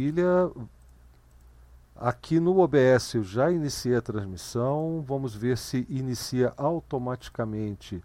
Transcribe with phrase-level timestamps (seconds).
[0.00, 0.50] Maravilha.
[1.94, 5.04] Aqui no OBS eu já iniciei a transmissão.
[5.06, 8.02] Vamos ver se inicia automaticamente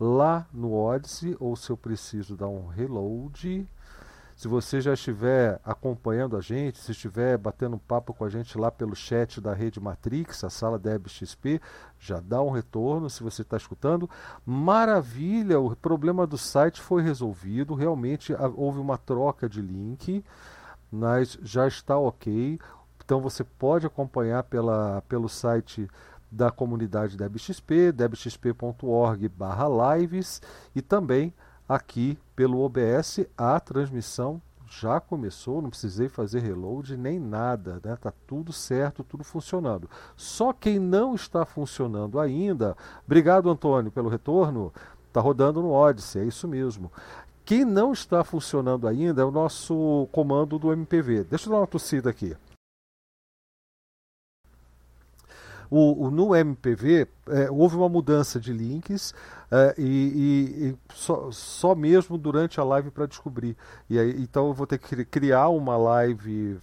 [0.00, 3.68] lá no Odyssey ou se eu preciso dar um reload.
[4.34, 8.58] Se você já estiver acompanhando a gente, se estiver batendo um papo com a gente
[8.58, 11.60] lá pelo chat da Rede Matrix, a sala Deb XP,
[12.00, 14.10] já dá um retorno se você está escutando.
[14.44, 20.24] Maravilha, o problema do site foi resolvido, realmente houve uma troca de link,
[20.90, 22.58] mas já está ok.
[23.04, 25.88] Então você pode acompanhar pela, pelo site
[26.30, 30.42] da comunidade DebXP, debxp.org/lives
[30.74, 31.32] e também
[31.68, 37.96] aqui pelo OBS a transmissão já começou, não precisei fazer reload nem nada, né?
[37.96, 39.88] Tá tudo certo, tudo funcionando.
[40.14, 44.72] Só quem não está funcionando ainda, obrigado Antônio pelo retorno,
[45.12, 46.92] tá rodando no Odyssey, é isso mesmo.
[47.48, 51.24] Quem não está funcionando ainda é o nosso comando do MPV.
[51.24, 52.36] Deixa eu dar uma tossida aqui.
[55.70, 59.14] O, o, no MPV é, houve uma mudança de links
[59.50, 63.56] é, e, e, e só, só, mesmo durante a live para descobrir.
[63.88, 66.58] E aí, então eu vou ter que criar uma live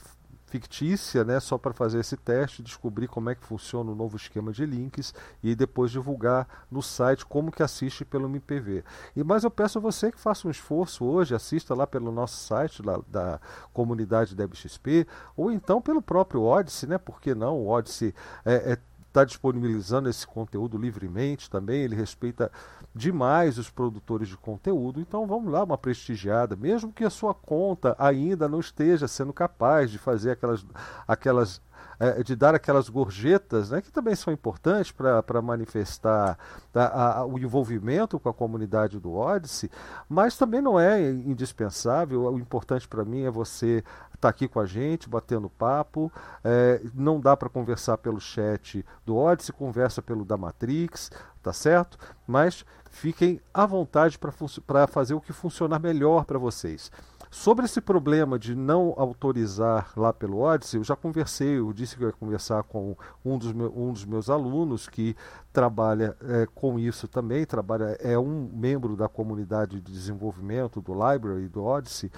[0.46, 4.52] fictícia, né, só para fazer esse teste, descobrir como é que funciona o novo esquema
[4.52, 8.84] de links e depois divulgar no site como que assiste pelo MPV.
[9.16, 12.38] E mas eu peço a você que faça um esforço hoje, assista lá pelo nosso
[12.38, 13.40] site lá, da
[13.74, 16.98] comunidade DebXP ou então pelo próprio Odyssey, né?
[16.98, 17.58] Por que não?
[17.58, 18.14] O Odyssey
[18.46, 18.78] é, é
[19.16, 22.52] está disponibilizando esse conteúdo livremente também, ele respeita
[22.94, 27.96] demais os produtores de conteúdo, então vamos lá, uma prestigiada, mesmo que a sua conta
[27.98, 30.66] ainda não esteja sendo capaz de fazer aquelas,
[31.08, 31.62] aquelas
[32.00, 36.38] é, de dar aquelas gorjetas, né, que também são importantes para manifestar
[36.74, 39.70] a, a, o envolvimento com a comunidade do Odyssey,
[40.10, 42.24] mas também não é indispensável.
[42.32, 43.84] O importante para mim é você
[44.16, 46.12] estar tá aqui com a gente, batendo papo.
[46.44, 51.98] É, não dá para conversar pelo chat do Odyssey, conversa pelo da Matrix, tá certo?
[52.28, 56.92] Mas fiquem à vontade para fazer o que funcionar melhor para vocês.
[57.36, 62.04] Sobre esse problema de não autorizar lá pelo Odyssey, eu já conversei, eu disse que
[62.04, 65.18] eu ia conversar com um dos, meu, um dos meus alunos que
[65.52, 71.50] trabalha é, com isso também, trabalha, é um membro da comunidade de desenvolvimento do Library,
[71.50, 72.10] do Odyssey,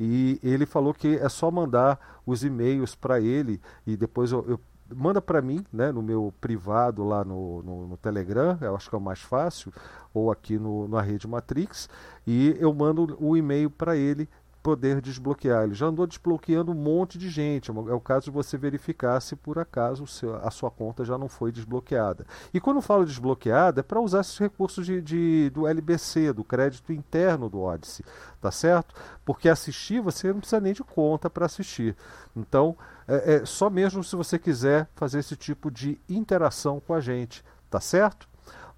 [0.00, 4.60] e ele falou que é só mandar os e-mails para ele e depois eu, eu
[4.94, 8.94] manda para mim, né, no meu privado lá no, no, no, Telegram, eu acho que
[8.94, 9.72] é o mais fácil,
[10.12, 11.88] ou aqui no, na rede Matrix,
[12.26, 14.28] e eu mando o e-mail para ele
[14.62, 15.64] poder desbloquear.
[15.64, 17.70] Ele já andou desbloqueando um monte de gente.
[17.70, 20.04] É, é o caso de você verificar se por acaso
[20.42, 22.24] a sua conta já não foi desbloqueada.
[22.54, 26.44] E quando eu falo desbloqueada, é para usar esses recursos de, de, do LBC, do
[26.44, 28.04] crédito interno do Odyssey,
[28.40, 28.94] tá certo?
[29.24, 31.96] Porque assistir você não precisa nem de conta para assistir.
[32.36, 32.76] Então,
[33.08, 37.44] é, é só mesmo se você quiser fazer esse tipo de interação com a gente,
[37.68, 38.28] tá certo?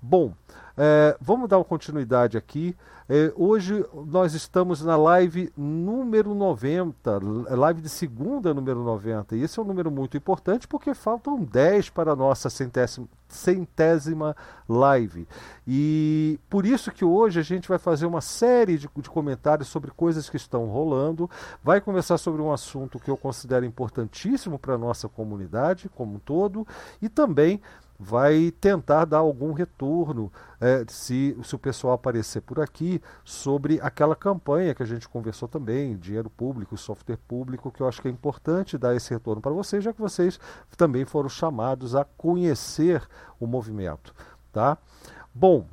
[0.01, 0.35] Bom,
[0.77, 2.77] é, vamos dar uma continuidade aqui.
[3.07, 7.21] É, hoje nós estamos na live número 90,
[7.51, 9.37] live de segunda número 90.
[9.37, 14.35] E esse é um número muito importante porque faltam 10 para a nossa centésima, centésima
[14.67, 15.29] live.
[15.69, 19.91] E por isso que hoje a gente vai fazer uma série de, de comentários sobre
[19.91, 21.29] coisas que estão rolando.
[21.63, 26.19] Vai conversar sobre um assunto que eu considero importantíssimo para a nossa comunidade como um
[26.19, 26.67] todo.
[27.03, 27.61] E também
[27.99, 34.17] vai tentar dar algum retorno é, se, se o pessoal aparecer por aqui sobre aquela
[34.17, 38.11] campanha que a gente conversou também, dinheiro público, software público, que eu acho que é
[38.11, 40.39] importante dar esse retorno para vocês, já que vocês
[40.77, 43.07] também foram chamados a conhecer
[43.39, 44.15] o movimento.
[44.53, 44.77] Tá?
[45.35, 45.67] Bom,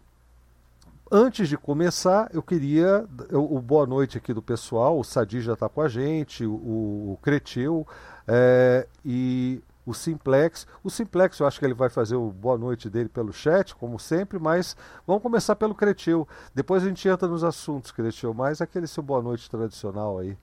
[1.14, 4.98] Antes de começar, eu queria eu, o boa noite aqui do pessoal.
[4.98, 7.86] O Sadi já está com a gente, o, o Cretil,
[8.26, 10.68] é, e o Simplex.
[10.84, 14.00] O Simplex, eu acho que ele vai fazer o boa noite dele pelo chat, como
[14.00, 14.76] sempre, mas
[15.06, 16.28] vamos começar pelo Cretil.
[16.54, 20.38] Depois a gente entra nos assuntos, Cretil, mas aquele seu boa noite tradicional aí.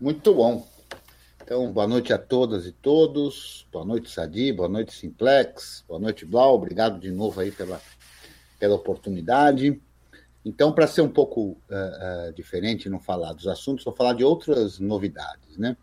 [0.00, 0.66] Muito bom.
[1.44, 3.66] Então, boa noite a todas e todos.
[3.72, 4.52] Boa noite, Sadi.
[4.52, 5.84] Boa noite, Simplex.
[5.88, 6.54] Boa noite, Blau.
[6.54, 7.80] Obrigado de novo aí pela,
[8.58, 9.80] pela oportunidade.
[10.44, 14.24] Então, para ser um pouco uh, uh, diferente, não falar dos assuntos, vou falar de
[14.24, 15.76] outras novidades, né?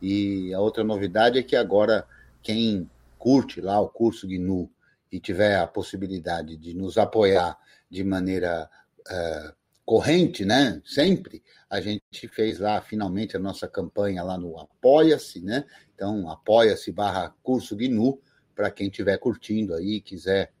[0.00, 2.06] E a outra novidade é que agora
[2.42, 2.88] quem
[3.18, 4.70] curte lá o curso GNU
[5.10, 7.56] e tiver a possibilidade de nos apoiar
[7.88, 8.68] de maneira
[9.00, 9.54] uh,
[9.84, 10.82] corrente, né?
[10.84, 15.64] Sempre a gente fez lá finalmente a nossa campanha lá no Apoia-se, né?
[15.94, 18.20] Então apoia-se barra curso GNU
[18.54, 20.52] para quem estiver curtindo aí e quiser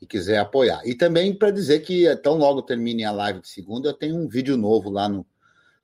[0.00, 0.80] e quiser apoiar.
[0.84, 4.26] E também para dizer que tão logo termine a live de segunda, eu tenho um
[4.26, 5.26] vídeo novo lá no,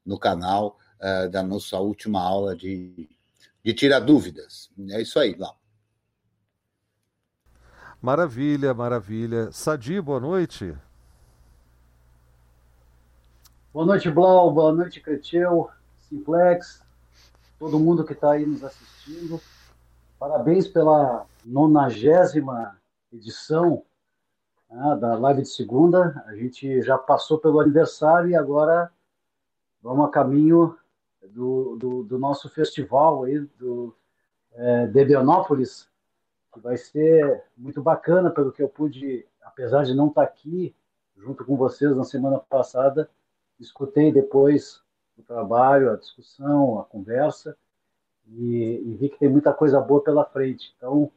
[0.04, 3.08] no canal uh, da nossa última aula de,
[3.62, 4.70] de tirar dúvidas.
[4.90, 5.52] É isso aí, lá.
[8.00, 9.50] Maravilha, maravilha.
[9.50, 10.76] Sadi, boa noite.
[13.72, 14.50] Boa noite, Blau.
[14.50, 16.82] Boa noite, Creteu, Simplex,
[17.58, 19.40] todo mundo que está aí nos assistindo.
[20.18, 22.78] Parabéns pela nonagésima
[23.12, 23.82] edição
[24.70, 26.24] né, da live de segunda.
[26.26, 28.90] A gente já passou pelo aniversário e agora
[29.82, 30.76] vamos a caminho
[31.32, 33.94] do, do, do nosso festival aí, do
[34.52, 34.86] é,
[36.52, 40.74] que vai ser muito bacana, pelo que eu pude, apesar de não estar aqui
[41.16, 43.10] junto com vocês na semana passada,
[43.58, 44.82] escutei depois
[45.16, 47.56] o trabalho, a discussão, a conversa,
[48.26, 50.74] e, e vi que tem muita coisa boa pela frente.
[50.76, 51.10] Então,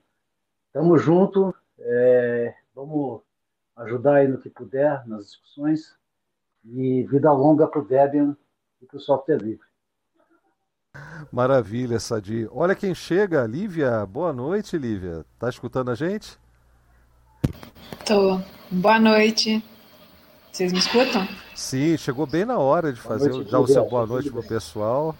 [0.67, 3.21] estamos juntos, é, vamos
[3.75, 5.97] ajudar aí no que puder, nas discussões,
[6.65, 8.35] e vida longa para o Debian
[8.81, 9.68] e para o software livre.
[11.31, 12.47] Maravilha, Sadi.
[12.51, 14.05] Olha quem chega, Lívia.
[14.05, 15.25] Boa noite, Lívia.
[15.37, 16.37] Tá escutando a gente?
[18.05, 18.41] Tô.
[18.71, 19.63] Boa noite.
[20.51, 21.27] Vocês me escutam?
[21.55, 25.15] Sim, chegou bem na hora de fazer, noite, dar o seu boa noite pro pessoal.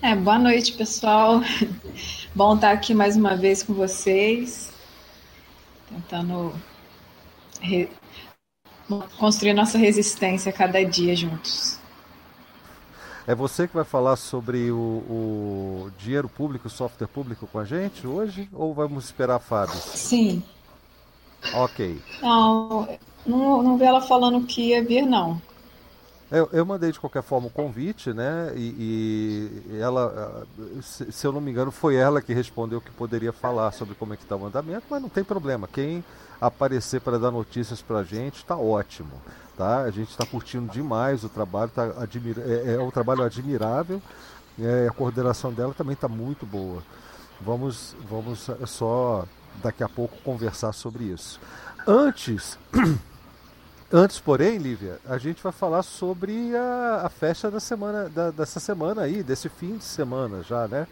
[0.00, 1.40] É, boa noite, pessoal.
[2.34, 4.72] Bom estar aqui mais uma vez com vocês,
[5.88, 6.54] tentando
[7.60, 7.88] re...
[9.18, 11.81] construir nossa resistência a cada dia juntos.
[13.26, 17.64] É você que vai falar sobre o, o dinheiro público, o software público com a
[17.64, 18.48] gente hoje?
[18.52, 19.76] Ou vamos esperar a Fábio?
[19.76, 20.42] Sim.
[21.54, 22.00] Ok.
[22.20, 22.88] Não,
[23.26, 25.40] não, não vi ela falando que ia vir, não.
[26.32, 28.52] Eu, eu mandei de qualquer forma o convite, né?
[28.56, 30.46] E, e ela,
[30.80, 34.14] se, se, eu não me engano, foi ela que respondeu que poderia falar sobre como
[34.14, 35.68] é que está o andamento, mas não tem problema.
[35.68, 36.02] Quem
[36.40, 39.12] aparecer para dar notícias para a gente está ótimo,
[39.56, 39.82] tá?
[39.82, 44.00] A gente está curtindo demais o trabalho, tá admira é, é um trabalho admirável.
[44.58, 46.82] É, a coordenação dela também está muito boa.
[47.40, 49.24] Vamos, vamos só
[49.62, 51.40] daqui a pouco conversar sobre isso.
[51.86, 52.58] Antes,
[53.92, 58.60] antes, porém, Lívia, a gente vai falar sobre a, a festa da semana, da, dessa
[58.60, 60.86] semana aí, desse fim de semana já, né?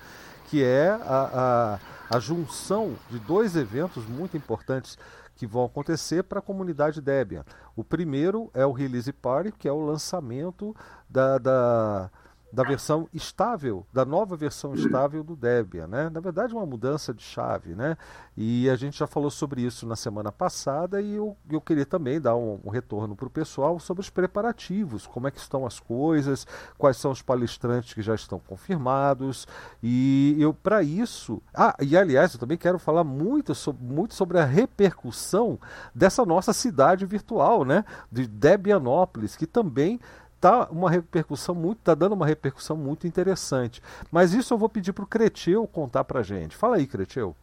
[0.49, 1.79] Que é a,
[2.11, 4.99] a, a junção de dois eventos muito importantes
[5.41, 7.47] que vão acontecer para a comunidade Debian.
[7.75, 10.77] O primeiro é o Release Party, que é o lançamento
[11.09, 12.11] da, da
[12.53, 16.11] da versão estável, da nova versão estável do Debian, né?
[16.11, 17.97] Na verdade, uma mudança de chave, né?
[18.37, 22.21] E a gente já falou sobre isso na semana passada e eu, eu queria também
[22.21, 25.79] dar um, um retorno para o pessoal sobre os preparativos, como é que estão as
[25.79, 29.47] coisas, quais são os palestrantes que já estão confirmados
[29.83, 34.39] e eu para isso, ah, e aliás, eu também quero falar muito sobre, muito sobre
[34.39, 35.59] a repercussão
[35.95, 37.85] dessa nossa cidade virtual, né?
[38.11, 40.01] De Debianópolis, que também
[40.41, 43.83] tá uma repercussão muito, tá dando uma repercussão muito interessante.
[44.11, 46.57] Mas isso eu vou pedir para o Creteu contar para gente.
[46.57, 47.37] Fala aí, Creteu.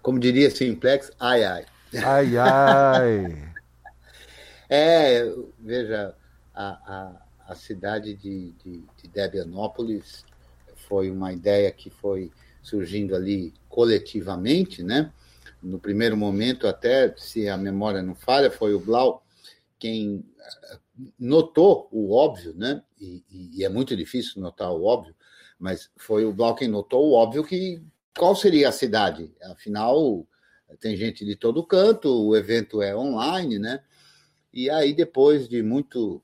[0.00, 1.66] Como diria Simplex, ai ai.
[2.04, 3.52] Ai ai.
[4.70, 6.14] é, veja,
[6.54, 10.24] a, a, a cidade de, de, de Debianópolis
[10.88, 12.30] foi uma ideia que foi
[12.62, 15.10] surgindo ali coletivamente, né?
[15.62, 19.24] No primeiro momento, até se a memória não falha, foi o Blau
[19.78, 20.78] quem eh,
[21.18, 22.82] notou o óbvio, né?
[23.00, 25.14] E, e, é muito difícil notar o óbvio,
[25.58, 27.80] mas foi o Blau quem notou o óbvio que
[28.16, 29.32] qual seria a cidade?
[29.44, 30.26] Afinal,
[30.80, 33.80] tem gente de todo canto, o evento é online, né?
[34.52, 36.22] E aí depois de muito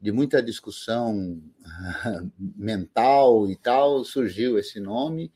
[0.00, 1.42] de muita discussão
[2.38, 5.32] mental e tal, surgiu esse nome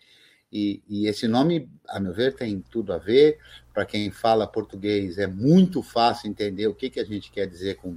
[0.53, 3.39] e, e, esse nome, a meu ver, tem tudo a ver.
[3.73, 7.77] Para quem fala português, é muito fácil entender o que, que a gente quer dizer
[7.77, 7.97] com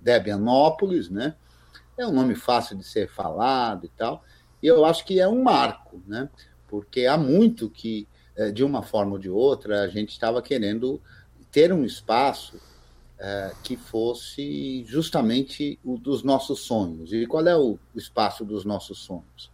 [0.00, 1.34] Debianópolis, né?
[1.96, 4.24] É um nome fácil de ser falado e tal.
[4.62, 6.28] E eu acho que é um marco, né?
[6.68, 11.00] Porque há muito que, eh, de uma forma ou de outra, a gente estava querendo
[11.50, 12.60] ter um espaço
[13.18, 17.12] é, que fosse justamente o dos nossos sonhos.
[17.12, 19.50] E qual é o espaço dos nossos sonhos?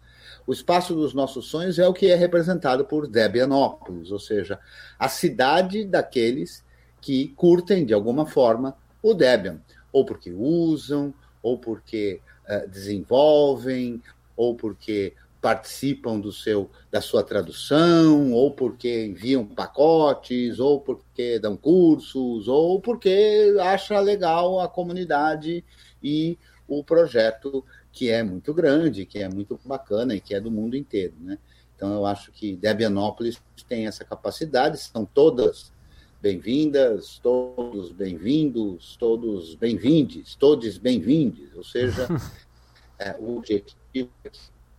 [0.47, 4.59] O espaço dos nossos sonhos é o que é representado por Debianópolis, ou seja,
[4.99, 6.63] a cidade daqueles
[7.01, 9.61] que curtem de alguma forma o Debian,
[9.93, 14.03] ou porque usam, ou porque uh, desenvolvem,
[14.37, 21.55] ou porque participam do seu da sua tradução, ou porque enviam pacotes, ou porque dão
[21.55, 25.63] cursos, ou porque acha legal a comunidade
[26.03, 27.63] e o projeto
[27.95, 31.39] que é muito grande, que é muito bacana e que é do mundo inteiro, né?
[31.77, 35.73] Então eu acho que Debianópolis tem essa capacidade, são todas
[36.21, 42.09] bem-vindas, todos bem-vindos, todos bem-vindes, todos bem-vindes, ou seja,
[42.99, 44.31] é, o objetivo é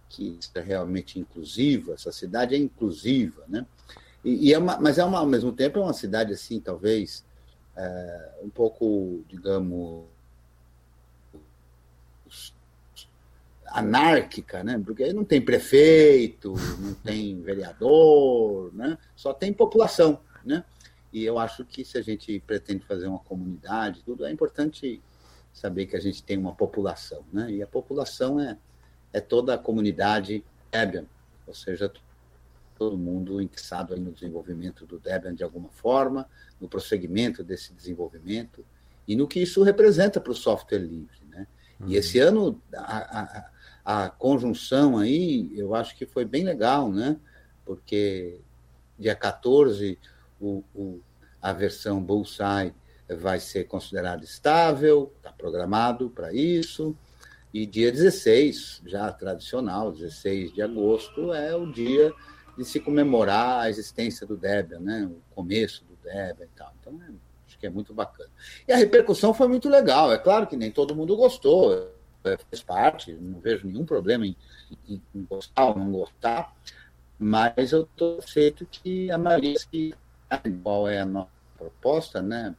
[0.10, 3.66] que é realmente inclusiva, essa cidade é inclusiva, né?
[4.26, 7.26] E, e é uma, mas é uma, ao mesmo tempo é uma cidade assim, talvez
[7.78, 10.06] é, um pouco, digamos,
[13.76, 14.82] anárquica, né?
[14.84, 18.98] Porque aí não tem prefeito, não tem vereador, né?
[19.16, 20.64] Só tem população, né?
[21.12, 25.02] E eu acho que se a gente pretende fazer uma comunidade, tudo é importante
[25.54, 27.52] saber que a gente tem uma população, né?
[27.52, 28.58] E a população é,
[29.12, 31.06] é toda a comunidade Debian,
[31.46, 31.92] ou seja,
[32.78, 36.30] todo mundo interessado no desenvolvimento do Debian de alguma forma,
[36.62, 38.66] no prosseguimento desse desenvolvimento
[39.06, 41.46] e no que isso representa para o software livre, né?
[41.80, 41.90] Uhum.
[41.90, 43.50] E esse ano a, a,
[43.86, 47.18] a conjunção aí, eu acho que foi bem legal, né?
[47.64, 48.42] Porque
[48.98, 50.00] dia 14
[50.42, 51.00] o, o,
[51.40, 52.74] a versão Bullseye
[53.08, 56.98] vai ser considerada estável, está programado para isso.
[57.54, 62.12] E dia 16, já tradicional, 16 de agosto, é o dia
[62.58, 65.10] de se comemorar a existência do Debian, né?
[65.10, 66.74] o começo do Debian e tal.
[66.82, 67.12] Então, é,
[67.48, 68.30] acho que é muito bacana.
[68.68, 70.12] E a repercussão foi muito legal.
[70.12, 71.95] É claro que nem todo mundo gostou
[72.50, 74.36] fez parte, não vejo nenhum problema em,
[74.88, 76.54] em, em gostar ou não gostar,
[77.18, 79.94] mas eu estou certo que a maioria que
[80.64, 82.54] qual é a nossa proposta, né?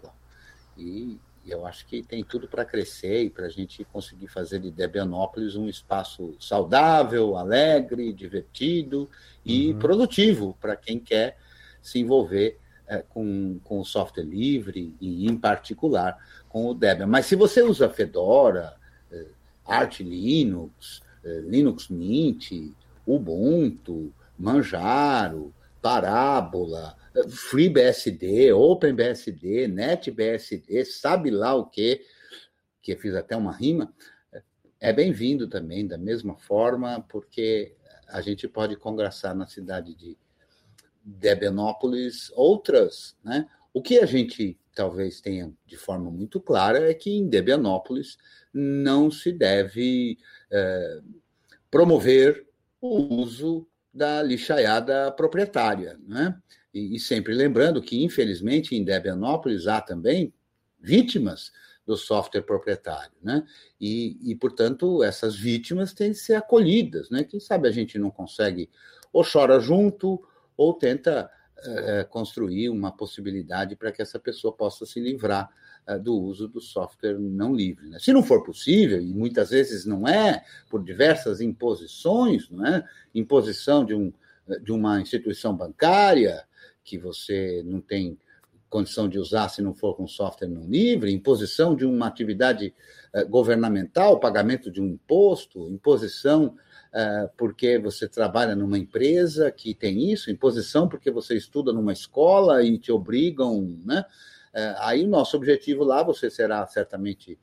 [0.78, 4.70] E eu acho que tem tudo para crescer e para a gente conseguir fazer de
[4.70, 9.08] Debianópolis um espaço saudável, alegre, divertido
[9.44, 9.78] e uhum.
[9.78, 11.38] produtivo para quem quer
[11.80, 12.58] se envolver
[12.88, 16.18] é, com, com o software livre e, em particular,
[16.48, 17.06] com o Debian.
[17.06, 18.76] Mas se você usa Fedora,
[19.66, 22.74] Arch Linux, eh, Linux Mint,
[23.06, 32.04] Ubuntu, Manjaro, Parábola, eh, FreeBSD, OpenBSD, NetBSD, sabe lá o que,
[32.82, 33.92] que eu fiz até uma rima,
[34.78, 37.74] é bem-vindo também, da mesma forma, porque
[38.08, 40.16] a gente pode congraçar na cidade de
[41.02, 43.48] Debenópolis outras, né?
[43.72, 48.18] O que a gente talvez tenha de forma muito clara é que em Debianópolis
[48.52, 50.18] não se deve
[50.52, 51.00] é,
[51.70, 52.46] promover
[52.80, 55.98] o uso da lixaiada proprietária.
[56.06, 56.38] Né?
[56.72, 60.32] E, e, sempre lembrando que, infelizmente, em Debianópolis há também
[60.78, 61.50] vítimas
[61.86, 63.16] do software proprietário.
[63.22, 63.46] Né?
[63.80, 67.08] E, e, portanto, essas vítimas têm de ser acolhidas.
[67.08, 67.24] Né?
[67.24, 68.68] Quem sabe a gente não consegue
[69.10, 70.22] ou chora junto
[70.54, 71.30] ou tenta
[71.64, 75.48] é, construir uma possibilidade para que essa pessoa possa se livrar
[75.86, 77.88] é, do uso do software não livre.
[77.88, 77.98] Né?
[77.98, 82.84] Se não for possível, e muitas vezes não é, por diversas imposições, não é?
[83.14, 84.12] imposição de, um,
[84.62, 86.44] de uma instituição bancária
[86.84, 88.18] que você não tem
[88.68, 92.74] condição de usar se não for com software não livre, imposição de uma atividade
[93.30, 96.54] governamental, pagamento de um imposto, imposição
[97.36, 102.78] porque você trabalha numa empresa que tem isso, imposição porque você estuda numa escola e
[102.78, 104.04] te obrigam, né?
[104.54, 107.38] Uh, aí o nosso objetivo lá, você será certamente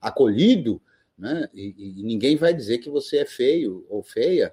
[0.00, 0.82] acolhido,
[1.16, 1.48] né?
[1.54, 4.52] E, e, ninguém vai dizer que você é feio ou feia,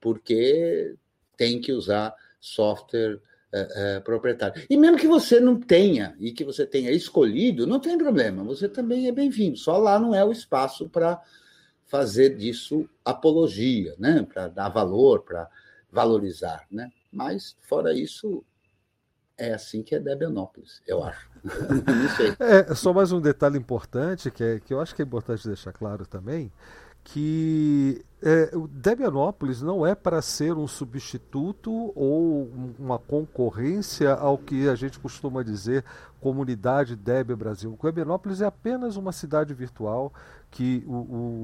[0.00, 0.94] porque
[1.36, 3.20] tem que usar software
[3.52, 4.64] uh, proprietário.
[4.70, 8.66] E mesmo que você não tenha, e que você tenha escolhido, não tem problema, você
[8.66, 9.58] também é bem-vindo.
[9.58, 11.20] Só lá não é o espaço para
[11.90, 14.22] fazer disso apologia, né?
[14.22, 15.50] para dar valor, para
[15.90, 16.64] valorizar.
[16.70, 16.88] Né?
[17.12, 18.44] Mas, fora isso,
[19.36, 21.28] é assim que é Debianópolis, eu acho.
[22.38, 25.72] É, só mais um detalhe importante, que, é, que eu acho que é importante deixar
[25.72, 26.52] claro também,
[27.02, 34.74] que é, Debianópolis não é para ser um substituto ou uma concorrência ao que a
[34.74, 35.84] gente costuma dizer
[36.20, 37.78] comunidade Debian Brasil.
[37.82, 40.12] Debianópolis é apenas uma cidade virtual
[40.50, 40.92] que o,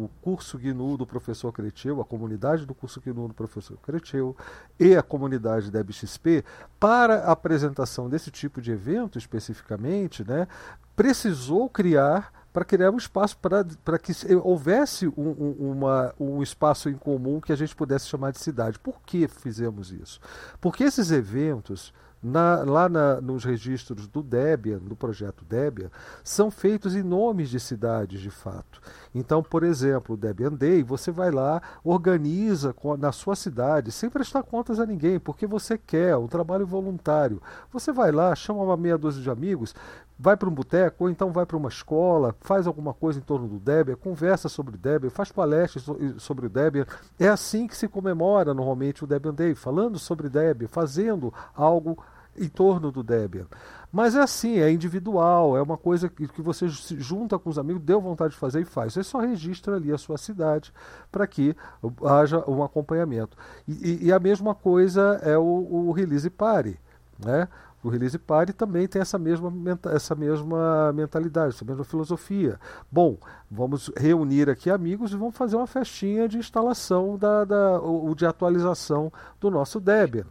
[0.05, 4.37] o curso GNU do professor Creteu, a comunidade do curso GNU do professor Creteu
[4.79, 6.45] e a comunidade DebXP,
[6.79, 10.47] para a apresentação desse tipo de evento especificamente, né,
[10.95, 16.95] precisou criar para criar um espaço para que houvesse um, um, uma, um espaço em
[16.95, 18.79] comum que a gente pudesse chamar de cidade.
[18.79, 20.19] Por que fizemos isso?
[20.59, 25.91] Porque esses eventos, na, lá na, nos registros do Debian, do projeto Debian,
[26.25, 28.81] são feitos em nomes de cidades de fato.
[29.15, 34.43] Então, por exemplo, o Debian Day, você vai lá, organiza na sua cidade, sem prestar
[34.43, 37.43] contas a ninguém, porque você quer, um trabalho voluntário.
[37.71, 39.75] Você vai lá, chama uma meia dúzia de amigos,
[40.19, 43.47] vai para um boteco, ou então vai para uma escola, faz alguma coisa em torno
[43.47, 45.85] do Debian, conversa sobre o Debian, faz palestras
[46.19, 46.87] sobre o Debian.
[47.19, 52.03] É assim que se comemora normalmente o Debian Day, falando sobre Debian, fazendo algo
[52.39, 53.47] em torno do Debian.
[53.91, 57.59] Mas é assim, é individual, é uma coisa que, que você se junta com os
[57.59, 58.93] amigos, deu vontade de fazer e faz.
[58.93, 60.73] Você só registra ali a sua cidade
[61.11, 61.57] para que
[62.05, 63.37] haja um acompanhamento.
[63.67, 66.79] E, e, e, a mesma coisa é o, o Release Party.
[67.19, 67.49] Né?
[67.87, 69.53] O Release Party também tem essa mesma,
[69.95, 72.59] essa mesma mentalidade, essa mesma filosofia.
[72.91, 73.17] Bom,
[73.49, 78.27] vamos reunir aqui amigos e vamos fazer uma festinha de instalação da, da, ou de
[78.27, 80.27] atualização do nosso Debian.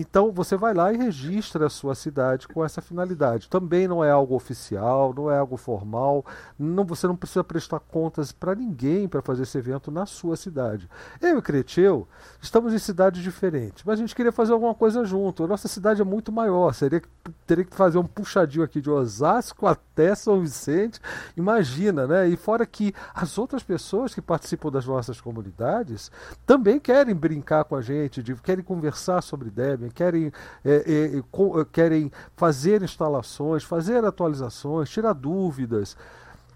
[0.00, 3.48] Então você vai lá e registra a sua cidade com essa finalidade.
[3.48, 6.24] Também não é algo oficial, não é algo formal.
[6.56, 10.88] Não, você não precisa prestar contas para ninguém para fazer esse evento na sua cidade.
[11.20, 12.06] Eu e Creteu
[12.40, 15.42] estamos em cidades diferentes, mas a gente queria fazer alguma coisa junto.
[15.42, 16.72] A nossa cidade é muito maior.
[16.74, 17.02] Seria,
[17.44, 21.00] teria que fazer um puxadinho aqui de Osasco até São Vicente.
[21.36, 22.28] Imagina, né?
[22.28, 26.08] E fora que as outras pessoas que participam das nossas comunidades
[26.46, 30.32] também querem brincar com a gente, querem conversar sobre Debian querem,
[30.64, 35.96] é, é, com, querem fazer instalações, fazer atualizações, tirar dúvidas.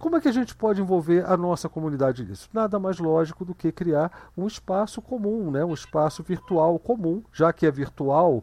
[0.03, 2.49] Como é que a gente pode envolver a nossa comunidade nisso?
[2.53, 5.65] Nada mais lógico do que criar um espaço comum, né?
[5.65, 8.43] um espaço virtual comum, já que é virtual,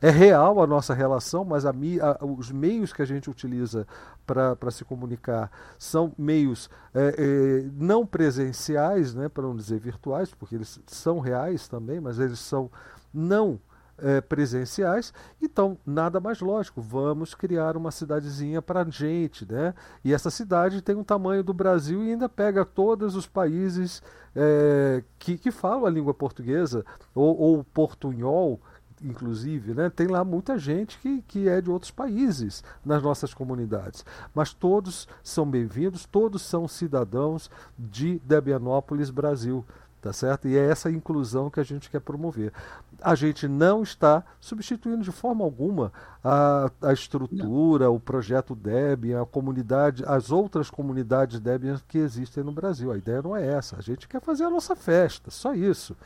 [0.00, 1.74] é real a nossa relação, mas a,
[2.22, 3.86] os meios que a gente utiliza
[4.26, 9.28] para se comunicar são meios é, é, não presenciais, né?
[9.28, 12.70] para não dizer virtuais, porque eles são reais também, mas eles são
[13.12, 13.60] não
[13.98, 15.12] é, presenciais.
[15.42, 19.74] Então, nada mais lógico, vamos criar uma cidadezinha para gente, né?
[20.04, 24.02] E essa cidade tem um tamanho do Brasil e ainda pega todos os países
[24.34, 28.60] é, que, que falam a língua portuguesa, ou, ou portunhol,
[29.02, 29.90] inclusive, né?
[29.90, 34.04] tem lá muita gente que, que é de outros países nas nossas comunidades.
[34.34, 39.64] Mas todos são bem-vindos, todos são cidadãos de Debianópolis, Brasil
[40.00, 40.48] tá certo?
[40.48, 42.52] E é essa inclusão que a gente quer promover.
[43.00, 47.94] A gente não está substituindo de forma alguma a, a estrutura, não.
[47.94, 52.92] o projeto Debian, a comunidade, as outras comunidades Debian que existem no Brasil.
[52.92, 53.76] A ideia não é essa.
[53.76, 55.96] A gente quer fazer a nossa festa, só isso.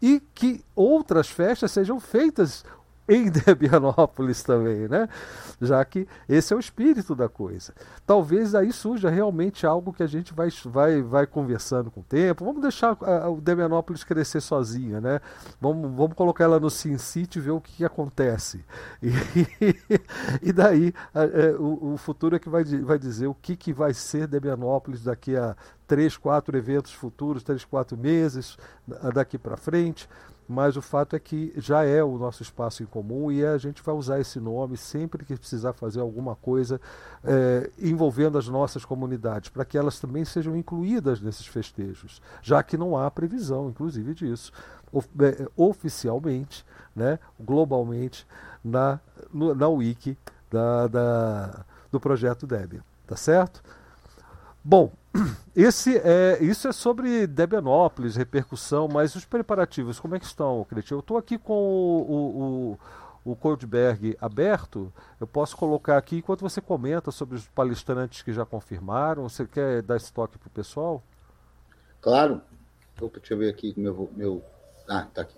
[0.00, 2.64] E que outras festas sejam feitas
[3.10, 5.08] em Debianópolis também, né?
[5.60, 7.74] Já que esse é o espírito da coisa.
[8.06, 12.44] Talvez aí surja realmente algo que a gente vai, vai, vai conversando com o tempo.
[12.44, 15.20] Vamos deixar a, o Debianópolis crescer sozinha, né?
[15.60, 18.64] Vamos, vamos colocar ela no Sin City e ver o que, que acontece.
[20.40, 23.56] E, e daí a, é, o, o, futuro é que vai, vai dizer o que,
[23.56, 28.56] que vai ser Debianópolis daqui a três, quatro eventos futuros, três, quatro meses
[29.12, 30.08] daqui para frente
[30.50, 33.80] mas o fato é que já é o nosso espaço em comum e a gente
[33.84, 36.80] vai usar esse nome sempre que precisar fazer alguma coisa
[37.22, 42.76] é, envolvendo as nossas comunidades, para que elas também sejam incluídas nesses festejos, já que
[42.76, 44.52] não há previsão, inclusive, disso
[45.20, 48.26] é, oficialmente, né, globalmente,
[48.64, 48.98] na,
[49.32, 50.18] na wiki
[50.50, 52.82] da, da, do projeto Debian.
[53.06, 53.62] Tá certo?
[54.62, 54.92] Bom,
[55.56, 60.98] esse é, isso é sobre Debianópolis, repercussão, mas os preparativos, como é que estão, Cretinho?
[60.98, 62.78] Eu estou aqui com o,
[63.24, 68.32] o, o Coldberg aberto, eu posso colocar aqui enquanto você comenta sobre os palestrantes que
[68.32, 69.28] já confirmaram.
[69.28, 71.02] Você quer dar esse toque para o pessoal?
[72.00, 72.42] Claro.
[73.00, 74.44] Opa, deixa eu ver aqui meu, meu.
[74.88, 75.36] Ah, tá aqui.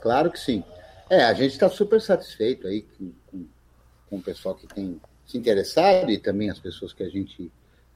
[0.00, 0.62] Claro que sim.
[1.08, 3.46] É, a gente está super satisfeito aí com, com,
[4.10, 7.50] com o pessoal que tem se interessado e também as pessoas que a gente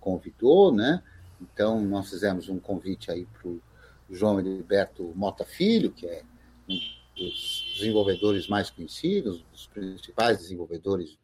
[0.06, 1.02] convidou, né?
[1.40, 3.60] Então, nós fizemos um convite aí para o
[4.08, 6.22] João Heriberto Mota Filho, que é
[6.68, 6.78] um
[7.16, 11.18] dos desenvolvedores mais conhecidos, dos principais desenvolvedores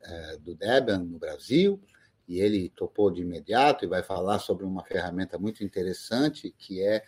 [0.00, 1.78] é, do Debian no Brasil,
[2.26, 7.04] e ele topou de imediato e vai falar sobre uma ferramenta muito interessante, que é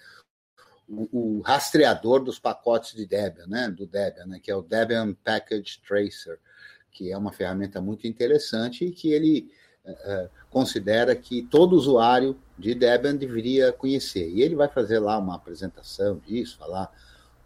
[0.87, 3.71] o, o rastreador dos pacotes de Debian, né?
[3.71, 4.41] do Debian, né?
[4.43, 6.39] que é o Debian Package Tracer,
[6.91, 9.51] que é uma ferramenta muito interessante e que ele
[10.51, 14.29] considera que todo usuário de Debian deveria conhecer.
[14.31, 16.91] E ele vai fazer lá uma apresentação disso, falar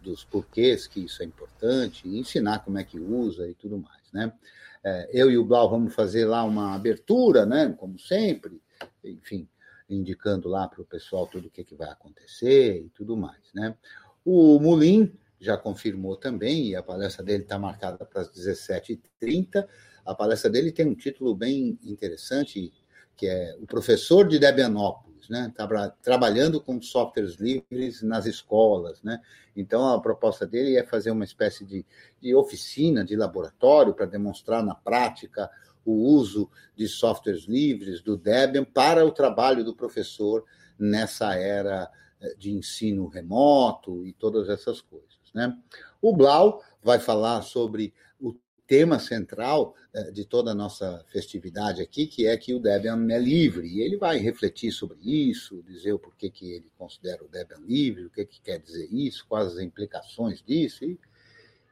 [0.01, 4.31] dos porquês que isso é importante, ensinar como é que usa e tudo mais, né?
[4.83, 7.75] É, eu e o Blau vamos fazer lá uma abertura, né?
[7.77, 8.61] Como sempre,
[9.03, 9.47] enfim,
[9.89, 13.75] indicando lá para o pessoal tudo o que, que vai acontecer e tudo mais, né?
[14.23, 19.67] O Mulim já confirmou também, e a palestra dele está marcada para as 17h30.
[20.09, 22.73] A palestra dele tem um título bem interessante,
[23.15, 25.53] que é O Professor de Debianópolis, né?
[25.55, 29.03] Tra trabalhando com softwares livres nas escolas.
[29.03, 29.21] Né?
[29.55, 31.85] Então, a proposta dele é fazer uma espécie de,
[32.19, 35.47] de oficina, de laboratório, para demonstrar na prática
[35.85, 40.43] o uso de softwares livres do Debian para o trabalho do professor
[40.77, 41.87] nessa era
[42.19, 45.19] eh, de ensino remoto e todas essas coisas.
[45.35, 45.55] Né?
[46.01, 47.93] O Blau vai falar sobre
[48.69, 53.17] tema central eh, de toda a nossa festividade aqui, que é que o Debian é
[53.17, 53.67] livre.
[53.67, 58.05] E ele vai refletir sobre isso, dizer o porquê que ele considera o Debian livre,
[58.05, 60.99] o que, que quer dizer isso, quais as implicações disso e,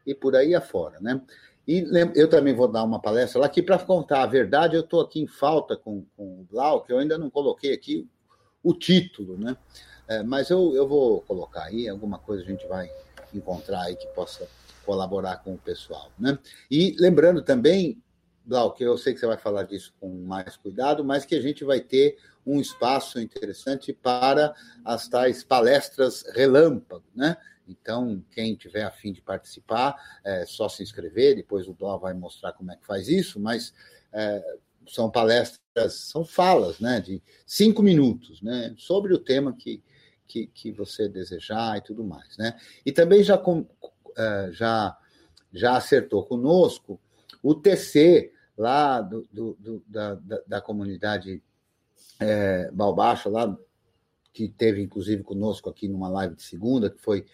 [0.08, 1.00] e por aí afora.
[1.00, 1.22] Né?
[1.68, 5.00] E eu também vou dar uma palestra lá, que para contar a verdade, eu estou
[5.00, 8.10] aqui em falta com, com o Blau, que eu ainda não coloquei aqui
[8.64, 9.56] o título, né?
[10.08, 12.90] É, mas eu, eu vou colocar aí, alguma coisa a gente vai
[13.34, 14.48] encontrar aí que possa
[14.86, 16.12] colaborar com o pessoal.
[16.18, 16.38] Né?
[16.72, 18.02] E lembrando também,
[18.46, 21.42] Blau, que eu sei que você vai falar disso com mais cuidado, mas que a
[21.42, 27.36] gente vai ter um espaço interessante para as tais palestras relâmpago, né?
[27.68, 32.54] Então, quem tiver afim de participar, é só se inscrever, depois o Blau vai mostrar
[32.54, 33.74] como é que faz isso, mas
[34.14, 34.42] é,
[34.88, 39.84] são palestras, são falas, né, de cinco minutos, né, sobre o tema que,
[40.28, 42.60] que, que você desejar e tudo mais, né.
[42.86, 44.98] E também já, com, uh, já,
[45.54, 47.00] já acertou conosco
[47.42, 51.44] o TC lá do, do, do da, da, da, comunidade
[52.20, 53.56] é, Balbacha, lá,
[54.34, 57.26] que teve inclusive conosco aqui numa live de segunda, que foi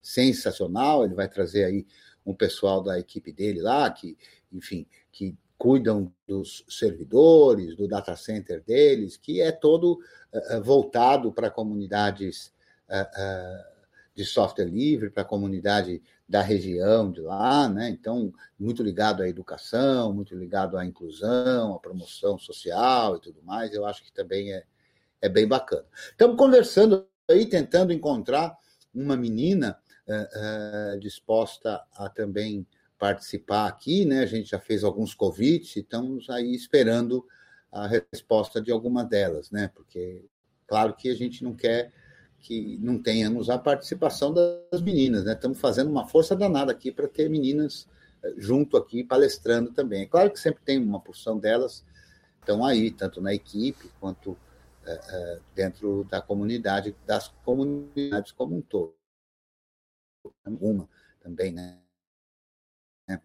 [0.00, 1.04] sensacional.
[1.04, 1.86] Ele vai trazer aí
[2.24, 4.16] um pessoal da equipe dele lá, que,
[4.52, 10.00] enfim, que cuidam dos servidores, do data center deles, que é todo
[10.32, 12.52] uh, voltado para comunidades
[12.88, 13.74] uh,
[14.14, 17.88] de software livre para a comunidade da região de lá, né?
[17.88, 23.72] Então, muito ligado à educação, muito ligado à inclusão, à promoção social e tudo mais.
[23.72, 24.64] Eu acho que também é,
[25.20, 25.84] é bem bacana.
[26.10, 28.56] Estamos conversando aí, tentando encontrar
[28.94, 29.78] uma menina
[31.00, 32.66] disposta a também
[32.98, 34.20] participar aqui, né?
[34.20, 37.26] A gente já fez alguns convites estamos aí esperando
[37.70, 39.70] a resposta de alguma delas, né?
[39.74, 40.24] Porque,
[40.66, 41.92] claro que a gente não quer
[42.38, 45.32] que não tenhamos a participação das meninas, né?
[45.32, 47.88] Estamos fazendo uma força danada aqui para ter meninas
[48.22, 50.02] eh, junto aqui palestrando também.
[50.02, 51.84] É claro que sempre tem uma porção delas
[52.44, 58.94] estão aí, tanto na equipe quanto uh, dentro da comunidade, das comunidades como um todo.
[60.60, 60.88] Uma
[61.20, 61.83] também, né?
[63.06, 63.20] Né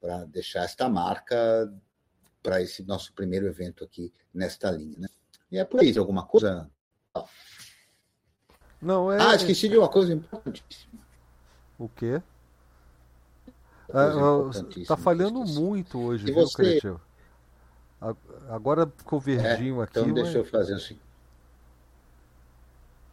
[0.00, 1.72] para deixar esta marca
[2.42, 4.98] para esse nosso primeiro evento aqui nesta linha.
[4.98, 5.08] Né?
[5.50, 6.70] E é por aí, alguma coisa?
[8.80, 9.18] Não, é...
[9.20, 11.00] Ah, esqueci de uma coisa importantíssima.
[11.78, 12.20] O quê?
[13.88, 16.56] É, tá falhando muito hoje, viu, você...
[16.56, 17.00] Criativo?
[18.48, 19.98] Agora ficou verdinho é, aqui.
[19.98, 20.36] Então deixa mas...
[20.36, 20.98] eu fazer assim.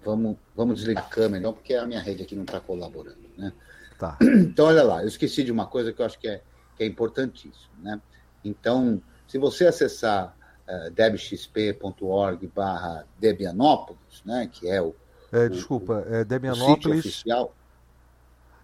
[0.03, 3.29] Vamos, vamos desligar a câmera, então, porque a minha rede aqui não está colaborando.
[3.37, 3.53] Né?
[4.01, 4.17] Tá.
[4.25, 6.41] Então, olha lá, eu esqueci de uma coisa que eu acho que é,
[6.75, 7.71] que é importantíssimo.
[7.83, 8.01] Né?
[8.43, 10.35] Então, se você acessar
[10.67, 14.95] uh, debxp.org barra Debianópolis, né, que é o
[15.31, 16.99] é, desculpa, é Demianópolis.
[17.05, 17.55] oficial.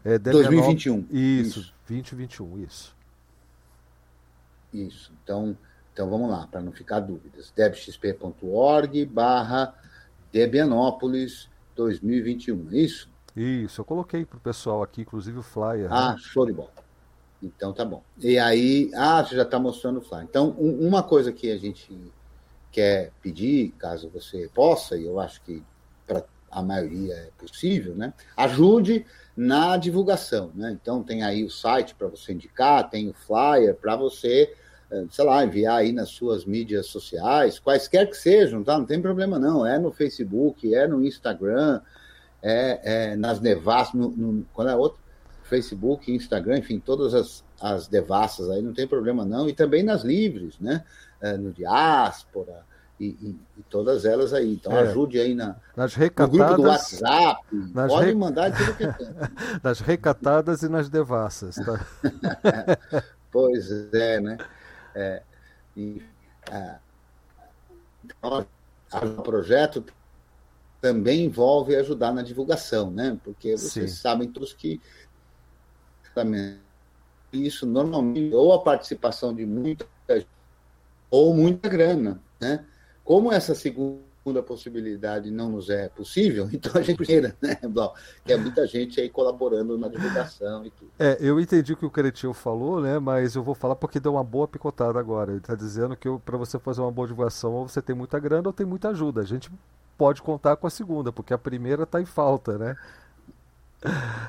[0.03, 1.07] É Demianópolis, 2021.
[1.11, 2.95] Isso, isso, 2021, isso.
[4.73, 5.13] Isso.
[5.23, 5.55] Então,
[5.93, 7.53] então vamos lá, para não ficar dúvidas.
[7.55, 9.73] debxp.org barra
[10.31, 13.16] Debianópolis 2021, é isso?
[13.39, 15.93] Isso, eu coloquei para o pessoal aqui, inclusive o flyer.
[15.93, 16.17] Ah, né?
[16.17, 16.71] show de bola.
[17.41, 18.01] Então tá bom.
[18.17, 20.23] E aí, ah, você já está mostrando o flyer.
[20.23, 21.95] Então, um, uma coisa que a gente
[22.71, 25.63] quer pedir, caso você possa, e eu acho que
[26.07, 28.11] para a maioria é possível, né?
[28.35, 30.71] Ajude na divulgação, né?
[30.71, 34.51] Então tem aí o site para você indicar, tem o flyer para você,
[34.89, 38.79] eh, sei lá, enviar aí nas suas mídias sociais, quaisquer que sejam, tá?
[38.79, 41.81] Não tem problema não, é no Facebook, é no Instagram,
[42.41, 44.99] é, é nas devassas, no, no, qual é outro?
[45.43, 50.03] Facebook, Instagram, enfim, todas as, as devassas aí, não tem problema não, e também nas
[50.03, 50.83] livres, né?
[51.21, 52.65] É, no Diáspora,
[52.99, 54.53] e, e, e, todas elas aí.
[54.53, 54.81] Então é.
[54.81, 57.41] ajude aí na, nas recatadas, no grupo do WhatsApp.
[57.73, 58.15] Pode re...
[58.15, 59.07] mandar tudo que tem.
[59.63, 61.55] nas recatadas e nas devassas.
[61.55, 61.85] Tá?
[63.31, 64.37] pois é, né?
[64.95, 65.21] É,
[65.75, 66.01] e,
[66.51, 66.75] é,
[68.03, 68.45] então,
[69.17, 69.83] o projeto
[70.87, 73.19] também envolve ajudar na divulgação, né?
[73.21, 73.97] Porque vocês Sim.
[73.97, 74.79] sabem todos que
[77.33, 79.85] isso normalmente ou a participação de muita
[81.11, 82.65] ou muita grana, né?
[83.03, 87.93] Como essa segunda possibilidade não nos é possível, então a gente primeira, né, Blau?
[88.23, 90.91] Que é muita gente aí colaborando na divulgação e tudo.
[90.97, 92.97] É, eu entendi o que o Cretinho falou, né?
[92.97, 95.31] Mas eu vou falar porque deu uma boa picotada agora.
[95.31, 98.47] Ele está dizendo que para você fazer uma boa divulgação, ou você tem muita grana
[98.47, 99.19] ou tem muita ajuda.
[99.19, 99.51] A gente
[99.97, 102.75] pode contar com a segunda, porque a primeira está em falta, né?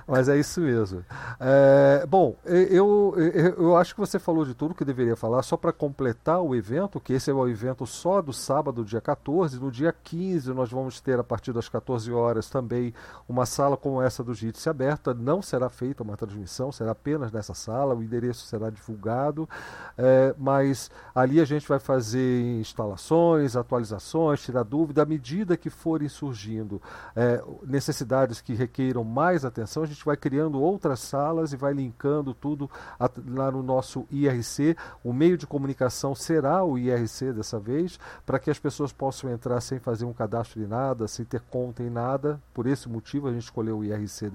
[0.06, 1.04] Mas é isso mesmo.
[1.40, 5.56] É, bom, eu, eu, eu acho que você falou de tudo que deveria falar, só
[5.56, 9.58] para completar o evento, que esse é o evento só do sábado, dia 14.
[9.58, 12.92] No dia 15, nós vamos ter, a partir das 14 horas, também
[13.28, 15.14] uma sala como essa do JITSE aberta.
[15.14, 19.48] Não será feita uma transmissão, será apenas nessa sala, o endereço será divulgado,
[19.96, 26.08] é, mas ali a gente vai fazer instalações, atualizações, tirar dúvida, à medida que forem
[26.08, 26.80] surgindo
[27.16, 32.34] é, necessidades que requeiram mais atenção, a gente vai criando outras salas e vai linkando
[32.34, 32.70] tudo
[33.26, 34.76] lá no nosso IRC.
[35.04, 39.60] O meio de comunicação será o IRC dessa vez, para que as pessoas possam entrar
[39.60, 42.40] sem fazer um cadastro de nada, sem ter conta em nada.
[42.52, 44.30] Por esse motivo a gente escolheu o IRC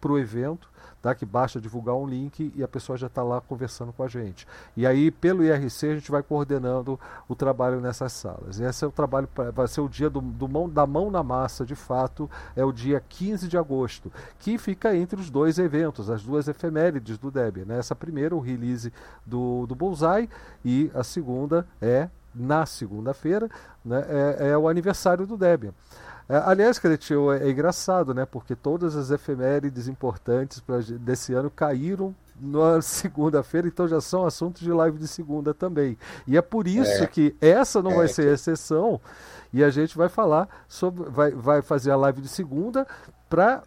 [0.00, 0.68] para o evento
[1.00, 1.14] tá?
[1.14, 4.46] que basta divulgar um link e a pessoa já está lá conversando com a gente.
[4.76, 8.58] E aí, pelo IRC, a gente vai coordenando o trabalho nessas salas.
[8.58, 11.22] E esse é o trabalho, vai ser o dia do, do mão, da mão na
[11.22, 16.10] massa, de fato, é o dia 15 de agosto, que fica entre os dois eventos,
[16.10, 17.64] as duas efemérides do Debian.
[17.64, 17.78] Né?
[17.78, 18.92] Essa primeira, o release
[19.24, 20.28] do, do Bullseye,
[20.64, 23.48] e a segunda é na segunda-feira,
[23.84, 25.72] né, é, é, o aniversário do Debian.
[26.28, 28.26] É, aliás, Cretil, é, é engraçado, né?
[28.26, 34.60] Porque todas as efemérides importantes pra, desse ano caíram na segunda-feira, então já são assuntos
[34.62, 35.96] de live de segunda também.
[36.26, 37.06] E é por isso é.
[37.06, 37.96] que essa não é.
[37.96, 39.00] vai ser exceção.
[39.52, 41.08] E a gente vai falar sobre.
[41.08, 42.86] Vai, vai fazer a live de segunda
[43.30, 43.62] para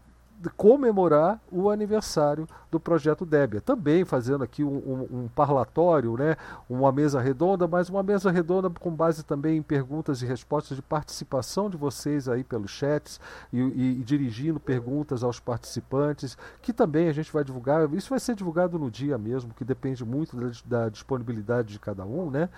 [0.50, 3.62] comemorar o aniversário do projeto Débia.
[3.62, 6.36] Também fazendo aqui um, um, um, parlatório, né?
[6.70, 10.82] uma mesa redonda, mas uma mesa redonda com base também em perguntas e respostas de
[10.82, 13.20] participação de vocês aí pelos chats
[13.52, 17.92] e, e, e dirigindo perguntas aos participantes, que também a gente vai divulgar.
[17.94, 22.06] Isso vai ser divulgado no dia mesmo, que depende muito da, da disponibilidade de cada
[22.06, 22.50] um, né?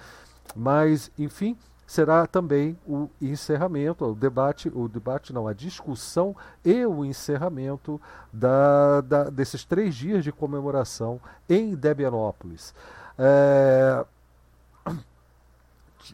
[0.56, 7.04] Mas, enfim, será também o encerramento, o debate, o debate não, a discussão e o
[7.04, 8.00] encerramento
[8.32, 11.20] da, da desses três dias de comemoração
[11.50, 12.74] em Debianópolis.
[13.18, 14.06] É,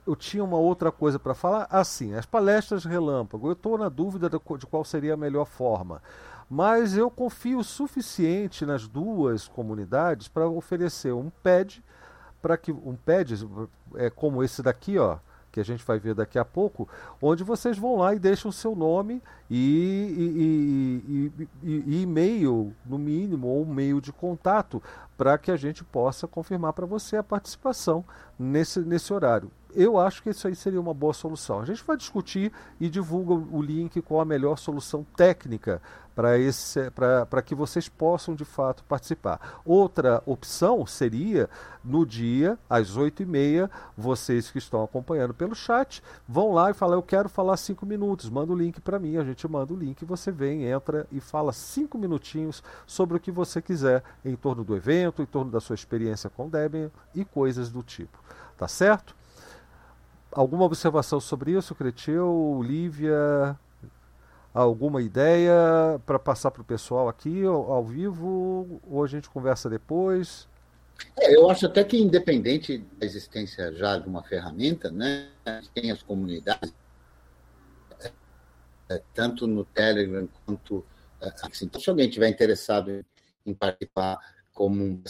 [0.05, 1.67] eu tinha uma outra coisa para falar.
[1.69, 3.47] Assim, as palestras relâmpago.
[3.47, 6.01] Eu estou na dúvida de qual seria a melhor forma.
[6.49, 11.83] Mas eu confio o suficiente nas duas comunidades para oferecer um pad
[12.41, 13.33] para que um pad
[13.95, 15.17] é como esse daqui, ó,
[15.51, 16.87] que a gente vai ver daqui a pouco,
[17.21, 22.97] onde vocês vão lá e deixam o seu nome e, e, e, e e-mail, no
[22.97, 24.81] mínimo, ou um meio de contato,
[25.19, 28.05] para que a gente possa confirmar para você a participação
[28.39, 29.51] nesse, nesse horário.
[29.75, 31.59] Eu acho que isso aí seria uma boa solução.
[31.59, 35.81] A gente vai discutir e divulga o link com a melhor solução técnica
[36.15, 39.61] para que vocês possam de fato participar.
[39.63, 41.49] Outra opção seria
[41.81, 47.03] no dia, às 8h30, vocês que estão acompanhando pelo chat, vão lá e falam: Eu
[47.03, 50.29] quero falar cinco minutos, manda o link para mim, a gente manda o link, você
[50.29, 55.08] vem, entra e fala cinco minutinhos sobre o que você quiser em torno do evento,
[55.21, 58.17] em torno da sua experiência com Debian e coisas do tipo.
[58.57, 59.15] Tá certo?
[60.31, 63.57] Alguma observação sobre isso, Cretil, Lívia?
[64.53, 65.53] alguma ideia
[66.05, 70.47] para passar para o pessoal aqui ao, ao, vivo ou a gente conversa depois?
[71.17, 75.29] É, eu acho até que independente da existência já de uma ferramenta, né,
[75.73, 76.73] tem as comunidades,
[78.89, 80.85] é, tanto no Telegram quanto
[81.21, 83.05] é, assim, então, se alguém tiver interessado em,
[83.45, 84.19] em participar
[84.59, 85.01] como um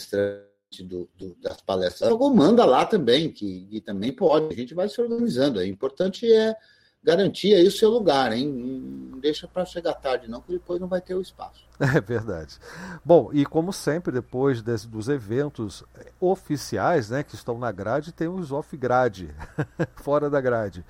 [0.84, 5.00] do, do, das palestras, manda lá também, que, que também pode, a gente vai se
[5.00, 5.58] organizando.
[5.58, 6.54] O importante é
[7.02, 8.46] garantir aí o seu lugar, hein?
[8.46, 11.68] Não deixa para chegar tarde, não, que depois não vai ter o espaço.
[11.80, 12.58] É verdade.
[13.02, 15.82] Bom, e como sempre, depois desse, dos eventos
[16.20, 19.34] oficiais, né, que estão na grade, tem os off-grade,
[19.96, 20.84] fora da grade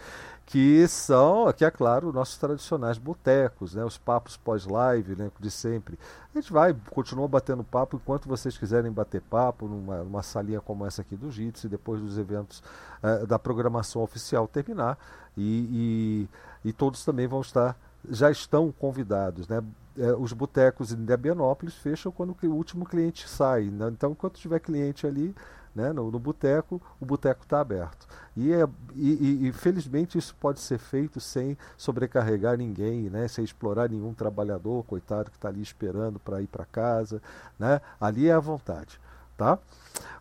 [0.51, 5.97] que são, aqui é claro, nossos tradicionais botecos, né, os papos pós-live, né, de sempre.
[6.35, 10.85] A gente vai, continua batendo papo enquanto vocês quiserem bater papo numa, numa salinha como
[10.85, 12.65] essa aqui do JITS, depois dos eventos
[13.01, 14.99] uh, da programação oficial terminar,
[15.37, 16.27] e,
[16.65, 19.63] e, e, todos também vão estar, já estão convidados, né?
[19.97, 23.89] É, os botecos em Debianópolis fecham quando o último cliente sai, né?
[23.89, 25.35] então enquanto tiver cliente ali,
[25.75, 28.07] né, no, no boteco, o boteco está aberto.
[28.37, 33.89] E, é, e, e, felizmente isso pode ser feito sem sobrecarregar ninguém, né, sem explorar
[33.89, 37.23] nenhum trabalhador, coitado, que está ali esperando para ir para casa.
[37.59, 39.01] Né, ali é à vontade.
[39.37, 39.59] Tá?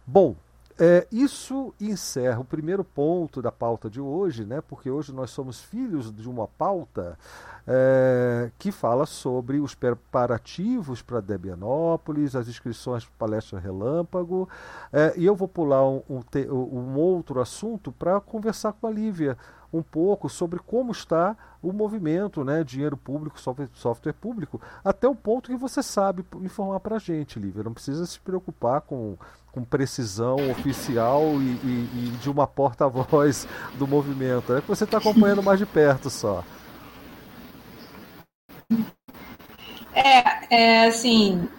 [0.06, 0.36] Bom,
[0.80, 5.60] é, isso encerra o primeiro ponto da pauta de hoje, né, porque hoje nós somos
[5.60, 7.20] filhos de uma pauta
[7.68, 14.48] é, que fala sobre os preparativos para Debianópolis, as inscrições para palestra relâmpago,
[14.94, 19.38] é, e eu vou pular um, um, um outro assunto para conversar com a Lívia
[19.72, 25.16] um pouco sobre como está o movimento, né, dinheiro público, software, software público, até o
[25.16, 27.64] ponto que você sabe informar para a gente, Lívia.
[27.64, 29.18] Não precisa se preocupar com,
[29.52, 34.56] com precisão oficial e, e, e de uma porta-voz do movimento.
[34.56, 36.44] É que você está acompanhando mais de perto só.
[39.94, 41.50] É, é assim,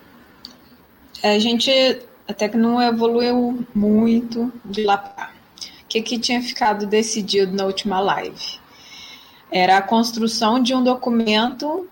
[1.23, 1.71] a gente
[2.27, 5.40] até que não evoluiu muito de lá para
[5.91, 8.61] que, que tinha ficado decidido na última live?
[9.51, 11.89] Era a construção de um documento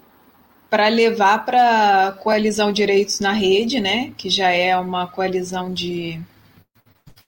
[0.70, 4.12] para levar para a coalizão Direitos na Rede, né?
[4.16, 6.20] Que já é uma coalizão de.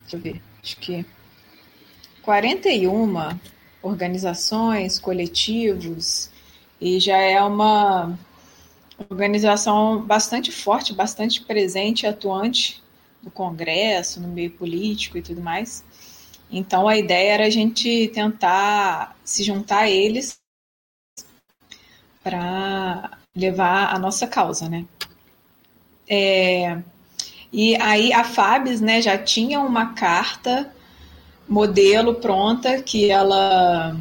[0.03, 1.05] Deixa eu ver, acho que
[2.23, 3.37] 41
[3.83, 6.31] organizações, coletivos,
[6.81, 8.17] e já é uma
[9.09, 12.81] organização bastante forte, bastante presente e atuante
[13.23, 15.85] no Congresso, no meio político e tudo mais.
[16.51, 20.39] Então a ideia era a gente tentar se juntar a eles
[22.23, 24.85] para levar a nossa causa, né?
[26.09, 26.83] É,
[27.53, 30.73] e aí a Fabs, né, já tinha uma carta
[31.49, 33.97] modelo pronta que ela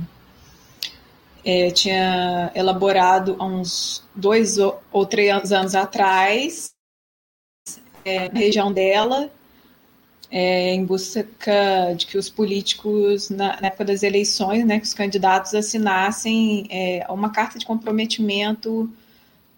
[1.43, 6.71] é, tinha elaborado há uns dois ou três anos atrás,
[8.05, 9.31] é, na região dela,
[10.31, 11.25] é, em busca
[11.97, 17.05] de que os políticos, na, na, época das eleições, né, que os candidatos assinassem é,
[17.09, 18.89] uma carta de comprometimento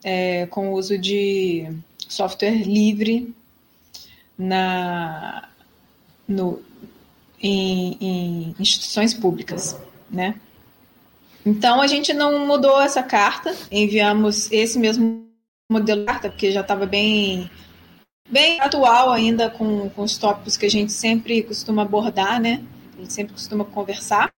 [0.04, 1.72] é, com o uso de
[2.08, 3.34] software livre
[4.38, 5.50] na,
[6.28, 6.62] no,
[7.42, 9.78] em, em instituições públicas,
[10.10, 10.36] né?
[11.46, 15.28] Então a gente não mudou essa carta, enviamos esse mesmo
[15.70, 17.50] modelo de carta, porque já estava bem,
[18.32, 22.64] bem atual ainda com, com os tópicos que a gente sempre costuma abordar, né?
[22.96, 24.32] A gente sempre costuma conversar.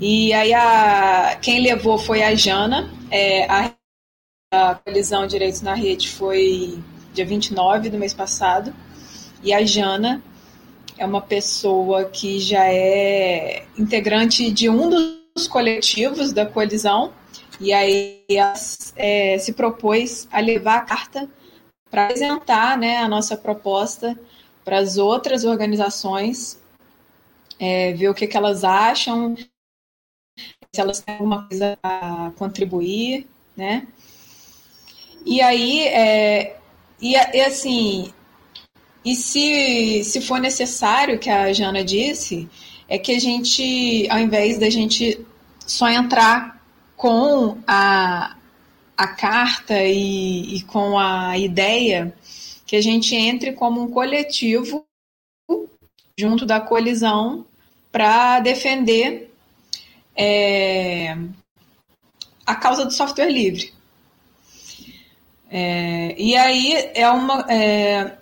[0.00, 3.72] E aí a, quem levou foi a Jana, é, a,
[4.52, 6.78] a colisão Direitos na Rede foi
[7.12, 8.74] dia 29 do mês passado,
[9.42, 10.22] e a Jana
[10.98, 17.12] é uma pessoa que já é integrante de um dos os coletivos da coalizão
[17.60, 18.22] e aí
[18.96, 21.28] é, se propôs a levar a carta
[21.90, 24.18] para apresentar né, a nossa proposta
[24.64, 26.60] para as outras organizações,
[27.58, 29.36] é, ver o que, que elas acham,
[30.72, 33.26] se elas têm alguma coisa a contribuir,
[33.56, 33.86] né?
[35.26, 36.56] E aí, é,
[37.00, 38.12] e, e assim,
[39.04, 42.48] e se, se for necessário, que a Jana disse,
[42.88, 45.24] é que a gente, ao invés da gente
[45.66, 46.62] só entrar
[46.96, 48.36] com a,
[49.00, 52.12] a carta e, e com a ideia,
[52.66, 54.84] que a gente entre como um coletivo
[56.18, 57.46] junto da colisão
[57.90, 59.32] para defender
[60.14, 61.16] é,
[62.44, 63.72] a causa do software livre.
[65.50, 68.18] É, e aí é uma, é,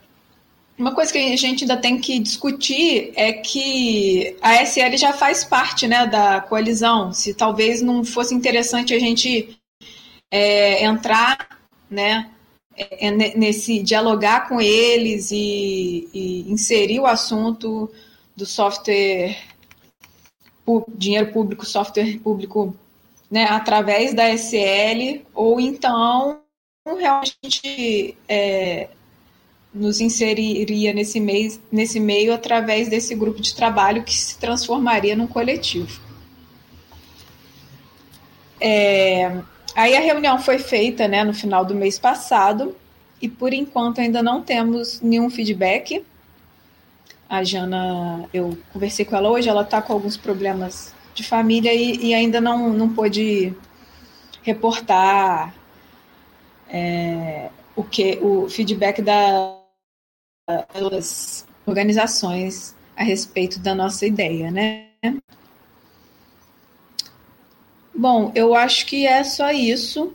[0.78, 5.42] uma coisa que a gente ainda tem que discutir é que a SL já faz
[5.42, 7.12] parte né, da coalizão.
[7.12, 9.57] Se talvez não fosse interessante a gente
[10.30, 11.58] é, entrar
[11.90, 12.30] né,
[12.76, 17.90] é, nesse dialogar com eles e, e, inserir o assunto
[18.36, 19.36] do software
[20.94, 22.76] dinheiro público, software público,
[23.30, 26.40] né, através da SL, ou então
[26.84, 28.88] realmente é,
[29.72, 35.26] nos inseriria nesse, meio, nesse meio através desse grupo de trabalho que se transformaria num
[35.26, 36.00] coletivo.
[38.60, 39.40] É,
[39.78, 42.76] aí a reunião foi feita né, no final do mês passado
[43.22, 46.04] e por enquanto ainda não temos nenhum feedback.
[47.28, 52.06] A Jana, eu conversei com ela hoje, ela está com alguns problemas de família e,
[52.06, 53.54] e, ainda não, não pôde
[54.42, 55.54] reportar
[56.68, 59.58] é, o que o feedback da,
[60.74, 64.88] das organizações a respeito da nossa ideia, né?
[67.98, 70.12] Bom, eu acho que é só isso.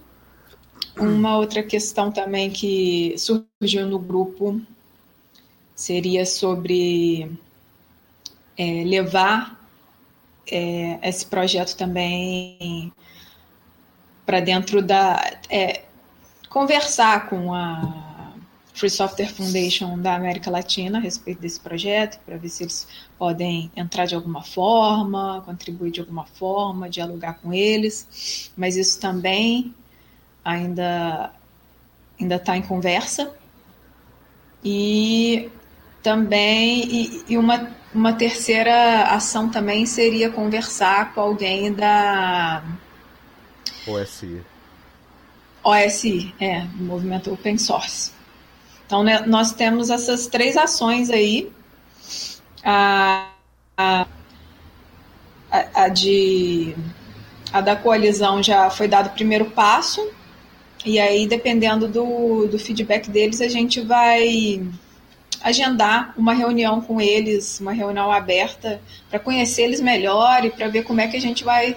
[0.97, 4.61] Uma outra questão também que surgiu no grupo
[5.75, 7.29] seria sobre
[8.57, 9.61] é, levar
[10.49, 12.89] é, esse projeto também
[14.25, 15.21] para dentro da.
[15.49, 15.83] É,
[16.49, 18.12] conversar com a
[18.73, 22.87] Free Software Foundation da América Latina a respeito desse projeto, para ver se eles
[23.17, 29.73] podem entrar de alguma forma, contribuir de alguma forma, dialogar com eles, mas isso também
[30.43, 31.31] ainda
[32.19, 33.33] ainda está em conversa.
[34.63, 35.49] E
[36.01, 42.63] também, e, e, uma, uma terceira ação também seria conversar com alguém da
[43.87, 44.41] OSI.
[45.63, 48.11] OSI, é, Movimento Open Source.
[48.85, 51.51] Então, né, nós temos essas três ações aí.
[52.63, 53.29] A,
[53.77, 54.05] a,
[55.73, 56.75] a, de,
[57.51, 60.01] a da coalizão já foi dado o primeiro passo,
[60.85, 64.61] e aí, dependendo do, do feedback deles, a gente vai
[65.41, 70.83] agendar uma reunião com eles, uma reunião aberta, para conhecer eles melhor e para ver
[70.83, 71.75] como é que a gente vai,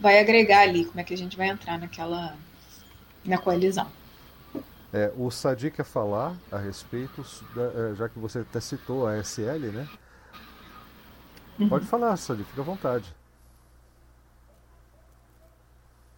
[0.00, 2.36] vai agregar ali, como é que a gente vai entrar naquela
[3.24, 3.86] na coalizão.
[4.92, 7.22] É, o Sadi quer falar a respeito,
[7.54, 9.88] da, é, já que você até citou a SL, né?
[11.58, 11.68] Uhum.
[11.68, 13.14] Pode falar, Sadi, fica à vontade.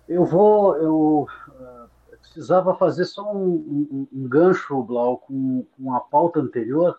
[0.08, 1.26] Eu vou, eu
[2.32, 6.98] precisava fazer só um, um, um gancho, Blau, com, com a pauta anterior,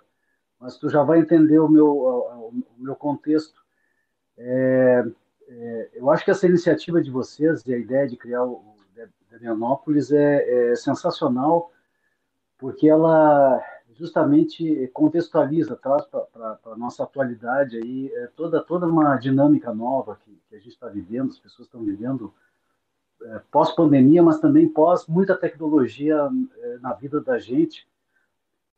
[0.60, 3.60] mas tu já vai entender o meu, o, o meu contexto.
[4.38, 5.06] É,
[5.48, 8.73] é, eu acho que essa iniciativa de vocês, e a ideia de criar o
[9.34, 11.72] Debianópolis é, é sensacional,
[12.58, 13.60] porque ela
[13.96, 20.40] justamente contextualiza, traz para a nossa atualidade aí é, toda, toda uma dinâmica nova que,
[20.50, 22.34] que a gente está vivendo, as pessoas estão vivendo
[23.24, 27.88] é, pós-pandemia, mas também pós muita tecnologia é, na vida da gente.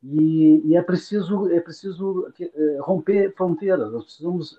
[0.03, 4.57] E, e é preciso, é preciso é, romper fronteiras, nós precisamos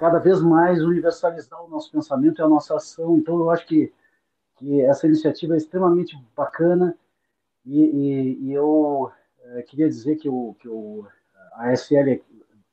[0.00, 3.18] cada vez mais universalizar o nosso pensamento e a nossa ação.
[3.18, 3.92] Então, eu acho que,
[4.56, 6.96] que essa iniciativa é extremamente bacana
[7.66, 9.12] e, e, e eu
[9.68, 11.06] queria dizer que, o, que o,
[11.52, 12.20] a SL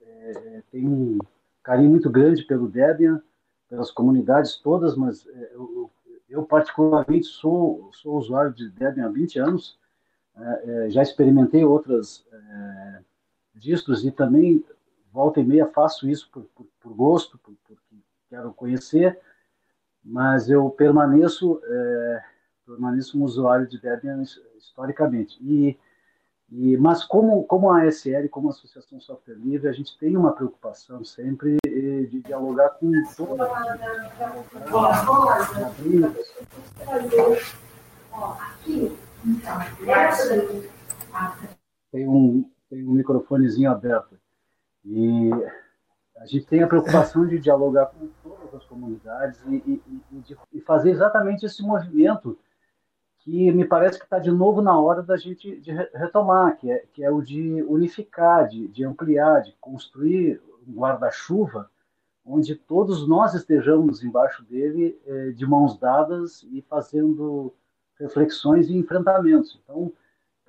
[0.01, 1.19] é, tem um
[1.61, 3.21] carinho muito grande pelo Debian,
[3.69, 5.91] pelas comunidades todas, mas é, eu,
[6.29, 9.77] eu particularmente sou, sou usuário de Debian há 20 anos,
[10.37, 12.99] é, é, já experimentei outras é,
[13.55, 14.63] distros e também
[15.17, 17.95] volta e meia faço isso por, por, por gosto, por, porque
[18.29, 19.19] quero conhecer,
[20.03, 22.23] mas eu permaneço é,
[22.63, 24.21] permaneço um usuário de Debian
[24.55, 25.75] historicamente e
[26.49, 30.31] e, mas como, como a ASL, como a Associação Software Livre, a gente tem uma
[30.31, 33.51] preocupação sempre de dialogar com todas
[41.91, 44.16] tem um, tem um microfonezinho aberto.
[44.89, 45.29] E
[46.17, 50.61] a gente tem a preocupação de dialogar com todas as comunidades e, e, e, de,
[50.61, 52.37] fazer exatamente esse movimento
[53.19, 56.85] que me parece que está de novo na hora da gente de retomar, que é,
[56.93, 61.69] que é o de unificar, de, de ampliar, de construir um guarda-chuva
[62.25, 67.53] onde todos nós estejamos embaixo dele eh, de mãos dadas e fazendo
[67.97, 69.59] reflexões e enfrentamentos.
[69.63, 69.93] Então,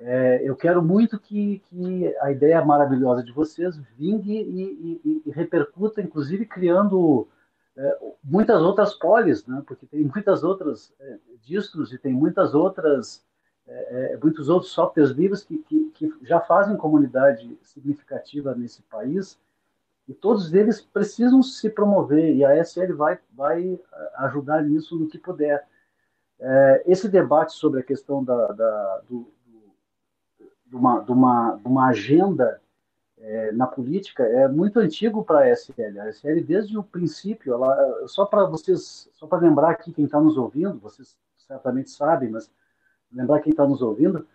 [0.01, 5.31] eh, eu quero muito que, que, a ideia maravilhosa de vocês vingue e, e, e
[5.31, 7.27] repercuta, inclusive criando
[7.79, 9.63] é, muitas outras polis, né?
[9.65, 13.25] porque tem muitas outras é, distros e tem muitas outras
[13.69, 19.39] é, é, muitos outros softwares livres que, que, que, já fazem comunidade significativa nesse país
[20.09, 23.79] e todos eles precisam se promover e a SL vai vai
[24.17, 25.65] ajudar nisso no que puder.
[26.41, 29.31] É, esse debate sobre a questão da, da do,
[30.69, 32.61] de, uma, de, uma, de uma agenda
[33.19, 36.01] é, na política é muito antigo para a SL.
[36.01, 40.21] A SL, desde o princípio, ela, só para vocês, só para lembrar aqui quem está
[40.21, 42.51] nos ouvindo, vocês certamente sabem, mas
[43.13, 44.27] lembrar quem está nos ouvindo,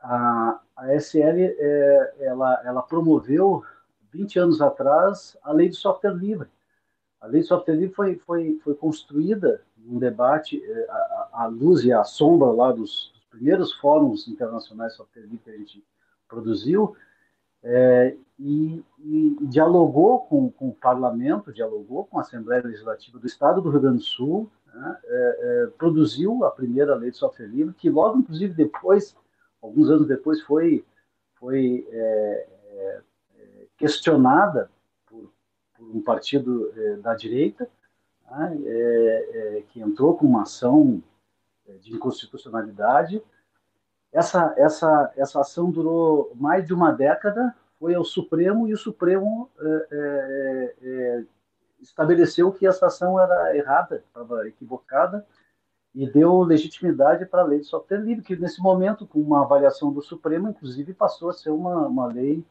[0.00, 3.64] a, a SL é, ela, ela promoveu
[4.12, 6.48] 20 anos atrás a lei do software livre.
[7.20, 10.62] A lei do software livre foi, foi, foi construída num debate
[11.32, 15.56] à, é, luz e à sombra lá dos primeiros fóruns internacionais software livre que a
[15.56, 15.84] gente
[16.28, 16.96] produziu,
[17.62, 23.60] é, e, e, dialogou com, com, o parlamento, dialogou com a Assembleia Legislativa do Estado
[23.60, 27.74] do Rio Grande do Sul, né, é, é, produziu a primeira lei de software livre,
[27.74, 29.16] que logo, inclusive, depois,
[29.60, 30.84] alguns anos depois, foi,
[31.34, 33.00] foi é, é,
[33.76, 34.70] questionada
[35.06, 35.30] por,
[35.76, 37.68] por, um partido é, da direita,
[38.30, 41.02] né, que entrou com uma ação
[41.80, 43.22] de inconstitucionalidade,
[44.12, 49.50] essa, essa, essa ação durou mais de uma década, foi ao Supremo e o Supremo
[49.60, 51.24] é, é, é,
[51.80, 55.26] estabeleceu que essa ação era errada, estava equivocada,
[55.94, 59.92] e deu legitimidade para a lei de software livre, que nesse momento, com uma avaliação
[59.92, 62.44] do Supremo, inclusive passou a ser uma, uma lei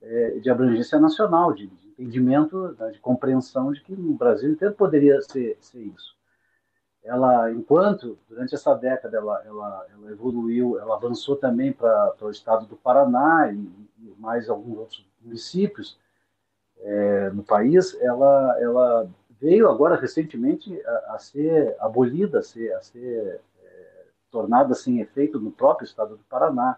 [0.00, 4.74] é, de abrangência nacional, de, de entendimento, né, de compreensão de que no Brasil inteiro
[4.74, 6.17] poderia ser, ser isso.
[7.08, 12.66] Ela, enquanto durante essa década ela, ela, ela evoluiu, ela avançou também para o estado
[12.66, 15.98] do Paraná e, e, mais alguns outros municípios
[16.80, 22.82] é, no país, ela, ela veio agora recentemente a, a ser abolida, a ser, a
[22.82, 26.76] ser é, tornada sem efeito no próprio estado do Paraná.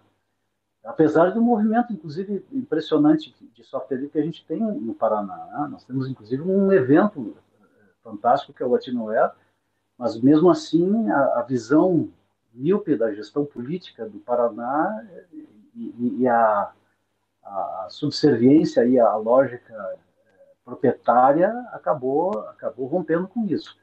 [0.84, 5.36] Apesar do movimento, inclusive, impressionante de software livre que a gente tem no Paraná.
[5.52, 5.68] Né?
[5.72, 7.64] Nós temos, inclusive, um evento é,
[8.04, 9.32] fantástico que é o Latinoer,
[10.00, 12.08] mas mesmo assim a, a visão
[12.54, 15.04] míope da gestão política do Paraná
[15.74, 16.72] e, e a,
[17.44, 19.98] a, subserviência e a lógica é,
[20.64, 23.76] proprietária acabou acabou rompendo com isso.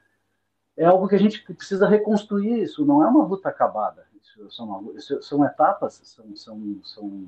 [0.76, 2.62] É algo que a gente precisa reconstruir.
[2.64, 4.04] Isso não é uma luta acabada.
[4.50, 7.26] São, são etapas, são, são, são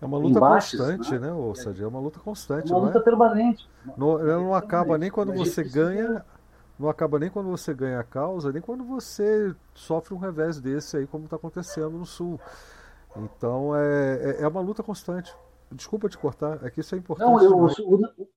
[0.00, 2.72] é uma luta constante, né, né ou seja, é uma luta constante.
[2.72, 3.02] É uma luta é?
[3.02, 3.68] permanente.
[3.96, 6.24] Não, ela não acaba nem quando você ganha,
[6.82, 10.96] não acaba nem quando você ganha a causa, nem quando você sofre um revés desse
[10.96, 12.40] aí, como está acontecendo no Sul.
[13.16, 15.32] Então é, é, é, uma luta constante.
[15.70, 17.28] Desculpa te cortar, é que isso é importante.
[17.28, 18.28] Não, eu, o,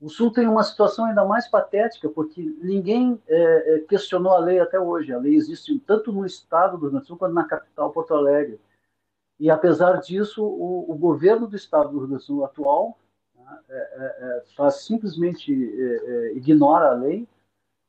[0.00, 4.60] o, Sul tem uma situação ainda mais patética, porque ninguém é, é, questionou a lei
[4.60, 5.12] até hoje.
[5.12, 8.14] A lei existe tanto no estado do Rio Grande do Sul quanto na capital, Porto
[8.14, 8.60] Alegre.
[9.40, 12.96] E apesar disso, o, o governo do estado do Rio Grande do Sul atual
[14.46, 15.52] é, é, faz simplesmente
[16.34, 17.28] ignora a lei,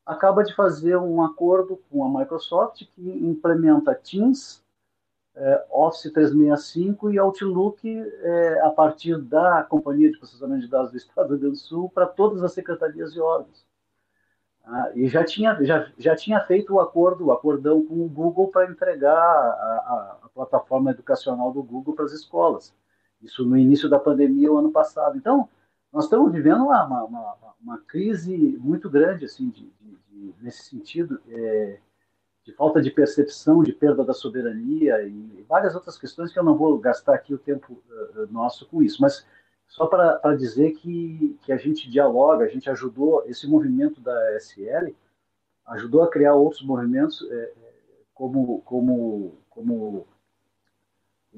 [0.04, 4.64] acaba de fazer um acordo com a Microsoft que implementa Teams,
[5.70, 8.02] Office 365 e Outlook
[8.62, 11.90] a partir da Companhia de Processamento de Dados do Estado do Rio Grande do Sul
[11.90, 13.66] para todas as secretarias e órgãos.
[14.68, 18.48] Ah, e já tinha, já, já tinha feito o acordo, o acordão com o Google
[18.48, 22.74] para entregar a, a, a plataforma educacional do Google para as escolas.
[23.22, 25.16] Isso no início da pandemia, o ano passado.
[25.16, 25.48] Então,
[25.96, 31.18] nós estamos vivendo uma, uma, uma crise muito grande, assim, de, de, de, nesse sentido,
[31.26, 31.78] é,
[32.44, 36.54] de falta de percepção, de perda da soberania e várias outras questões que eu não
[36.54, 37.82] vou gastar aqui o tempo
[38.14, 39.00] uh, nosso com isso.
[39.00, 39.26] Mas
[39.66, 44.94] só para dizer que, que a gente dialoga, a gente ajudou, esse movimento da SL
[45.68, 47.52] ajudou a criar outros movimentos é,
[48.12, 50.06] como, como, como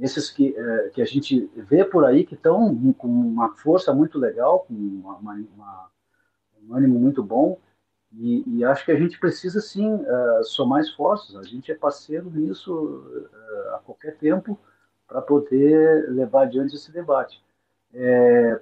[0.01, 4.19] esses que, é, que a gente vê por aí que estão com uma força muito
[4.19, 5.91] legal, com uma, uma,
[6.63, 7.59] um ânimo muito bom,
[8.13, 11.37] e, e, acho que a gente precisa sim uh, somar esforços.
[11.37, 14.59] A gente é parceiro nisso uh, a qualquer tempo
[15.07, 17.43] para poder levar adiante esse debate.
[17.93, 18.61] É,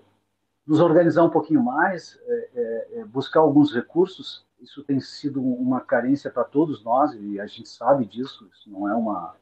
[0.67, 4.45] nos organizar um pouquinho mais, é, é, é buscar alguns recursos.
[4.61, 8.49] Isso tem sido uma carência para todos nós e a gente sabe disso.
[8.53, 9.37] Isso não é uma,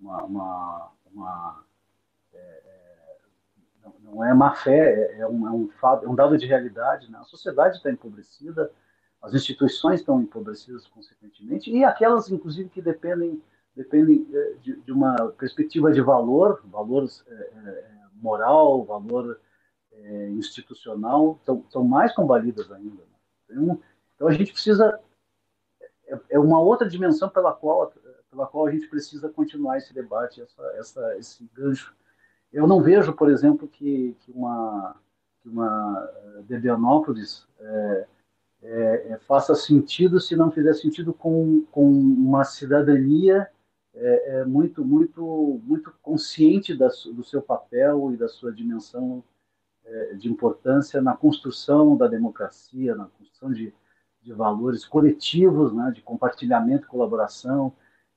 [0.00, 1.64] uma, uma uma
[2.32, 5.70] é, é, não, é má fé, é, é um, é, um,
[6.02, 7.10] é um dado de realidade.
[7.10, 7.18] Né?
[7.18, 8.70] A sociedade está empobrecida,
[9.20, 13.42] as instituições estão empobrecidas consequentemente, e aquelas, inclusive, que dependem,
[13.76, 14.26] dependem
[14.62, 19.40] de, de uma perspectiva de valor, valor é, moral, valor
[20.30, 23.02] institucional, estão mais combalidas ainda.
[23.02, 23.08] Né?
[23.50, 23.82] Então,
[24.14, 24.98] então, a gente precisa.
[26.28, 27.92] É uma outra dimensão pela qual
[28.30, 31.94] pela qual a gente precisa continuar esse debate, essa, essa, esse gancho.
[32.52, 34.96] Eu não vejo, por exemplo, que, que uma,
[35.40, 38.06] que uma eh, Debianópolis é,
[38.62, 43.48] é, é, faça sentido se não fizer sentido com, com uma cidadania
[43.92, 49.22] é, muito, muito, muito consciente da, do seu papel e da sua dimensão
[50.18, 53.74] de importância na construção da democracia, na construção de,
[54.22, 57.72] de valores coletivos, né, de compartilhamento, colaboração,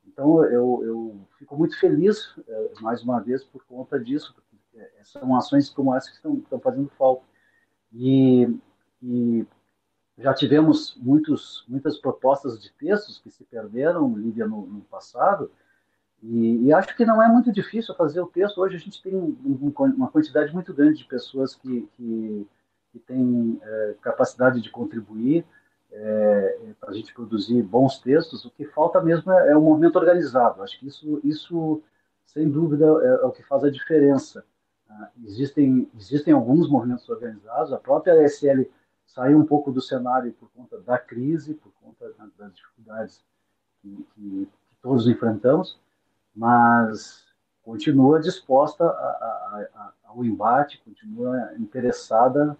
[0.06, 5.04] então, eu, eu fico muito feliz, é, mais uma vez, por conta disso, porque é,
[5.04, 7.24] são ações como essa que estão, estão fazendo falta.
[7.92, 8.48] E,
[9.02, 9.46] e
[10.18, 15.52] já tivemos muitos, muitas propostas de textos que se perderam, Lívia, no, no passado,
[16.22, 18.62] e, e, acho que não é muito difícil fazer o texto.
[18.62, 22.48] Hoje a gente tem um, uma quantidade muito grande de pessoas que, que,
[22.94, 25.46] que têm é, capacidade de contribuir
[25.94, 29.98] é, para a gente produzir bons textos, o que falta mesmo é, é um movimento
[29.98, 30.64] organizado.
[30.64, 31.82] Acho que isso, isso
[32.26, 34.44] sem dúvida, é, é o que faz a diferença.
[34.90, 38.70] Ah, existem, existem alguns movimentos organizados, a própria ASL
[39.06, 43.24] saiu um pouco do cenário por conta da crise, por conta das dificuldades
[43.82, 44.50] que, que
[44.82, 45.80] todos enfrentamos,
[46.36, 47.24] mas
[47.64, 52.58] continua disposta a, a, a, ao embate, continua interessada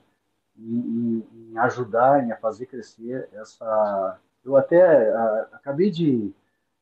[0.58, 4.20] em, em, ajudar, em fazer crescer essa.
[4.44, 6.34] Eu até a, acabei de,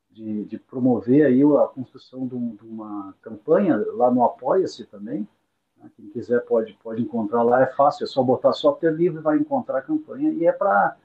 [0.10, 5.28] de, de, promover aí a construção de, um, de uma campanha lá no Apoia-se também.
[5.78, 5.90] Né?
[5.96, 9.80] Quem quiser pode, pode encontrar lá, é fácil, é só botar software livre, vai encontrar
[9.80, 10.98] a campanha, e é para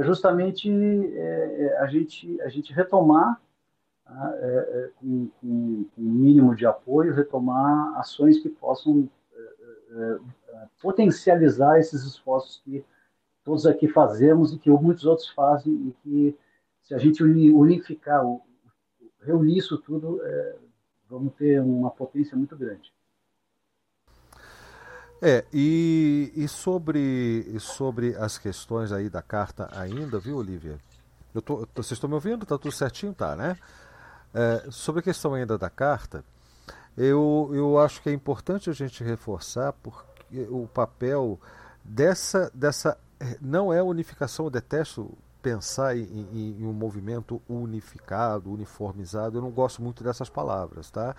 [0.00, 0.70] justamente
[1.16, 3.40] é, a, gente, a gente retomar,
[4.04, 9.08] tá, é, é, com, com, com mínimo de apoio, retomar ações que possam
[9.92, 10.18] é,
[10.80, 12.84] potencializar esses esforços que
[13.44, 16.38] todos aqui fazemos e que muitos outros fazem e que
[16.82, 18.22] se a gente unificar,
[19.22, 20.56] reunir isso tudo, é,
[21.08, 22.92] vamos ter uma potência muito grande.
[25.22, 30.78] É, e, e sobre, sobre as questões aí da carta ainda, viu, Olivia?
[31.34, 32.46] Eu tô, vocês estão me ouvindo?
[32.46, 33.12] Tá tudo certinho?
[33.12, 33.56] Tá, né?
[34.32, 36.24] É, sobre a questão ainda da carta,
[36.96, 40.09] eu, eu acho que é importante a gente reforçar porque
[40.50, 41.38] o papel
[41.84, 42.96] dessa, dessa
[43.40, 49.38] não é unificação, eu detesto pensar em, em, em, um movimento unificado, uniformizado.
[49.38, 51.14] Eu não gosto muito dessas palavras, tá?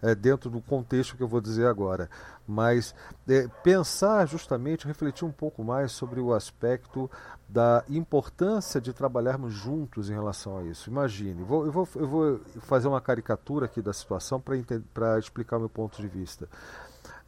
[0.00, 2.10] É, dentro do contexto que eu vou dizer agora.
[2.46, 2.94] Mas
[3.28, 7.10] é, pensar justamente, refletir um pouco mais sobre o aspecto
[7.48, 10.90] da importância de trabalharmos juntos em relação a isso.
[10.90, 15.60] Imagine, vou, eu, vou, eu vou fazer uma caricatura aqui da situação para explicar o
[15.60, 16.48] meu ponto de vista.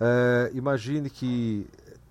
[0.01, 1.67] É, imagine que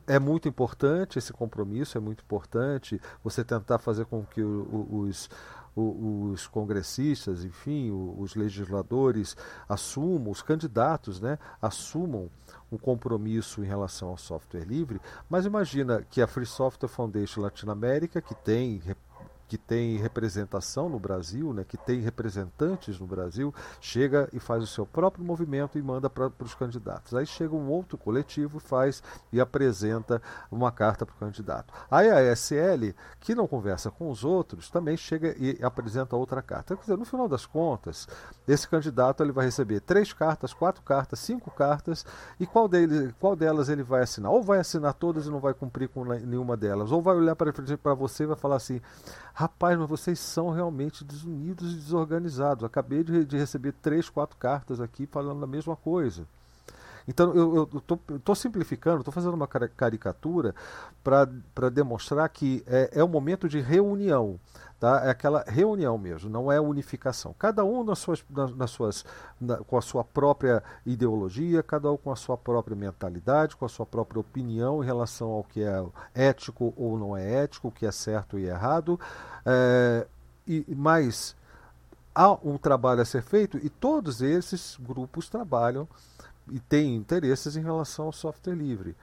[0.08, 5.30] é muito importante esse compromisso, é muito importante você tentar fazer com que os,
[5.76, 9.36] os congressistas, enfim, os legisladores
[9.68, 12.30] assumam, os candidatos, né, assumam
[12.72, 18.22] um compromisso em relação ao software livre, mas imagina que a Free Software Foundation Latinoamérica,
[18.22, 18.82] que tem
[19.48, 24.68] que tem representação no Brasil, né, que tem representantes no Brasil, chega e faz o
[24.68, 27.14] seu próprio movimento e manda para os candidatos.
[27.14, 30.22] Aí chega um outro coletivo, faz e apresenta
[30.52, 31.74] uma carta para o candidato.
[31.90, 36.76] Aí a ESL, que não conversa com os outros, também chega e apresenta outra carta.
[36.76, 38.08] Quer dizer, no final das contas,
[38.48, 42.06] esse candidato ele vai receber três cartas, quatro cartas, cinco cartas,
[42.40, 44.32] e qual, dele, qual delas ele vai assinar?
[44.32, 47.94] Ou vai assinar todas e não vai cumprir com nenhuma delas, ou vai olhar para
[47.94, 48.82] você e vai falar assim
[49.44, 52.64] Rapaz, mas vocês são realmente desunidos e desorganizados.
[52.64, 56.26] Acabei de, de receber três, quatro cartas aqui falando a mesma coisa.
[57.06, 60.56] Então, eu estou simplificando, estou fazendo uma caricatura
[61.04, 64.40] para demonstrar que é, é um momento de reunião.
[64.84, 65.02] Tá?
[65.06, 67.34] É aquela reunião mesmo, não é unificação.
[67.40, 69.06] Cada um nas suas, nas, nas suas,
[69.40, 73.70] na, com a sua própria ideologia, cada um com a sua própria mentalidade, com a
[73.70, 75.82] sua própria opinião em relação ao que é
[76.14, 79.00] ético ou não é ético, o que é certo e errado.
[79.46, 80.06] É,
[80.46, 81.34] e, mas
[82.14, 85.88] há um trabalho a ser feito e todos esses grupos trabalham
[86.52, 88.98] e têm interesses em relação ao software livre.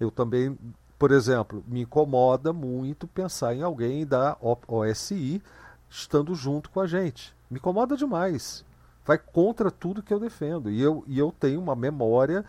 [0.00, 0.56] Eu também
[0.98, 5.42] por exemplo, me incomoda muito pensar em alguém da OSI
[5.90, 7.34] estando junto com a gente.
[7.50, 8.64] Me incomoda demais.
[9.04, 10.70] Vai contra tudo que eu defendo.
[10.70, 12.44] E eu, e eu tenho uma memória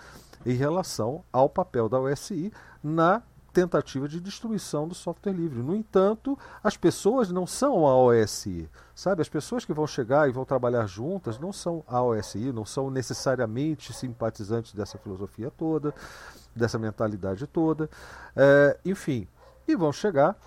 [0.45, 3.21] em relação ao papel da OSI na
[3.51, 5.61] tentativa de destruição do software livre.
[5.61, 8.69] No entanto, as pessoas não são a OSI.
[8.95, 12.65] Sabe, as pessoas que vão chegar e vão trabalhar juntas não são a OSI, não
[12.65, 15.93] são necessariamente simpatizantes dessa filosofia toda
[16.57, 17.89] dessa mentalidade toda.
[18.35, 19.27] É, enfim,
[19.67, 20.37] e vão chegar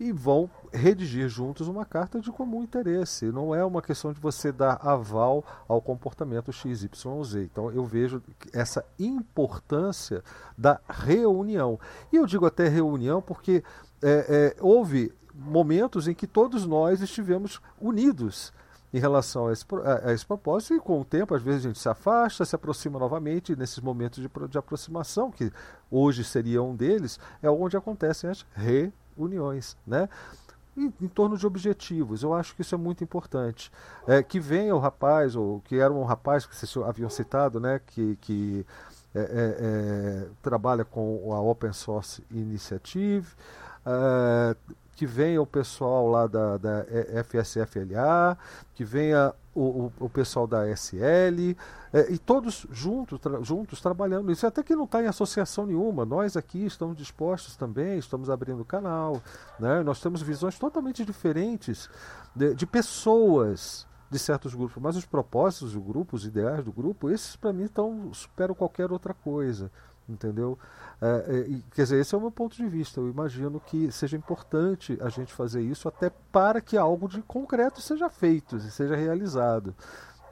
[0.00, 3.26] e vão redigir juntos uma carta de comum interesse.
[3.26, 7.34] Não é uma questão de você dar aval ao comportamento XYZ.
[7.36, 10.24] Então eu vejo essa importância
[10.56, 11.78] da reunião.
[12.10, 13.62] E eu digo até reunião porque
[14.02, 18.52] é, é, houve momentos em que todos nós estivemos unidos
[18.92, 19.64] em relação a esse,
[20.04, 22.98] a, esse propósito, e com o tempo, às vezes, a gente se afasta, se aproxima
[22.98, 25.52] novamente, nesses momentos de, de aproximação, que
[25.90, 29.76] hoje seria um deles, é onde acontecem as reuniões.
[29.86, 30.08] Né?
[30.76, 32.22] Em, em, torno de objetivos.
[32.22, 33.70] Eu acho que isso é muito importante.
[34.06, 37.80] É, que venha o rapaz, ou que era um rapaz que vocês haviam citado, né,
[37.84, 38.66] que, que
[39.14, 43.26] é, é, é trabalha com a Open Source Initiative,
[43.84, 44.56] é,
[45.00, 46.84] que venha o pessoal lá da, da
[47.24, 48.36] FSFLA,
[48.74, 51.56] que venha o, o, o pessoal da SL,
[51.90, 54.46] é, e todos juntos, tra, juntos trabalhando isso.
[54.46, 56.04] Até que não está em associação nenhuma.
[56.04, 59.22] Nós aqui estamos dispostos também, estamos abrindo canal.
[59.58, 59.82] Né?
[59.82, 61.88] Nós temos visões totalmente diferentes
[62.36, 67.08] de, de pessoas de certos grupos, mas os propósitos do grupo, os ideais do grupo,
[67.08, 69.70] esses para mim estão superam qualquer outra coisa
[70.10, 70.58] entendeu?
[71.00, 73.00] É, é, quer dizer, esse é o meu ponto de vista.
[73.00, 77.80] Eu imagino que seja importante a gente fazer isso até para que algo de concreto
[77.80, 79.74] seja feito e seja realizado,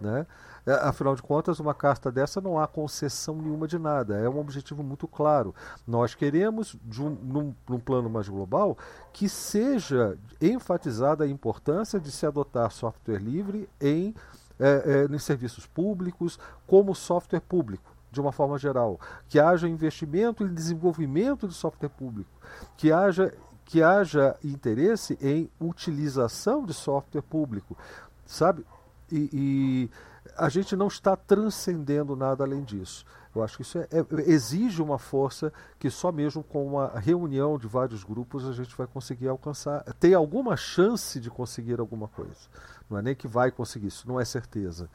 [0.01, 0.27] né?
[0.67, 4.19] É, afinal de contas, uma carta dessa não há concessão nenhuma de nada.
[4.19, 5.55] É um objetivo muito claro.
[5.87, 8.77] Nós queremos, um, num, num plano mais global,
[9.11, 14.15] que seja enfatizada a importância de se adotar software livre em,
[14.61, 18.99] é, em serviços públicos como software público de uma forma geral,
[19.29, 22.31] que haja investimento e desenvolvimento de software público,
[22.77, 23.33] que haja
[23.65, 27.77] que haja interesse em utilização de software público,
[28.25, 28.65] sabe?
[29.13, 29.91] E, e
[30.39, 33.05] a gente não está transcendendo nada além disso.
[33.35, 37.59] Eu acho que isso é, é, exige uma força que só mesmo com uma reunião
[37.59, 42.49] de vários grupos a gente vai conseguir alcançar, ter alguma chance de conseguir alguma coisa.
[42.89, 44.89] Não é nem que vai conseguir, isso não é certeza.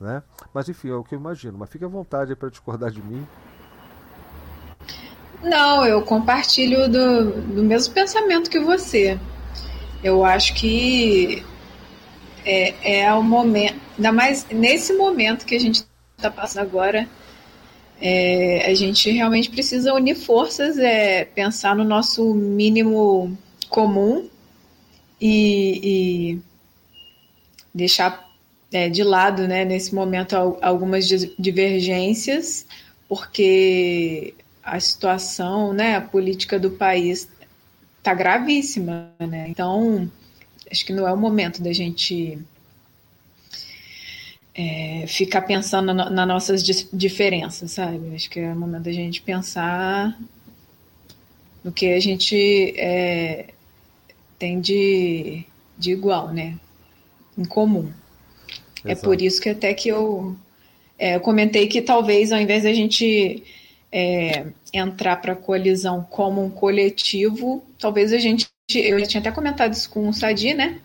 [0.00, 0.22] Né?
[0.54, 1.58] Mas enfim, é o que eu imagino.
[1.58, 3.26] Mas fique à vontade para discordar de mim.
[5.42, 9.18] Não, eu compartilho do, do mesmo pensamento que você.
[10.02, 11.44] Eu acho que
[12.44, 15.84] é, é o momento, ainda mais nesse momento que a gente
[16.16, 17.06] está passando agora,
[18.00, 23.36] é, a gente realmente precisa unir forças, é, pensar no nosso mínimo
[23.68, 24.28] comum
[25.20, 26.40] e, e
[27.74, 28.29] deixar
[28.72, 31.08] é, de lado, né, nesse momento, algumas
[31.38, 32.66] divergências,
[33.08, 37.28] porque a situação, né, a política do país
[37.98, 39.46] está gravíssima, né?
[39.48, 40.10] Então,
[40.70, 42.38] acho que não é o momento da gente
[44.54, 46.62] é, ficar pensando nas na nossas
[46.92, 48.14] diferenças, sabe?
[48.14, 50.18] Acho que é o momento da gente pensar
[51.62, 53.48] no que a gente é,
[54.38, 55.44] tem de,
[55.78, 56.58] de igual, né?
[57.36, 57.92] Em comum.
[58.84, 59.06] É Exato.
[59.06, 60.36] É por isso que até que eu,
[60.98, 63.42] é, eu comentei que talvez ao invés da gente
[63.92, 68.48] é, entrar para a colisão como um coletivo, talvez a gente.
[68.72, 70.80] Eu já tinha até comentado isso com o Sadi, né?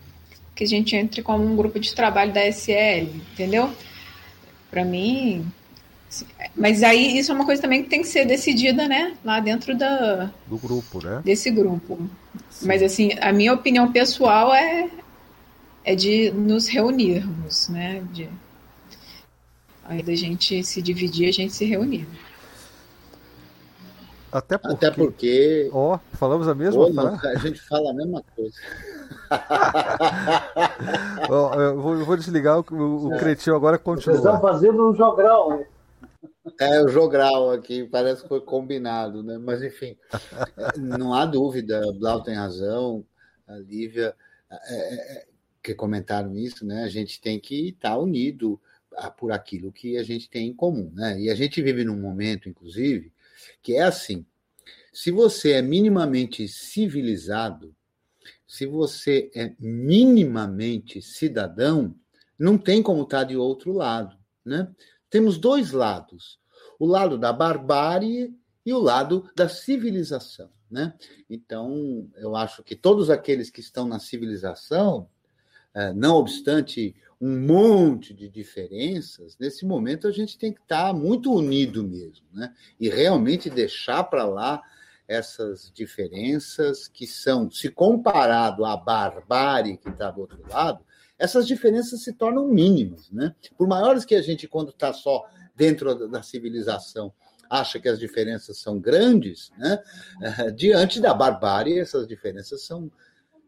[0.56, 3.70] que a gente entre como um grupo de trabalho da SL, entendeu?
[4.70, 5.46] Para mim.
[6.56, 9.14] Mas aí isso é uma coisa também que tem que ser decidida, né?
[9.22, 11.20] Lá dentro da, do grupo, né?
[11.22, 11.98] Desse grupo.
[12.48, 12.66] Sim.
[12.66, 14.88] Mas assim, a minha opinião pessoal é,
[15.86, 18.04] é de nos reunirmos, né?
[18.12, 18.28] De,
[19.84, 22.08] aí da gente se dividir, a gente se reunir.
[24.32, 24.86] Até porque.
[24.86, 25.70] Até porque...
[25.72, 27.28] Ó, oh, falamos a mesma coisa.
[27.28, 28.56] A gente fala a mesma coisa.
[31.30, 33.18] eu, vou, eu, vou, desligar, o, o é.
[33.18, 34.16] Cretinho agora continua.
[34.16, 35.66] Vocês estão fazendo um jogral, né?
[36.60, 39.38] É, o jogral aqui, parece que foi combinado, né?
[39.38, 39.96] Mas, enfim,
[40.76, 43.04] não há dúvida, Blau tem razão,
[43.46, 44.14] a Lívia,
[44.50, 45.26] é, é,
[45.66, 46.84] que comentaram isso, né?
[46.84, 48.60] A gente tem que estar unido
[49.18, 51.20] por aquilo que a gente tem em comum, né?
[51.20, 53.12] E a gente vive num momento, inclusive,
[53.60, 54.24] que é assim:
[54.92, 57.74] se você é minimamente civilizado,
[58.46, 61.96] se você é minimamente cidadão,
[62.38, 64.72] não tem como estar de outro lado, né?
[65.10, 66.38] Temos dois lados:
[66.78, 68.32] o lado da barbárie
[68.64, 70.94] e o lado da civilização, né?
[71.28, 75.10] Então, eu acho que todos aqueles que estão na civilização,
[75.94, 81.82] não obstante um monte de diferenças, nesse momento a gente tem que estar muito unido
[81.82, 82.52] mesmo, né?
[82.78, 84.62] E realmente deixar para lá
[85.08, 90.84] essas diferenças que são, se comparado à barbárie que está do outro lado,
[91.18, 93.34] essas diferenças se tornam mínimas, né?
[93.56, 95.24] Por maiores que a gente, quando está só
[95.54, 97.12] dentro da civilização,
[97.48, 99.82] acha que as diferenças são grandes, né?
[100.54, 102.90] diante da barbárie, essas diferenças são,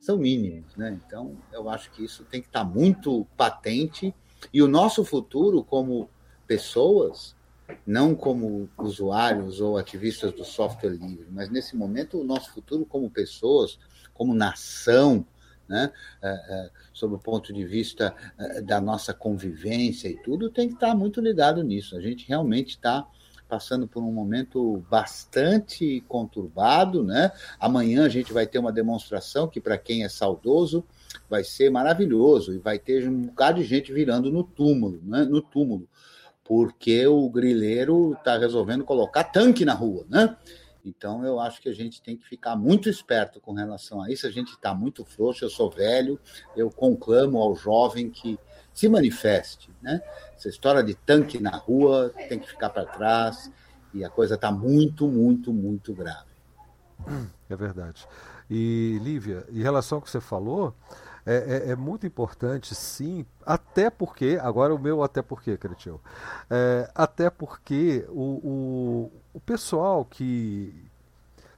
[0.01, 0.99] são mínimas, né?
[1.07, 4.15] Então, eu acho que isso tem que estar tá muito patente
[4.53, 6.09] e o nosso futuro como
[6.47, 7.37] pessoas
[7.87, 13.11] não como usuários ou ativistas do software livre, mas nesse momento o nosso futuro como
[13.11, 13.79] pessoas,
[14.15, 15.27] como nação,
[15.69, 15.93] né,
[16.23, 20.75] é, é, sob o ponto de vista é, da nossa convivência e tudo, tem que
[20.75, 21.95] estar muito ligado nisso.
[21.97, 23.07] A gente realmente está
[23.49, 27.33] passando por um momento bastante conturbado, né?
[27.59, 30.85] Amanhã a gente vai ter uma demonstração que para quem é saudoso
[31.29, 35.25] vai ser maravilhoso e vai ter um bocado de gente virando no túmulo, né?
[35.25, 35.89] No túmulo
[36.49, 40.35] porque o grileiro está resolvendo colocar tanque na rua, né?
[40.83, 44.27] Então eu acho que a gente tem que ficar muito esperto com relação a isso.
[44.27, 46.19] A gente está muito frouxo, eu sou velho,
[46.57, 48.39] eu conclamo ao jovem que
[48.79, 50.01] se manifeste, né?
[50.37, 53.51] Essa história de tanque na rua tem que ficar para trás
[53.93, 56.29] e a coisa está muito, muito, muito grave.
[57.51, 58.07] É verdade.
[58.49, 60.73] E Lívia, em relação ao que você falou,
[61.27, 66.01] é, é, é, muito importante, sim, até porque, agora o meu até porque, Cretil,
[66.49, 70.73] é, até porque o, o, o pessoal que,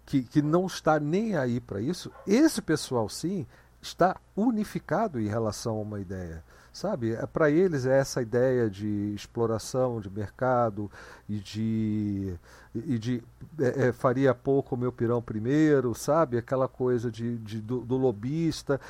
[0.07, 3.47] que, que não está nem aí para isso, esse pessoal sim
[3.83, 6.43] está unificado em relação a uma ideia.
[6.73, 10.89] Sabe, é, para eles é essa ideia de exploração de mercado
[11.29, 12.39] e de,
[12.73, 13.25] e de
[13.59, 16.39] é, é, faria pouco o meu pirão primeiro, sabe?
[16.39, 18.81] Aquela coisa de, de do, do, lobista.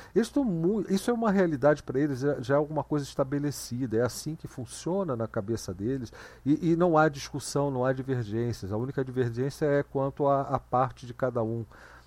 [0.45, 4.35] muito, isso é uma realidade para eles, já, já é alguma coisa estabelecida, é assim
[4.35, 6.13] que funciona na cabeça deles
[6.45, 8.71] e, e não há discussão, não há divergências.
[8.71, 11.65] A única divergência é quanto à parte de cada um.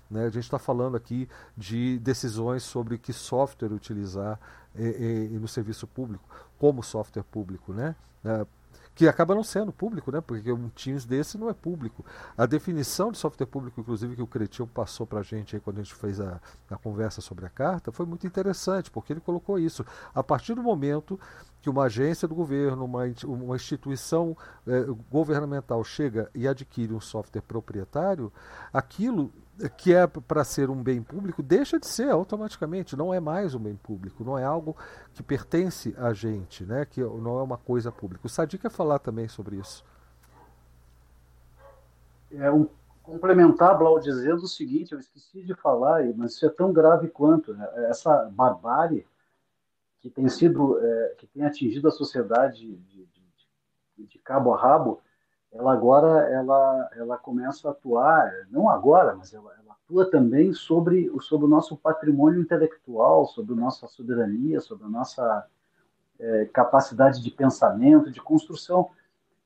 [0.09, 0.25] Né?
[0.25, 4.39] A gente está falando aqui de decisões sobre que software utilizar
[4.75, 6.23] é, é, no serviço público,
[6.57, 7.73] como software público.
[7.73, 7.95] Né?
[8.23, 8.45] É,
[8.95, 10.21] que acaba não sendo público, né?
[10.21, 12.03] porque um Teams desse não é público.
[12.37, 15.79] A definição de software público, inclusive, que o Cretil passou para a gente aí quando
[15.79, 16.39] a gente fez a,
[16.69, 19.85] a conversa sobre a carta, foi muito interessante, porque ele colocou isso.
[20.13, 21.19] A partir do momento
[21.61, 27.41] que uma agência do governo, uma, uma instituição eh, governamental chega e adquire um software
[27.41, 28.31] proprietário,
[28.71, 29.33] aquilo
[29.77, 33.59] que é para ser um bem público deixa de ser automaticamente, não é mais um
[33.59, 34.75] bem público, não é algo
[35.13, 36.85] que pertence a gente, né?
[36.85, 38.27] que não é uma coisa pública.
[38.27, 39.83] O Sadi quer falar também sobre isso.
[42.31, 42.67] É um
[43.01, 47.53] complementar, Blau, dizendo o seguinte, eu esqueci de falar, mas isso é tão grave quanto
[47.53, 47.69] né?
[47.87, 49.05] essa barbárie
[50.01, 53.07] que tem sido, é, que tem atingido a sociedade de, de,
[53.95, 55.01] de, de cabo a rabo,
[55.55, 61.09] ela agora ela, ela começa a atuar, não agora, mas ela, ela atua também sobre,
[61.21, 65.47] sobre o nosso patrimônio intelectual, sobre a nossa soberania, sobre a nossa
[66.19, 68.89] é, capacidade de pensamento, de construção.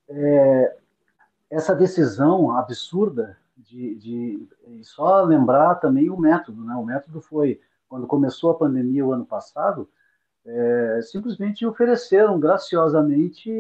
[0.08, 0.76] É,
[1.50, 4.50] essa decisão absurda de, de
[4.84, 6.74] só lembrar também o método, né?
[6.76, 9.88] O método foi quando começou a pandemia o ano passado,
[10.46, 13.52] é, simplesmente ofereceram graciosamente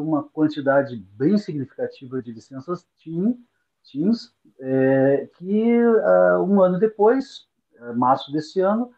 [0.00, 8.30] uma quantidade bem significativa de licenças Teams, é, que uh, um ano depois, é, março
[8.30, 8.90] desse ano,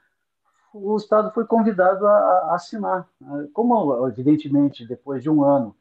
[0.72, 3.08] o Estado foi convidado a, a assinar.
[3.52, 5.74] Como, evidentemente, depois de um ano,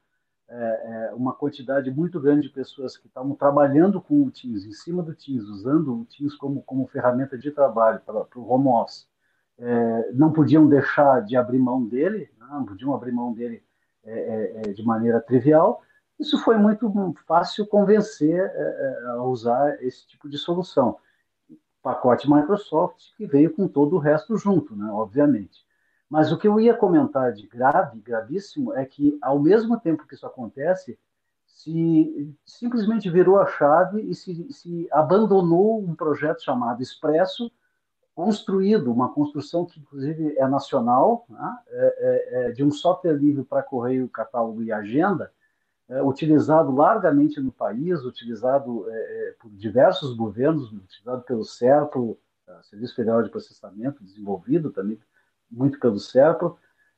[0.48, 4.72] é, é, uma quantidade muito grande de pessoas que estavam trabalhando com o Teams, em
[4.72, 8.68] cima do Teams, usando o Teams como, como ferramenta de trabalho para, para o home
[8.68, 9.08] office,
[9.60, 12.48] é, não podiam deixar de abrir mão dele, né?
[12.50, 13.62] não podiam abrir mão dele
[14.04, 15.82] é, é, é, de maneira trivial.
[16.18, 16.92] Isso foi muito
[17.28, 20.98] fácil convencer é, a usar esse tipo de solução.
[21.82, 24.90] Pacote Microsoft que veio com todo o resto junto, né?
[24.92, 25.66] obviamente.
[26.10, 30.16] Mas o que eu ia comentar de grave, gravíssimo, é que ao mesmo tempo que
[30.16, 30.98] isso acontece,
[31.46, 37.52] se simplesmente virou a chave e se, se abandonou um projeto chamado Expresso,
[38.20, 41.58] construído, uma construção que inclusive é nacional, né?
[41.70, 45.32] é, é, é de um software livre para correio, catálogo e agenda,
[45.88, 52.20] é, utilizado largamente no país, utilizado é, é, por diversos governos, utilizado pelo SERPRO,
[52.64, 55.00] Serviço Federal de Processamento, desenvolvido também
[55.50, 56.58] muito pelo SERPRO,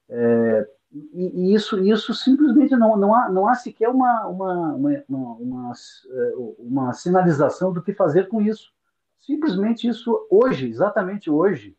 [0.10, 5.74] e, e, isso, isso simplesmente não, não, há, não há sequer uma, uma, uma, uma,
[6.58, 8.74] uma sinalização do que fazer com isso.
[9.22, 11.78] Simplesmente isso, hoje, exatamente hoje,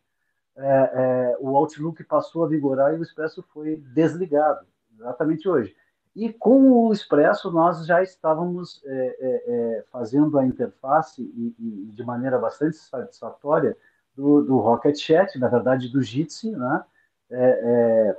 [0.56, 4.64] é, é, o Outlook passou a vigorar e o Expresso foi desligado,
[4.94, 5.74] exatamente hoje.
[6.14, 9.42] E com o Expresso nós já estávamos é, é,
[9.78, 13.76] é fazendo a interface e, e, de maneira bastante satisfatória
[14.14, 16.84] do, do Rocket Chat, na verdade do Jitsi, né?
[17.30, 18.16] É,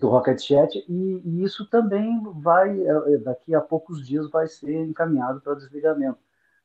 [0.00, 2.78] do Rocket Chat, e, e, isso também vai,
[3.24, 6.18] daqui a poucos dias, vai ser encaminhado para desligamento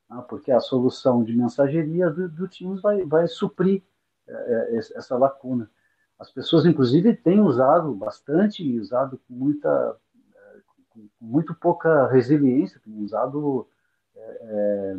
[0.08, 3.82] né, porque a solução de mensageria do, do Teams vai, vai suprir
[4.26, 5.70] é, é essa lacuna.
[6.18, 9.96] As pessoas, inclusive, têm usado bastante usado com muita,
[10.34, 10.60] é,
[10.98, 13.68] com muito pouca resiliência, têm usado
[14.16, 14.96] é, é,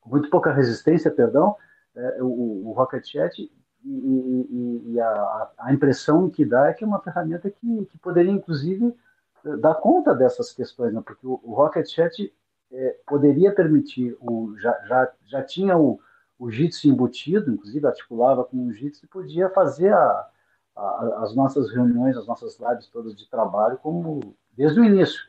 [0.00, 1.56] com muito pouca resistência, perdão,
[1.94, 3.52] é, o, o Rocket Chat e,
[3.84, 8.32] e, e a, a, impressão que dá é que é uma ferramenta que, que poderia,
[8.32, 8.96] inclusive,
[9.60, 11.02] dar conta dessas questões, né?
[11.04, 12.32] porque o, o Rocket Chat
[12.72, 16.00] é, poderia permitir, o, já, já, já tinha o,
[16.38, 20.28] o Jitsi embutido, inclusive articulava com o Jitsi, e podia fazer a,
[20.74, 25.20] a, as nossas reuniões, as nossas lives todas de trabalho como desde o início.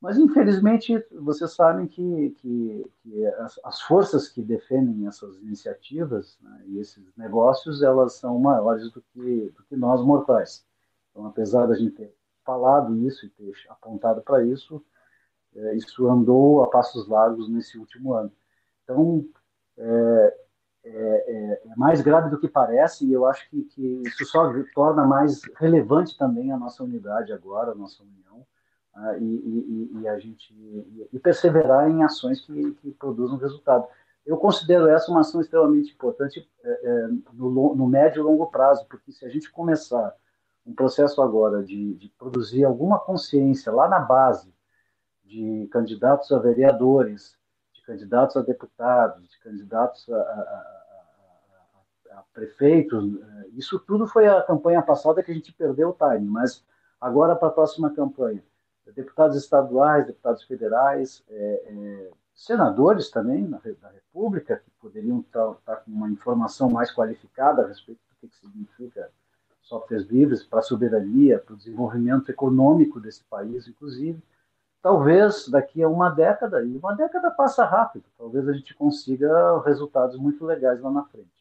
[0.00, 6.62] Mas, infelizmente, vocês sabem que, que, que as, as, forças que defendem essas iniciativas né,
[6.66, 10.66] e esses negócios, elas são maiores do que, do que nós mortais.
[11.10, 14.84] Então, apesar da gente ter falado isso e ter apontado para isso,
[15.56, 18.32] é, isso andou a passos largos nesse último ano.
[18.82, 19.24] Então,
[19.78, 20.34] é,
[20.84, 24.52] é, é, é, mais grave do que parece, e eu acho que, que, isso só
[24.74, 28.46] torna mais relevante também a nossa unidade agora, a nossa união,
[28.94, 30.54] ah, e, e, e, a gente
[31.12, 33.86] e, perseverar em ações que, que, produzam resultado.
[34.26, 38.86] Eu considero essa uma ação extremamente importante é, é, no, no, médio e longo prazo,
[38.86, 40.14] porque se a gente começar
[40.66, 44.53] um processo agora de, de produzir alguma consciência lá na base
[45.34, 47.36] de candidatos a vereadores,
[47.72, 50.20] de candidatos a deputados, de candidatos a, a,
[52.12, 53.18] a, a prefeitos.
[53.54, 56.64] Isso tudo foi a campanha passada que a gente perdeu o time, mas
[57.00, 58.42] agora para a próxima campanha.
[58.94, 65.76] Deputados estaduais, deputados federais, é, é, senadores também na, da República, que poderiam estar, estar
[65.76, 69.10] com uma informação mais qualificada a respeito do que, que significa
[69.62, 74.22] softwares livres para a soberania, para o desenvolvimento econômico desse país, inclusive.
[74.84, 80.18] Talvez daqui a uma década, e uma década passa rápido, talvez a gente consiga resultados
[80.18, 81.32] muito legais lá na frente.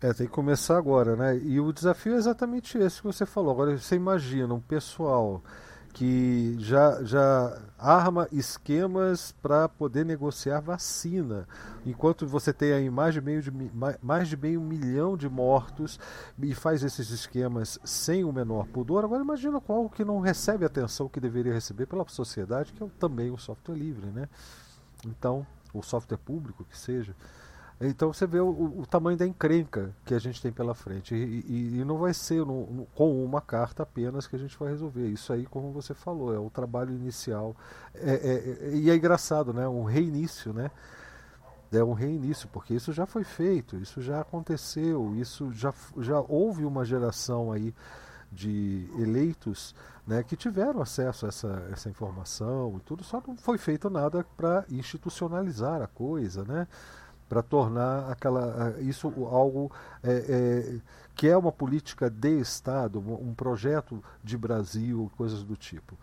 [0.00, 1.38] É, tem que começar agora, né?
[1.38, 3.52] E o desafio é exatamente esse que você falou.
[3.52, 5.40] Agora você imagina um pessoal
[5.92, 11.46] que já, já arma esquemas para poder negociar vacina.
[11.84, 13.52] Enquanto você tem aí mais de, meio de,
[14.00, 16.00] mais de meio milhão de mortos
[16.40, 20.68] e faz esses esquemas sem o menor pudor, agora imagina qual que não recebe a
[20.68, 24.28] atenção que deveria receber pela sociedade, que é também o software livre, né?
[25.06, 27.14] Então, o software público que seja.
[27.88, 31.14] Então você vê o, o, tamanho da encrenca que a gente tem pela frente.
[31.14, 34.56] E, e, e não vai ser no, no, com uma carta apenas que a gente
[34.58, 35.08] vai resolver.
[35.08, 37.56] Isso aí, como você falou, é o trabalho inicial.
[37.94, 39.66] É, é, é, e é engraçado, né?
[39.66, 40.70] Um reinício, né?
[41.72, 46.66] É um reinício, porque isso já foi feito, isso já aconteceu, isso já, já houve
[46.66, 47.74] uma geração aí
[48.30, 49.74] de eleitos
[50.06, 54.24] né, que tiveram acesso a essa, essa informação e tudo, só não foi feito nada
[54.36, 56.66] para institucionalizar a coisa, né?
[57.32, 59.72] Para tornar aquela, isso algo
[60.02, 60.80] é, é,
[61.14, 65.96] que é uma política de Estado, um projeto de Brasil, coisas do tipo.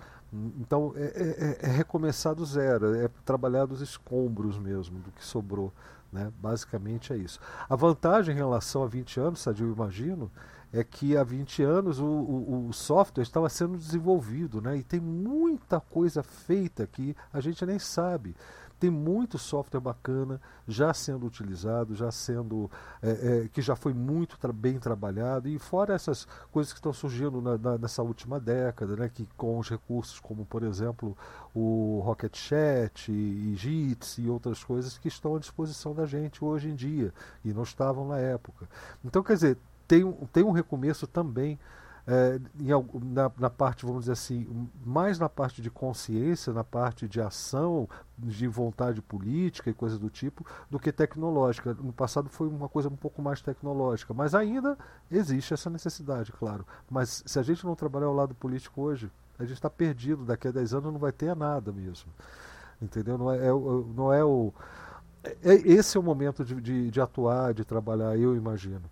[0.59, 5.23] Então é, é, é, é recomeçar do zero, é trabalhar dos escombros mesmo, do que
[5.23, 5.71] sobrou.
[6.11, 6.33] Né?
[6.41, 7.39] Basicamente é isso.
[7.69, 10.31] A vantagem em relação a 20 anos, Sadio, eu imagino,
[10.73, 14.77] é que há 20 anos o, o, o, software estava sendo desenvolvido, né?
[14.77, 18.35] E tem muita coisa feita que a gente nem sabe.
[18.79, 22.71] Tem muito software bacana já sendo utilizado, já sendo
[23.01, 26.93] é, é, que já foi muito tra bem trabalhado e fora essas coisas que estão
[26.93, 31.17] surgindo na, na, nessa última década, né, que com os recursos como por exemplo
[31.53, 36.69] o Rocket Chat e, e e outras coisas que estão à disposição da gente hoje
[36.69, 37.13] em dia
[37.43, 38.67] e não estavam na época.
[39.03, 39.57] Então quer dizer
[39.87, 41.59] tem, tem um recomeço também
[42.11, 42.69] é, em,
[43.13, 47.87] na, na, parte, vamos dizer assim, mais na parte de consciência, na parte de ação,
[48.17, 51.75] de vontade política e coisas do tipo, do que tecnológica.
[51.75, 54.75] No passado foi uma coisa um pouco mais tecnológica, mas ainda
[55.11, 56.65] existe essa necessidade, claro.
[56.89, 60.25] Mas se a gente não trabalhar ao lado político hoje, a gente está perdido.
[60.25, 62.11] Daqui a 10 anos não vai ter nada mesmo.
[62.81, 63.19] Entendeu?
[63.19, 63.51] Não é, é
[63.95, 64.51] não é o.
[65.23, 68.89] É, esse é o momento de, de, de atuar, de trabalhar, eu imagino.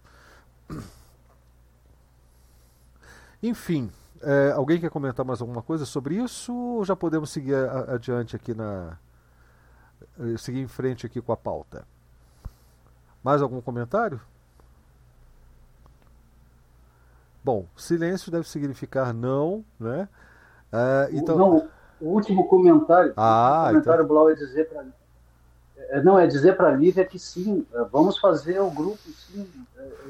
[3.42, 7.94] Enfim, é, alguém quer comentar mais alguma coisa sobre isso ou já podemos seguir a,
[7.96, 8.98] adiante aqui na.
[10.20, 11.86] Eh, seguir em frente aqui com a pauta?
[13.24, 14.20] Mais algum comentário?
[17.44, 20.10] Bom, silêncio deve significar não, né?
[20.72, 21.38] É, então...
[21.38, 21.70] Não,
[22.02, 23.14] o último comentário.
[23.16, 24.08] Ah, o comentário então...
[24.08, 24.86] Blau é dizer para
[25.90, 29.50] é, não é dizer para a Lívia que sim, vamos fazer o grupo sim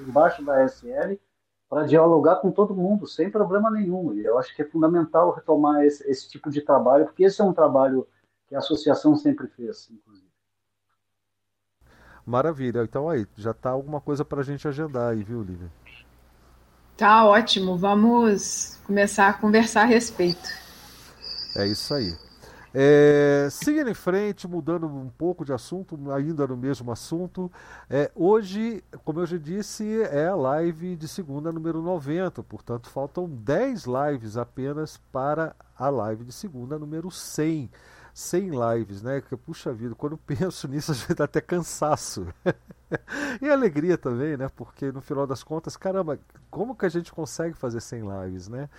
[0.07, 1.17] embaixo da SL
[1.69, 4.13] para dialogar com todo mundo, sem problema nenhum.
[4.13, 7.43] E eu acho que é fundamental retomar esse, esse, tipo de trabalho, porque esse é
[7.43, 8.07] um trabalho
[8.47, 10.27] que a associação sempre fez, inclusive.
[12.25, 12.83] Maravilha.
[12.83, 15.71] Então aí, já está alguma coisa para a gente agendar aí, viu, Lívia?
[16.95, 17.77] Tá ótimo.
[17.77, 20.49] Vamos começar a conversar a respeito.
[21.55, 22.26] É isso aí.
[22.79, 27.51] É, seguindo em frente, mudando um pouco de assunto, ainda no mesmo assunto,
[27.89, 33.27] é, hoje, como eu já disse, é a live de segunda número 90, portanto faltam
[33.27, 37.71] 10 lives apenas para a live de segunda número 100.
[38.13, 39.21] 100 lives, né?
[39.21, 42.27] Que, puxa vida, quando penso nisso, às vezes dá até cansaço.
[43.41, 44.49] e alegria também, né?
[44.55, 46.19] Porque no final das contas, caramba,
[46.51, 48.69] como que a gente consegue fazer 100 lives, né?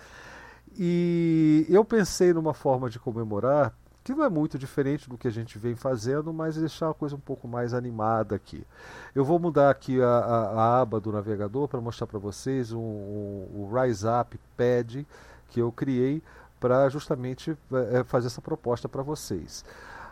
[0.77, 3.73] E eu pensei numa forma de comemorar
[4.03, 7.15] que não é muito diferente do que a gente vem fazendo, mas deixar a coisa
[7.15, 8.65] um pouco mais animada aqui.
[9.13, 12.79] Eu vou mudar aqui a, a, a aba do navegador para mostrar para vocês um,
[12.79, 15.05] um, o Rise Up Pad
[15.49, 16.21] que eu criei
[16.59, 17.57] para justamente
[17.91, 19.63] é, fazer essa proposta para vocês.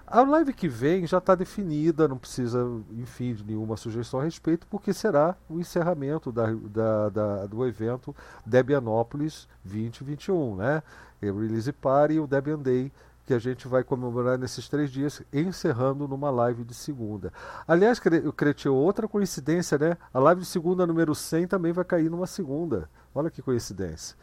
[0.09, 4.65] A live que vem já está definida, não precisa, enfim, de nenhuma sugestão a respeito,
[4.67, 8.15] porque será o encerramento da, da, da do evento
[8.45, 10.81] Debianópolis 2021, né?
[11.21, 12.89] Release Party e o Debian Day
[13.27, 17.33] que a gente vai comemorar nesses três dias, encerrando numa live de segunda.
[17.67, 19.97] Aliás, Cretinho, outra coincidência, né?
[20.13, 22.89] A live de segunda número 100 também vai cair numa segunda.
[23.13, 24.15] Olha que coincidência.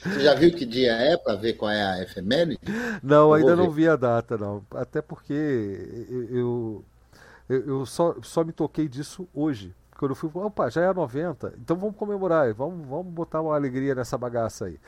[0.00, 2.60] Você já viu que dia é para ver qual é a efeméride?
[3.02, 4.64] Não, eu ainda não vi a data, não.
[4.70, 5.32] Até porque
[6.30, 6.84] eu,
[7.48, 9.74] eu, eu só, só me toquei disso hoje.
[9.98, 13.56] Quando eu fui, opa, já é a 90, então vamos comemorar, vamos, vamos botar uma
[13.56, 14.78] alegria nessa bagaça aí.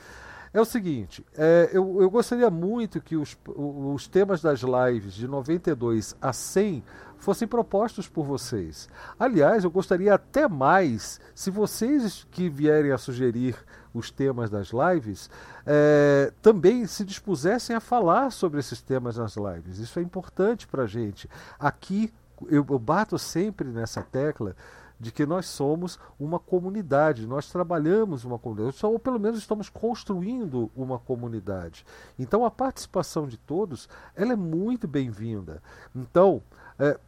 [0.53, 5.27] É o seguinte: é, eu, eu gostaria muito que os, os temas das lives de
[5.27, 6.83] 92 a 100
[7.17, 8.89] fossem propostos por vocês.
[9.19, 13.55] Aliás, eu gostaria até mais se vocês que vierem a sugerir
[13.93, 15.29] os temas das lives
[15.65, 19.79] é, também se dispusessem a falar sobre esses temas nas lives.
[19.79, 21.29] Isso é importante para a gente.
[21.59, 22.13] Aqui
[22.47, 24.55] eu, eu bato sempre nessa tecla
[24.99, 30.69] de que nós somos uma comunidade, nós trabalhamos uma comunidade, ou pelo menos estamos construindo
[30.75, 31.85] uma comunidade.
[32.17, 35.63] Então a participação de todos ela é muito bem-vinda.
[35.95, 36.41] Então
[36.77, 36.99] é,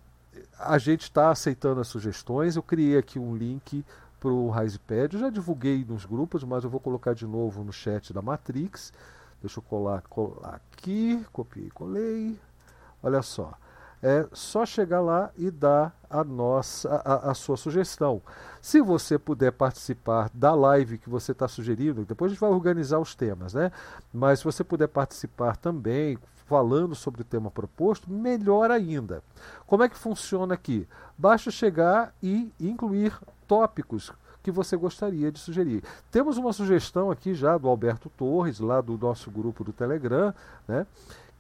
[0.58, 2.56] a gente está aceitando as sugestões.
[2.56, 3.84] Eu criei aqui um link
[4.20, 5.14] para o Raizepad.
[5.14, 8.94] Eu já divulguei nos grupos, mas eu vou colocar de novo no chat da Matrix.
[9.42, 12.40] Deixa eu colar, colar aqui, copiei, colei.
[13.04, 13.58] Olha só
[14.02, 18.22] é só chegar lá e dar a nossa a, a sua sugestão.
[18.62, 23.00] Se você puder participar da live que você está sugerindo, depois a gente vai organizar
[23.00, 23.72] os temas, né?
[24.14, 29.24] Mas se você puder participar também, falando sobre o tema proposto, melhor ainda.
[29.66, 30.86] Como é que funciona aqui?
[31.18, 34.12] Basta chegar e incluir tópicos
[34.44, 35.84] que você gostaria de sugerir.
[36.12, 40.34] Temos uma sugestão aqui já do Alberto Torres, lá do nosso grupo do Telegram,
[40.68, 40.86] né?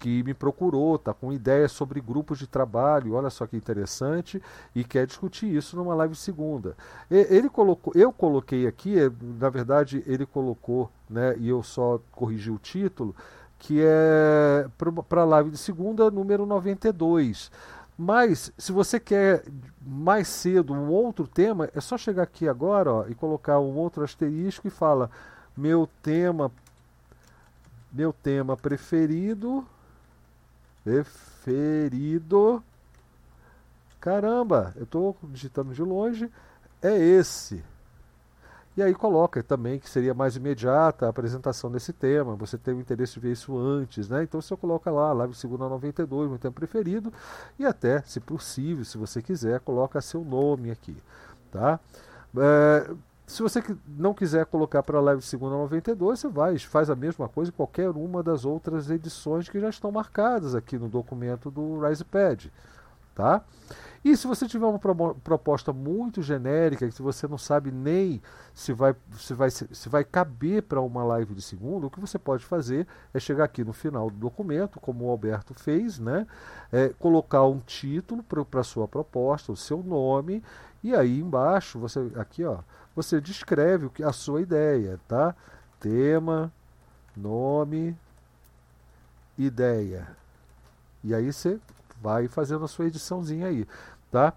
[0.01, 4.41] Que me procurou, está com ideias sobre grupos de trabalho, olha só que interessante,
[4.73, 6.75] e quer discutir isso numa live segunda.
[7.09, 12.49] Ele colocou, eu coloquei aqui, é, na verdade ele colocou, né, e eu só corrigi
[12.49, 13.15] o título,
[13.59, 14.67] que é
[15.07, 17.51] para a live de segunda, número 92.
[17.95, 19.43] Mas, se você quer
[19.85, 24.03] mais cedo um outro tema, é só chegar aqui agora ó, e colocar um outro
[24.03, 25.11] asterisco e fala:
[25.55, 26.51] meu tema,
[27.93, 29.63] meu tema preferido
[30.83, 32.63] Preferido.
[33.99, 36.29] Caramba, eu estou digitando de longe.
[36.81, 37.63] É esse.
[38.75, 42.35] E aí coloca também que seria mais imediata a apresentação desse tema.
[42.35, 44.23] Você tem o interesse de ver isso antes, né?
[44.23, 47.11] Então você coloca lá, live segunda 92, meu tempo preferido,
[47.59, 50.95] e até, se possível, se você quiser, coloca seu nome aqui,
[51.51, 51.79] tá?
[52.37, 52.89] É,
[53.31, 57.29] se você não quiser colocar para a live segunda 92, você vai, faz a mesma
[57.29, 61.79] coisa em qualquer uma das outras edições que já estão marcadas aqui no documento do
[61.79, 62.47] RisePad.
[63.15, 63.41] Tá?
[64.03, 64.79] E se você tiver uma
[65.23, 68.21] proposta muito genérica, que você não sabe nem
[68.53, 72.19] se vai, se vai, se vai caber para uma live de segunda, o que você
[72.19, 76.25] pode fazer é chegar aqui no final do documento, como o Alberto fez, né?
[76.71, 80.43] É, colocar um título para a sua proposta, o seu nome,
[80.83, 82.59] e aí embaixo, você aqui ó,
[82.95, 85.35] você descreve a sua ideia, tá?
[85.79, 86.51] Tema,
[87.15, 87.97] nome,
[89.37, 90.07] ideia.
[91.03, 91.59] E aí você
[92.01, 93.67] vai fazendo a sua ediçãozinha aí,
[94.11, 94.33] tá?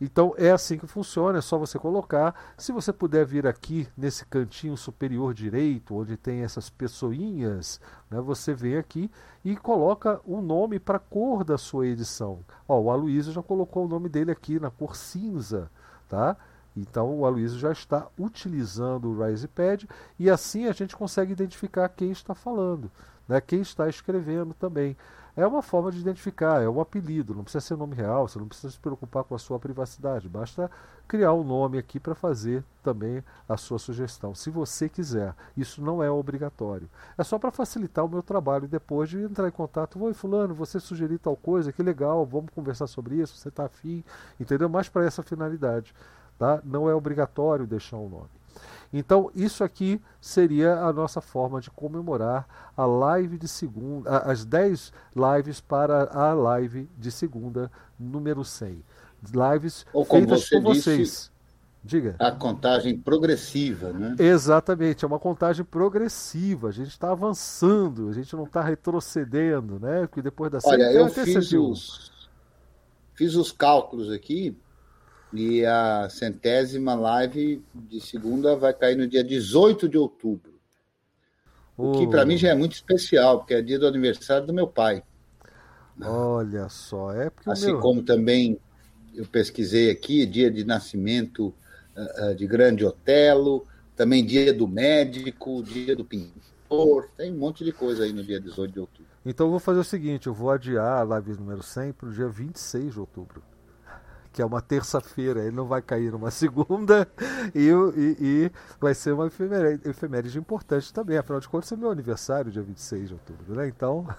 [0.00, 2.34] Então é assim que funciona, é só você colocar.
[2.56, 7.80] Se você puder vir aqui nesse cantinho superior direito, onde tem essas pessoinhas,
[8.10, 9.10] né, você vem aqui
[9.44, 12.40] e coloca o um nome para a cor da sua edição.
[12.66, 15.70] Ó, o Aloysio já colocou o nome dele aqui na cor cinza,
[16.08, 16.36] tá?
[16.76, 19.84] Então o Aloysio já está utilizando o RisePad
[20.18, 22.90] e assim a gente consegue identificar quem está falando,
[23.28, 23.40] né?
[23.40, 24.96] quem está escrevendo também.
[25.36, 28.48] É uma forma de identificar, é um apelido, não precisa ser nome real, você não
[28.48, 30.68] precisa se preocupar com a sua privacidade, basta
[31.06, 35.34] criar um nome aqui para fazer também a sua sugestão, se você quiser.
[35.56, 36.90] Isso não é obrigatório.
[37.16, 40.02] É só para facilitar o meu trabalho depois de entrar em contato.
[40.02, 44.04] Oi, Fulano, você sugeriu tal coisa, que legal, vamos conversar sobre isso, você está afim,
[44.38, 44.68] entendeu?
[44.68, 45.94] Mais para essa finalidade.
[46.40, 46.58] Tá?
[46.64, 48.30] Não é obrigatório deixar o um nome.
[48.90, 54.90] Então, isso aqui seria a nossa forma de comemorar a live de segunda, as 10
[55.14, 58.82] lives para a live de segunda, número 100.
[59.52, 61.32] Lives Ou como feitas você por disse, vocês.
[61.84, 62.16] Diga.
[62.18, 64.16] A contagem progressiva, né?
[64.18, 66.68] Exatamente, é uma contagem progressiva.
[66.68, 70.06] A gente está avançando, a gente não está retrocedendo, né?
[70.06, 72.28] Porque depois da Olha, eu fiz os,
[73.12, 74.56] fiz os cálculos aqui
[75.32, 80.50] e a centésima live de segunda vai cair no dia 18 de outubro.
[81.76, 84.66] O que para mim já é muito especial, porque é dia do aniversário do meu
[84.66, 85.02] pai.
[86.02, 87.50] Olha só, é porque.
[87.50, 87.80] Assim meu...
[87.80, 88.58] como também
[89.14, 91.54] eu pesquisei aqui, dia de nascimento
[91.96, 93.66] uh, de Grande Otelo,
[93.96, 98.40] também dia do médico, dia do pintor, tem um monte de coisa aí no dia
[98.40, 99.10] 18 de outubro.
[99.24, 102.12] Então eu vou fazer o seguinte: eu vou adiar a live número 100 para o
[102.12, 103.42] dia 26 de outubro
[104.32, 107.08] que é uma terça-feira, ele não vai cair numa segunda
[107.54, 108.50] e, e, e
[108.80, 111.18] vai ser uma efeméride, efeméride importante também.
[111.18, 113.68] Afinal de contas, é meu aniversário, dia 26 de outubro, né?
[113.68, 114.06] Então.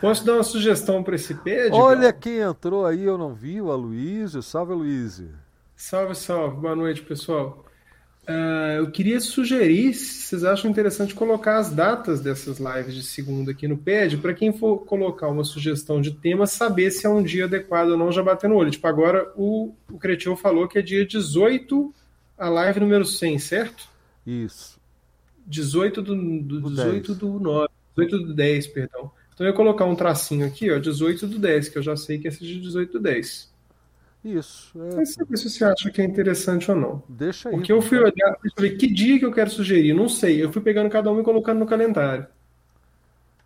[0.00, 1.74] Posso dar uma sugestão para esse pede?
[1.74, 4.42] Olha quem entrou aí, eu não vi, o Aloysio.
[4.42, 5.30] Salve, Aloysio.
[5.76, 6.56] Salve, salve.
[6.60, 7.64] Boa noite, pessoal.
[8.30, 13.50] Uh, eu queria sugerir, se vocês acham interessante, colocar as datas dessas lives de segunda
[13.50, 17.24] aqui no PED, para quem for colocar uma sugestão de tema, saber se é um
[17.24, 18.70] dia adequado ou não, já bater no olho.
[18.70, 21.92] Tipo, agora o, o Cretinho falou que é dia 18,
[22.38, 23.88] a live número 100, certo?
[24.24, 24.78] Isso.
[25.44, 29.10] 18 do, do 18 do 9, 18 do 10, perdão.
[29.34, 32.18] Então eu ia colocar um tracinho aqui, ó, 18 do 10, que eu já sei
[32.18, 33.49] que é esse de 18 do 10.
[34.24, 34.80] Isso.
[34.82, 34.96] É...
[34.96, 37.02] Mas saber se você acha que é interessante ou não.
[37.08, 37.54] Deixa aí.
[37.54, 39.94] Porque eu fui olhar e falei, que dia que eu quero sugerir?
[39.94, 40.42] Não sei.
[40.42, 42.26] Eu fui pegando cada um e colocando no calendário.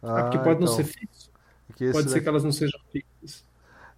[0.02, 0.66] Ah, ah porque pode então.
[0.66, 1.30] não ser fixo.
[1.68, 2.20] Pode ser daqui...
[2.20, 3.44] que elas não sejam fixas.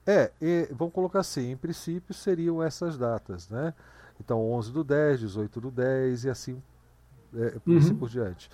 [0.07, 3.75] É, e, vamos colocar assim, em princípio seriam essas datas, né?
[4.21, 6.63] Então 11 do 10, 18 do 10 e assim,
[7.35, 7.79] é, uhum.
[7.79, 8.49] assim por diante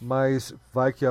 [0.00, 1.04] mas vai que,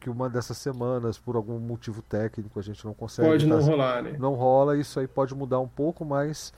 [0.00, 3.28] que uma dessas semanas, por algum motivo técnico, a gente não consegue.
[3.28, 4.16] Pode não rolar, né?
[4.18, 6.52] Não rola, isso aí pode mudar um pouco, mas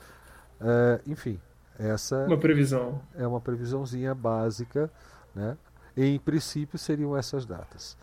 [0.61, 1.39] é, enfim,
[1.77, 2.25] essa.
[2.25, 3.01] Uma previsão.
[3.15, 4.89] É uma previsãozinha básica,
[5.33, 5.57] né?
[5.95, 7.97] Em princípio seriam essas datas.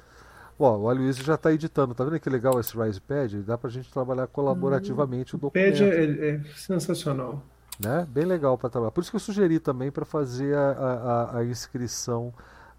[0.59, 3.33] Bom, o Aloysio já está editando, tá vendo que legal esse RisePad?
[3.47, 5.77] Dá para a gente trabalhar colaborativamente hum, o documento.
[5.77, 7.43] O Pad é, é sensacional.
[7.83, 8.07] Né?
[8.11, 8.91] Bem legal para trabalhar.
[8.91, 12.31] Por isso que eu sugeri também para fazer a, a, a inscrição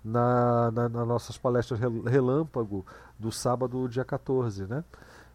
[0.03, 2.85] na, na, nas nossas palestras relâmpago
[3.17, 4.83] do sábado, dia 14, né?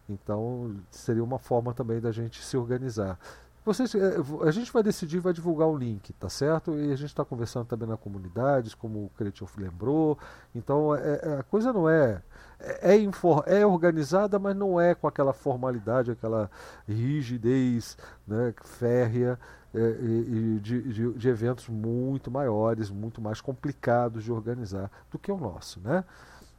[0.09, 3.19] Então seria uma forma também da gente se organizar.
[3.65, 4.15] Vocês, eh,
[4.45, 6.73] a gente vai decidir, vai divulgar o link, tá certo?
[6.75, 10.17] E a gente está conversando também na comunidade, como o Kretioff lembrou.
[10.55, 12.21] Então é, é, a coisa não é
[12.59, 16.49] é, é, é, organizada, mas não é com aquela formalidade, aquela
[16.87, 17.97] rigidez
[18.27, 19.39] né, férrea
[19.73, 25.31] é, e, de, de, de, eventos muito maiores, muito mais complicados de organizar do que
[25.31, 25.79] o nosso.
[25.81, 26.03] Né?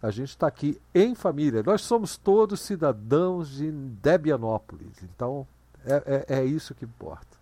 [0.01, 5.47] A gente está aqui em família, nós somos todos cidadãos de Debianópolis, então
[5.85, 7.37] é, é, é isso que importa.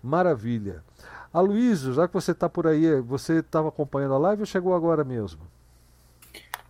[0.00, 0.84] Maravilha.
[1.32, 5.02] Aloysio, já que você está por aí, você estava acompanhando a live ou chegou agora
[5.02, 5.40] mesmo?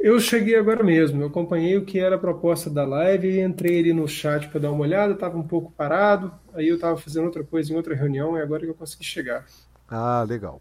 [0.03, 3.93] Eu cheguei agora mesmo, eu acompanhei o que era a proposta da live, entrei ali
[3.93, 7.45] no chat para dar uma olhada, estava um pouco parado, aí eu estava fazendo outra
[7.45, 9.47] coisa em outra reunião e agora que eu consegui chegar.
[9.89, 10.61] Ah, legal.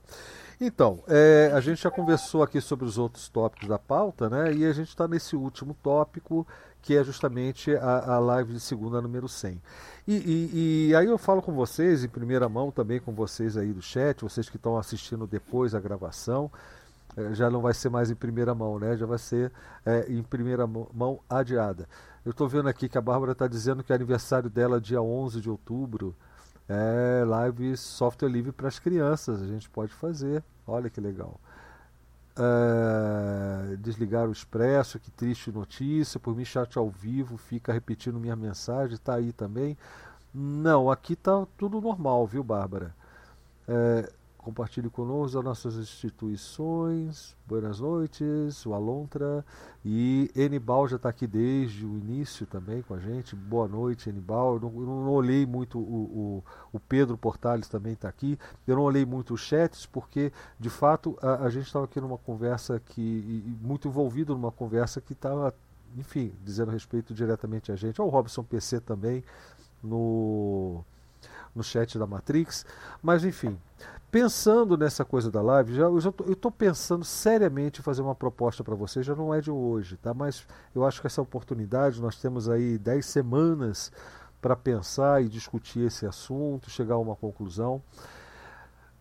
[0.60, 4.54] Então, é, a gente já conversou aqui sobre os outros tópicos da pauta, né?
[4.54, 6.46] E a gente está nesse último tópico,
[6.80, 9.60] que é justamente a, a live de segunda número 100.
[10.08, 13.74] E, e, e, aí eu falo com vocês, em primeira mão também com vocês aí
[13.74, 16.52] do chat, vocês que estão assistindo depois a gravação.
[17.16, 18.96] É, já não vai ser mais em primeira mão, né?
[18.96, 19.52] Já vai ser
[19.86, 21.88] é, em primeira mão adiada.
[22.24, 25.42] Eu estou vendo aqui que a Bárbara está dizendo que é aniversário dela dia 11
[25.42, 26.16] de outubro.
[26.70, 29.42] É live software livre para as crianças.
[29.42, 30.44] A gente pode fazer.
[30.66, 31.40] Olha que legal.
[32.38, 36.20] É, desligar o expresso, que triste notícia.
[36.20, 38.96] Por mim, chat ao vivo, fica repetindo minha mensagem.
[38.96, 39.78] Está aí também.
[40.34, 42.96] Não, aqui está tudo normal, viu, Bárbara?
[43.68, 44.10] É,
[44.42, 47.38] Compartilhe conosco as nossas instituições.
[47.46, 49.46] Boas noites, o Alontra.
[49.86, 53.36] E Enibal já está aqui desde o início também com a gente.
[53.36, 54.56] Boa noite, Enibal.
[54.56, 56.44] Eu não, eu não olhei muito o, o,
[56.74, 58.38] o, Pedro Portales também está aqui.
[58.66, 62.18] Eu não olhei muito os chats porque, de fato, a, a gente estava aqui numa
[62.18, 63.44] conversa que.
[63.62, 65.54] muito envolvido numa conversa que estava,
[65.96, 68.02] enfim, dizendo respeito diretamente a gente.
[68.02, 69.24] Ao Robson PC também
[69.84, 70.84] no
[71.56, 72.66] no chat da Matrix.
[73.02, 73.58] Mas enfim,
[74.12, 78.76] pensando nessa coisa da live, já, eu estou pensando seriamente em fazer uma proposta para
[78.76, 80.14] vocês, já não é de hoje, tá?
[80.14, 83.92] Mas eu acho que essa oportunidade, nós temos aí 10 semanas
[84.42, 87.82] para pensar e discutir esse assunto, chegar a uma conclusão.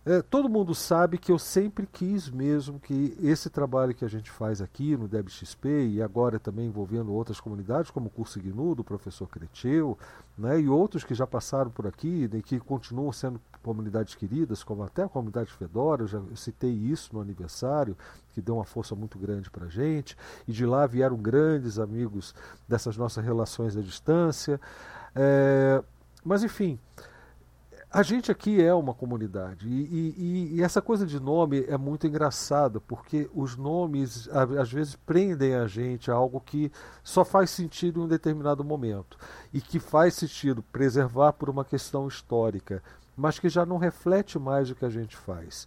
[0.05, 4.31] É, todo mundo sabe que eu sempre quis mesmo que esse trabalho que a gente
[4.31, 8.83] faz aqui no DebXP e agora também envolvendo outras comunidades, como o Curso GNU do
[8.83, 9.99] professor Creteu,
[10.39, 14.83] né, e outros que já passaram por aqui e que continuam sendo comunidades queridas, como
[14.83, 17.95] até a comunidade Fedora, eu já citei isso no aniversário,
[18.33, 20.17] que deu uma força muito grande para a gente,
[20.49, 22.35] e de lá vieram grandes amigos
[22.67, 24.59] dessas nossas relações à distância.
[25.15, 25.83] É,
[26.25, 26.79] mas enfim,
[27.93, 32.07] a gente aqui é uma comunidade e, e, e, essa coisa de nome é muito
[32.07, 36.71] engraçada porque os nomes às vezes prendem a gente a algo que
[37.03, 39.19] só faz sentido em um determinado momento
[39.53, 42.81] e que faz sentido preservar por uma questão histórica,
[43.17, 45.67] mas que já não reflete mais o que a gente faz.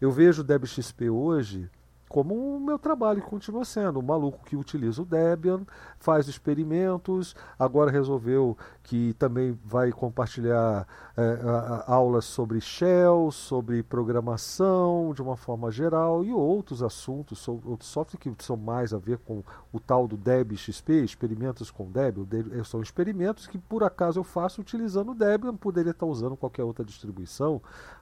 [0.00, 1.68] Eu vejo o DebXP hoje
[2.08, 3.98] como o meu trabalho continua sendo.
[3.98, 5.62] Um maluco que utiliza o Debian,
[5.98, 10.86] faz experimentos, agora resolveu que também vai compartilhar
[11.16, 11.38] é,
[11.86, 18.44] aulas sobre Shell, sobre programação de uma forma geral e outros assuntos, outros softwares que
[18.44, 22.26] são mais a ver com o tal do Deb XP, experimentos com Debian.
[22.64, 26.84] São experimentos que por acaso eu faço utilizando o Debian, poderia estar usando qualquer outra
[26.84, 27.60] distribuição,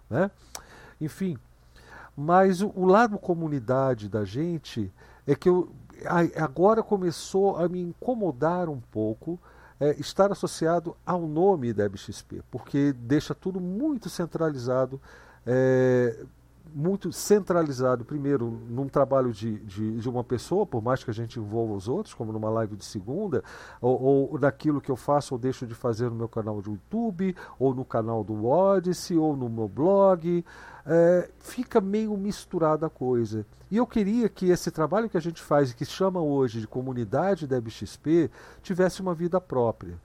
[0.08, 0.30] né?
[1.00, 1.36] enfim.
[2.16, 4.90] Mas o, o lado comunidade da gente
[5.26, 5.70] é que eu,
[6.36, 9.38] agora começou a me incomodar um pouco
[9.78, 15.00] é, estar associado ao nome da BXP, porque deixa tudo muito centralizado.
[15.44, 16.24] É,
[16.76, 21.40] muito centralizado, primeiro, num trabalho de, de, de, uma pessoa, por mais que a gente
[21.40, 23.42] envolva os outros, como numa live de segunda,
[23.80, 27.34] ou, ou naquilo que eu faço ou deixo de fazer no meu canal de YouTube,
[27.58, 30.44] ou no canal do Odyssey, ou no meu blog.
[30.84, 33.46] É, fica meio misturada a coisa.
[33.70, 37.46] E eu queria que esse trabalho que a gente faz, que chama hoje de comunidade
[37.46, 37.56] da
[38.62, 39.96] tivesse uma vida própria.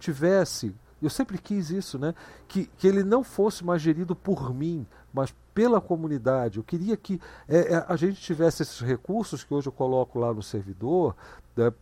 [0.00, 2.12] Tivesse eu sempre quis isso, né?
[2.48, 6.58] Que, que ele não fosse mais gerido por mim, mas pela comunidade.
[6.58, 10.32] Eu queria que é, é, a gente tivesse esses recursos que hoje eu coloco lá
[10.32, 11.16] no servidor,
[11.56, 11.72] né,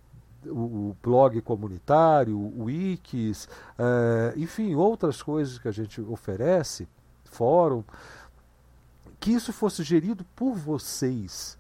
[0.47, 3.47] o, o, blog comunitário, o Wikis,
[3.79, 6.89] é, enfim, outras coisas que a gente oferece,
[7.27, 7.85] fórum,
[9.21, 11.59] que isso fosse gerido por vocês.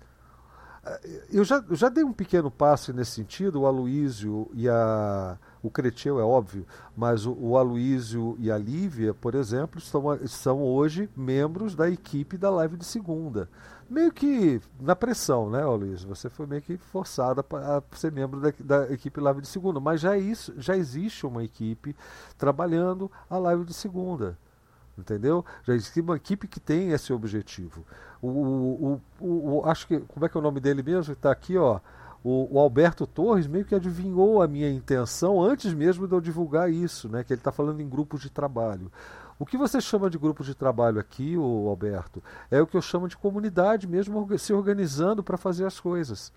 [0.86, 5.36] É, eu já, eu já dei um pequeno passo nesse sentido, o Aloísio e a
[5.66, 6.64] o Creteu é óbvio,
[6.96, 12.36] mas o, o Aloísio e a Lívia, por exemplo, estão, são hoje membros da equipe
[12.36, 13.48] da live de segunda.
[13.88, 16.08] Meio que na pressão, né, Aloísio?
[16.08, 20.00] Você foi meio que forçada para ser membro da, da, equipe live de segunda, mas
[20.00, 21.94] já, isso, já existe uma equipe
[22.38, 24.38] trabalhando a live de segunda.
[24.96, 25.44] Entendeu?
[25.64, 27.84] Já existe uma equipe que tem esse objetivo.
[28.22, 30.00] O, o, o, o acho que.
[30.00, 31.12] Como é que é o nome dele mesmo?
[31.12, 31.80] Está aqui, ó
[32.28, 36.68] o, o, Alberto Torres meio que adivinhou a minha intenção antes mesmo de eu divulgar
[36.68, 37.22] isso, né?
[37.22, 38.90] Que ele está falando em grupos de trabalho.
[39.38, 42.20] O que você chama de grupo de trabalho aqui, o Alberto,
[42.50, 46.32] é o que eu chamo de comunidade mesmo se organizando para fazer as coisas.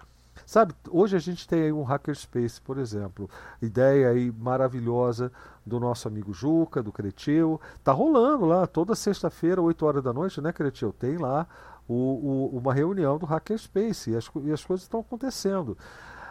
[0.46, 3.28] Sabe, hoje a gente tem aí um hackerspace, por exemplo,
[3.60, 5.32] ideia aí maravilhosa
[5.66, 10.40] do nosso amigo Juca, do Creteu, tá rolando lá toda sexta-feira, 8 horas da noite,
[10.40, 10.94] né, Creteu?
[10.94, 11.48] Tem lá
[11.90, 15.78] o, o, uma reunião do Hackerspace e as, e as coisas estão acontecendo.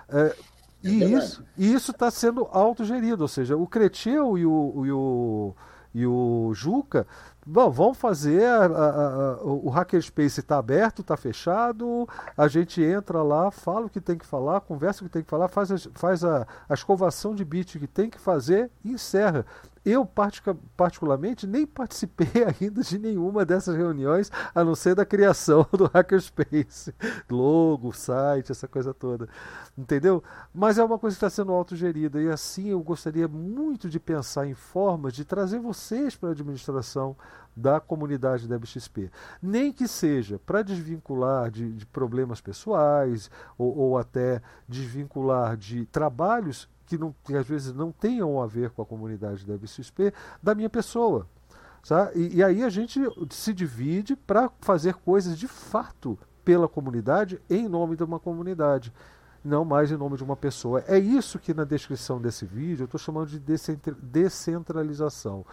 [0.09, 4.87] É, é e, isso, e isso está sendo autogerido, ou seja, o Creteu e o,
[4.87, 5.55] e o,
[5.95, 7.07] e o Juca
[7.51, 8.45] Bom, vamos fazer.
[8.45, 12.07] A, a, a, o Hackerspace está aberto, está fechado.
[12.37, 15.31] A gente entra lá, fala o que tem que falar, conversa o que tem que
[15.31, 19.47] falar, faz, a, faz a escovação de bit que tem que fazer e encerra.
[19.89, 20.07] Eu,
[20.77, 22.29] particularmente, nem participei
[22.61, 26.95] ainda de nenhuma dessas reuniões, a não ser da criação do Hackerspace.
[27.31, 29.27] Logo, site, essa coisa toda.
[29.79, 30.23] Entendeu?
[30.53, 32.21] Mas é uma coisa que está sendo autogerida.
[32.21, 37.17] E assim eu gostaria muito de pensar em formas de trazer vocês para a administração
[37.57, 39.11] da comunidade da BXP.
[39.41, 46.69] Nem que seja para desvincular de, de, problemas pessoais ou, ou até desvincular de trabalhos
[46.89, 50.13] que, não, que às vezes não tenham a ver com a comunidade da BXP,
[50.43, 51.27] da minha pessoa.
[52.15, 53.01] E, e aí a gente
[53.31, 58.93] se divide para fazer coisas de fato pela comunidade, em nome de uma comunidade
[59.45, 60.85] não mais em nome de uma pessoa.
[60.87, 63.39] É isso que na descrição desse vídeo eu estou chamando de
[64.03, 65.45] descentralização.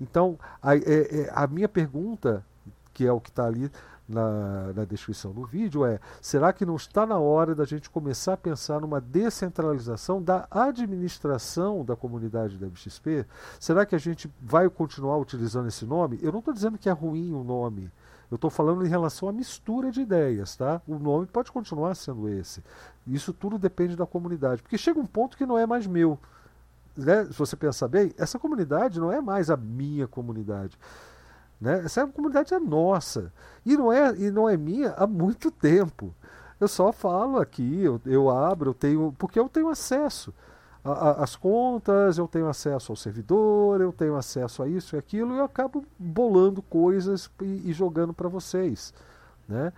[0.00, 2.44] Então, a, é, é, a minha pergunta,
[2.92, 3.70] que é o que está ali
[4.08, 8.34] na, na, descrição do vídeo é: será que não está na hora da gente começar
[8.34, 13.26] a pensar numa descentralização da administração da comunidade da BXP?
[13.58, 16.18] Será que a gente vai continuar utilizando esse nome?
[16.22, 17.90] Eu não estou dizendo que é ruim o nome.
[18.30, 20.82] Eu estou falando em relação à mistura de ideias, tá?
[20.86, 22.62] O nome pode continuar sendo esse.
[23.06, 26.18] Isso tudo depende da comunidade, porque chega um ponto que não é mais meu.
[26.96, 27.24] Né?
[27.26, 30.78] Se você pensar bem, essa comunidade não é mais a minha comunidade.
[31.64, 31.80] Né?
[31.82, 33.32] Essa comunidade é nossa.
[33.64, 36.14] E não é, e não é minha há muito tempo.
[36.60, 39.14] Eu só falo aqui, eu, eu abro, eu tenho.
[39.18, 40.34] Porque eu tenho acesso
[40.84, 45.38] às contas, eu tenho acesso ao servidor, eu tenho acesso a isso e aquilo, e
[45.38, 48.92] eu acabo bolando coisas e, e jogando para vocês.
[49.48, 49.72] Né?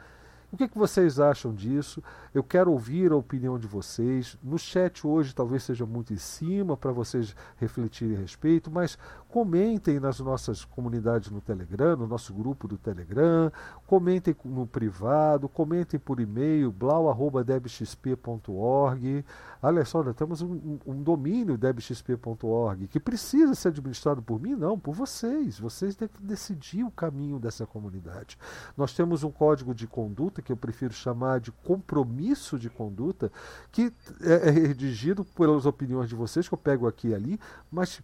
[0.52, 2.02] O que, que vocês acham disso?
[2.32, 4.38] Eu quero ouvir a opinião de vocês.
[4.42, 8.98] No chat hoje talvez seja muito em cima para vocês refletirem a respeito, mas
[9.28, 13.52] comentem nas nossas comunidades no Telegram, no nosso grupo do Telegram,
[13.86, 19.24] comentem no privado, comentem por e-mail, blau.debxp.org.
[19.62, 24.54] Olha só, nós temos um, um domínio debxp.org que precisa ser administrado por mim?
[24.54, 25.58] Não, por vocês.
[25.58, 28.38] Vocês têm que decidir o caminho dessa comunidade.
[28.76, 33.30] Nós temos um código de conduta que eu prefiro chamar de compromisso de conduta,
[33.72, 33.92] que
[34.22, 37.40] é, é redigido pelas opiniões de vocês, que eu pego aqui e ali,
[37.70, 38.00] mas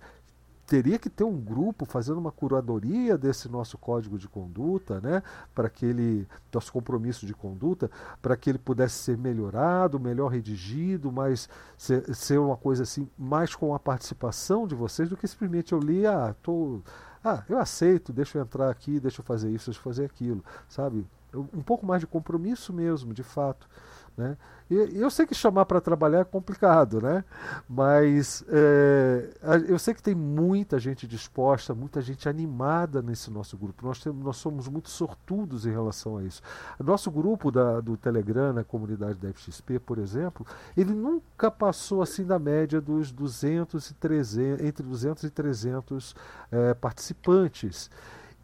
[0.72, 5.22] teria que ter um grupo fazendo uma curadoria desse nosso código de conduta, né,
[5.54, 7.90] para que ele, nosso compromisso de conduta,
[8.22, 11.46] para que ele pudesse ser melhorado, melhor redigido, mas
[11.76, 15.78] ser, ser, uma coisa assim, mais com a participação de vocês do que simplesmente eu
[15.78, 16.80] li, ah, tô
[17.22, 20.42] Ah, eu aceito, deixa eu entrar aqui, deixa eu fazer isso, deixa eu fazer aquilo,
[20.70, 21.06] sabe?
[21.34, 23.68] Um pouco mais de compromisso mesmo, de fato.
[24.16, 24.36] Né?
[24.70, 27.24] E eu sei que chamar para trabalhar é complicado, né?
[27.68, 29.28] mas é,
[29.68, 33.84] eu sei que tem muita gente disposta, muita gente animada nesse nosso grupo.
[33.86, 36.40] Nós, temos, nós somos muito sortudos em relação a isso.
[36.78, 42.24] Nosso grupo da, do Telegram, na comunidade da FXP, por exemplo, ele nunca passou assim
[42.24, 46.14] da média dos 200 e 300, entre 200 e 300
[46.50, 47.90] é, participantes.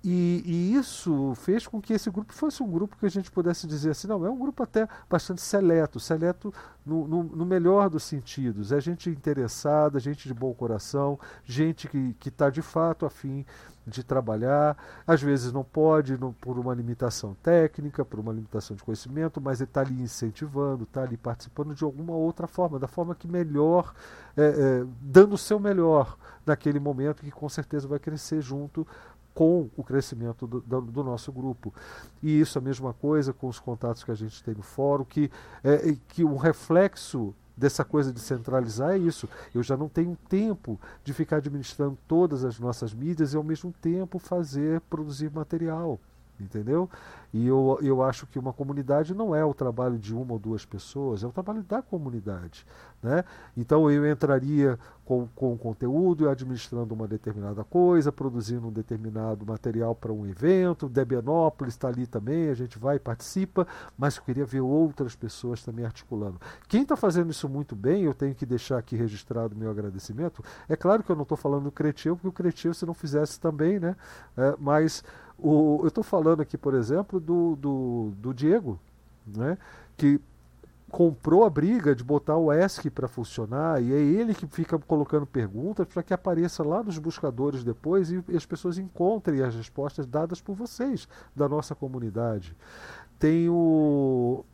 [0.03, 3.67] E, e, isso fez com que esse grupo fosse um grupo que a gente pudesse
[3.67, 6.55] dizer assim, não, é um grupo até bastante seleto, seleto
[6.87, 8.71] no, no, no melhor dos sentidos.
[8.71, 13.45] É gente interessada, gente de bom coração, gente que está de fato afim
[13.89, 14.77] de trabalhar.
[15.07, 19.61] Às vezes não pode, não, por uma limitação técnica, por uma limitação de conhecimento, mas
[19.61, 23.95] ele está ali incentivando, está ali participando de alguma outra forma, da forma que melhor,
[24.37, 26.17] é, é, dando o seu melhor
[26.47, 28.87] naquele momento, que com certeza vai crescer junto
[29.39, 31.73] com o crescimento do, do, nosso grupo.
[32.21, 35.05] E isso é a mesma coisa com os contatos que a gente tem no fórum,
[35.05, 35.31] que,
[35.63, 39.29] é, que um reflexo dessa coisa de centralizar é isso.
[39.55, 43.73] Eu já não tenho tempo de ficar administrando todas as nossas mídias e ao mesmo
[43.81, 46.01] tempo fazer, produzir material
[46.41, 46.89] entendeu?
[47.33, 50.65] E eu, eu acho que uma comunidade não é o trabalho de uma ou duas
[50.65, 52.65] pessoas, é o trabalho da comunidade.
[53.03, 53.25] Né?
[53.57, 60.13] Então eu entraria com, com conteúdo, administrando uma determinada coisa, produzindo um determinado material para
[60.13, 63.67] um evento, Debianópolis está ali também, a gente vai e participa,
[63.97, 66.41] mas eu queria ver outras pessoas também articulando.
[66.67, 70.43] Quem está fazendo isso muito bem, eu tenho que deixar aqui registrado meu agradecimento.
[70.69, 73.39] É claro que eu não estou falando do Cretil, porque o Cretil se não fizesse
[73.39, 73.97] também, né?
[74.37, 75.05] É, mas
[75.39, 78.79] o, eu estou falando aqui, por exemplo, do, do, do Diego,
[79.27, 79.57] né,
[79.97, 80.21] que
[80.91, 85.27] comprou a briga de botar o ESC para funcionar e é ele que fica colocando
[85.27, 90.07] perguntas para que apareça lá nos buscadores depois e, e as pessoas encontrem as respostas
[90.07, 91.07] dadas por vocês
[91.37, 92.57] da nossa comunidade.
[93.19, 94.45] Tem o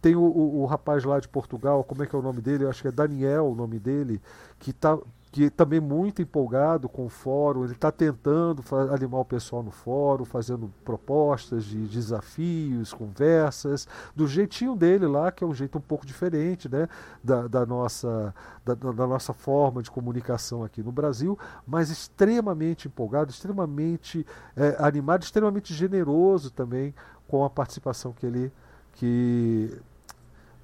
[0.00, 2.64] tem o, o, o, rapaz lá de Portugal, como é que é o nome dele?
[2.64, 4.20] Eu acho que é Daniel o nome dele,
[4.58, 4.98] que está
[5.34, 8.62] que também muito empolgado com o fórum, ele está tentando
[8.92, 15.42] animar o pessoal no fórum, fazendo propostas de desafios, conversas, do jeitinho dele lá, que
[15.42, 16.88] é um jeito um pouco diferente né,
[17.20, 18.32] da, da nossa,
[18.64, 21.36] da, da, nossa forma de comunicação aqui no Brasil,
[21.66, 24.24] mas extremamente empolgado, extremamente
[24.56, 26.94] é, animado, extremamente generoso também
[27.26, 28.52] com a participação que ele.
[28.92, 29.76] Que,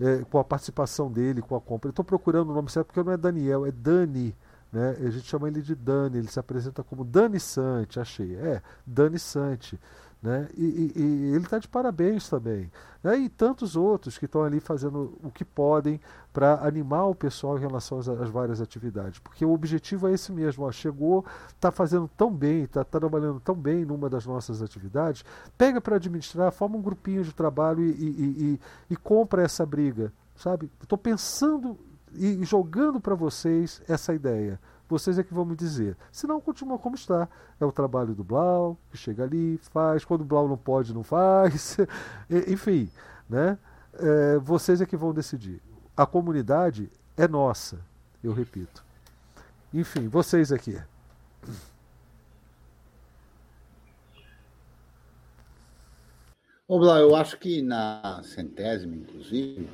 [0.00, 1.90] é, com a participação dele, com a compra.
[1.90, 4.32] Estou procurando o nome certo porque não é Daniel, é Dani.
[4.72, 4.96] Né?
[5.00, 8.36] A gente chama ele de Dani, ele se apresenta como Dani Sante, achei.
[8.36, 9.78] É, Dani Sante.
[10.22, 10.48] Né?
[10.54, 12.70] E, e, e ele está de parabéns também.
[13.02, 13.18] Né?
[13.20, 15.98] E tantos outros que estão ali fazendo o que podem
[16.30, 19.18] para animar o pessoal em relação às, às, várias atividades.
[19.18, 23.40] Porque o objetivo é esse mesmo: ó, chegou, está fazendo tão bem, está tá trabalhando
[23.40, 25.24] tão bem numa das nossas atividades,
[25.56, 28.60] pega para administrar, forma um grupinho de trabalho e,
[28.90, 30.12] e, compra essa briga.
[30.36, 30.70] Sabe?
[30.82, 31.78] Estou pensando
[32.14, 34.60] e jogando para vocês essa ideia.
[34.88, 35.96] Vocês é que vão me dizer.
[36.10, 37.28] Se não, continua como está.
[37.60, 40.04] É o trabalho do Blau, que chega ali, faz.
[40.04, 41.76] Quando o Blau não pode, não faz.
[42.48, 42.90] Enfim,
[43.28, 43.56] né?
[43.94, 45.62] É, vocês é que vão decidir.
[45.96, 47.78] A comunidade é nossa,
[48.22, 48.84] eu repito.
[49.72, 50.76] Enfim, vocês aqui.
[56.66, 59.68] Ô, Blau, eu acho que na centésima, inclusive,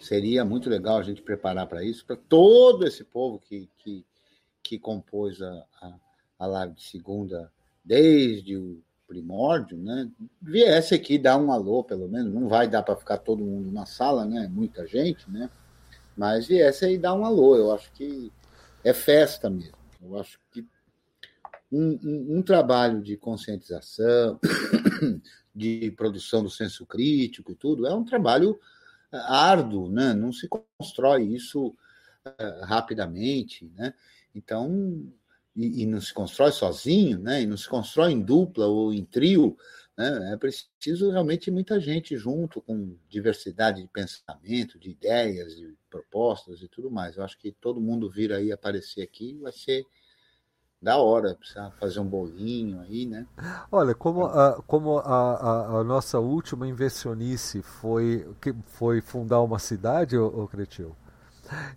[0.00, 4.04] seria muito legal a gente preparar para isso, para todo esse povo que, que,
[4.62, 5.94] que compôs a, a,
[6.38, 7.52] a live de segunda
[7.84, 10.10] desde o primórdio, né?
[10.40, 12.32] Viesse aqui dar um alô, pelo menos.
[12.32, 14.46] Não vai dar para ficar todo mundo na sala, né?
[14.52, 15.50] Muita gente, né?
[16.14, 17.56] Mas viesse aí dar um alô.
[17.56, 18.30] Eu acho que
[18.84, 19.78] é festa mesmo.
[20.02, 20.64] Eu acho que
[21.72, 24.38] um, um, um trabalho de conscientização,
[25.54, 28.60] de produção do senso crítico e tudo, é um trabalho
[29.12, 30.12] árduo, né?
[30.14, 33.94] Não se constrói isso uh, rapidamente, né?
[34.34, 35.10] Então,
[35.56, 37.42] e, e, não se constrói sozinho, né?
[37.42, 39.56] E não se constrói em dupla ou em trio,
[39.96, 40.32] né?
[40.32, 46.68] É preciso realmente muita gente junto, com diversidade de pensamento, de ideias, de propostas e
[46.68, 47.16] tudo mais.
[47.16, 49.84] Eu acho que todo mundo vir aí aparecer aqui vai ser
[50.80, 53.26] da hora, precisa fazer um bolinho aí, né?
[53.70, 59.58] Olha, como a, como a, a, a nossa última invencionice foi, que foi fundar uma
[59.58, 60.94] cidade, ô, ô Cretil,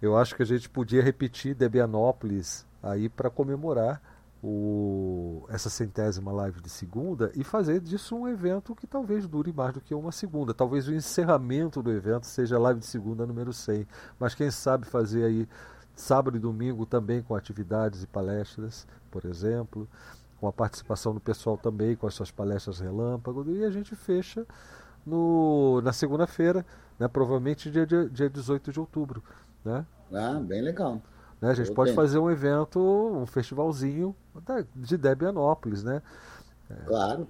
[0.02, 4.02] eu acho que a gente podia repetir Debianópolis aí para comemorar
[4.44, 9.74] o, essa centésima live de segunda e fazer disso um evento que talvez dure mais
[9.74, 10.54] do que uma segunda.
[10.54, 13.88] Talvez o encerramento do evento seja a live de segunda número 100,
[14.20, 15.48] mas quem sabe fazer aí
[16.02, 19.88] sábado e domingo também com atividades e palestras, por exemplo,
[20.40, 24.46] com a participação do pessoal também, com as suas palestras relâmpago, e a gente fecha
[25.06, 26.66] no, na segunda-feira,
[27.00, 29.24] né, provavelmente dia, dia, dia 18 de outubro.
[29.64, 29.86] Né?
[30.14, 31.02] Ah, bem legal.
[31.40, 31.96] Né, a gente Eu pode tenho.
[31.96, 34.16] fazer um evento, um festivalzinho
[34.76, 36.02] de Debianópolis, né?
[36.86, 37.28] Claro.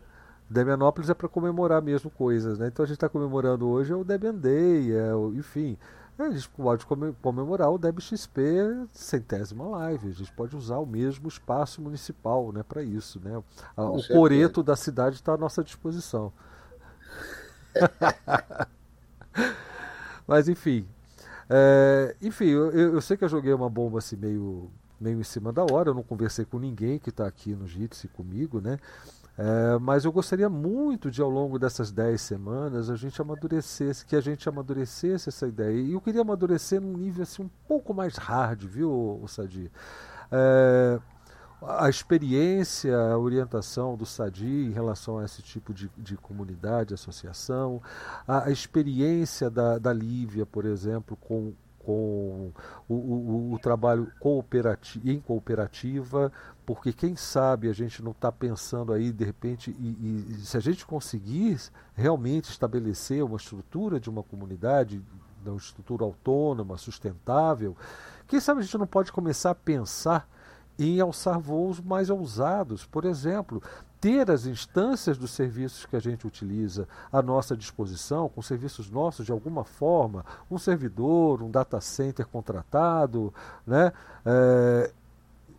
[0.49, 2.67] Debianópolis é para comemorar mesmo coisas, né?
[2.67, 5.77] Então a gente está comemorando hoje é o Debian Day, é o, enfim.
[6.27, 6.85] A gente pode
[7.21, 10.09] comemorar o DebXP centésima live.
[10.09, 13.19] A gente pode usar o mesmo espaço municipal né, para isso.
[13.19, 13.41] Né?
[13.75, 14.13] o certeza.
[14.13, 16.31] coreto da cidade está à nossa disposição.
[20.27, 20.87] Mas enfim.
[21.49, 25.51] É, enfim, eu, eu, sei que eu joguei uma bomba assim meio, meio em cima
[25.51, 25.89] da hora.
[25.89, 28.77] Eu não conversei com ninguém que está aqui no Jitsi comigo, né?
[29.43, 34.15] É, mas eu gostaria muito de, ao longo dessas 10 semanas, a gente amadurecesse, que
[34.15, 35.81] a gente amadurecesse essa ideia.
[35.81, 39.71] E eu queria amadurecer num nível assim, um pouco mais hard, viu, Sadi?
[40.31, 40.99] É,
[41.59, 47.81] a experiência, a orientação do SADI em relação a esse tipo de, de comunidade, associação,
[48.27, 52.51] a, a experiência da, da Lívia, por exemplo, com, com
[52.87, 56.31] o, o, o trabalho cooperativo, em cooperativa,
[56.65, 60.59] porque quem sabe a gente não está pensando aí de repente e, e, se a
[60.59, 61.59] gente conseguir
[61.93, 65.01] realmente estabelecer uma estrutura de uma comunidade,
[65.45, 67.75] uma estrutura autônoma, sustentável,
[68.27, 70.27] quem sabe a gente não pode começar a pensar
[70.77, 73.61] em alçar voos mais ousados, por exemplo,
[73.99, 79.25] ter as instâncias dos serviços que a gente utiliza à nossa disposição, com serviços nossos
[79.25, 83.31] de alguma forma, um servidor, um data center contratado,
[83.65, 83.93] né?
[84.25, 84.91] É,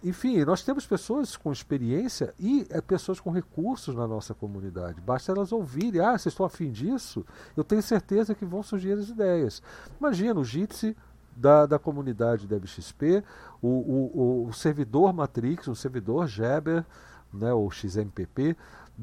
[0.05, 5.01] enfim, nós temos pessoas com experiência e é, pessoas com recursos na nossa comunidade.
[5.01, 7.25] Basta elas ouvirem, ah, vocês estão afim disso?
[7.57, 9.63] Eu tenho certeza que vão surgir as ideias.
[10.01, 10.97] Imagina o Jitsi
[11.37, 13.23] da, da comunidade da XP,
[13.61, 16.85] o, o, o servidor Matrix, o servidor Geber,
[17.33, 18.57] né, ou XMPP,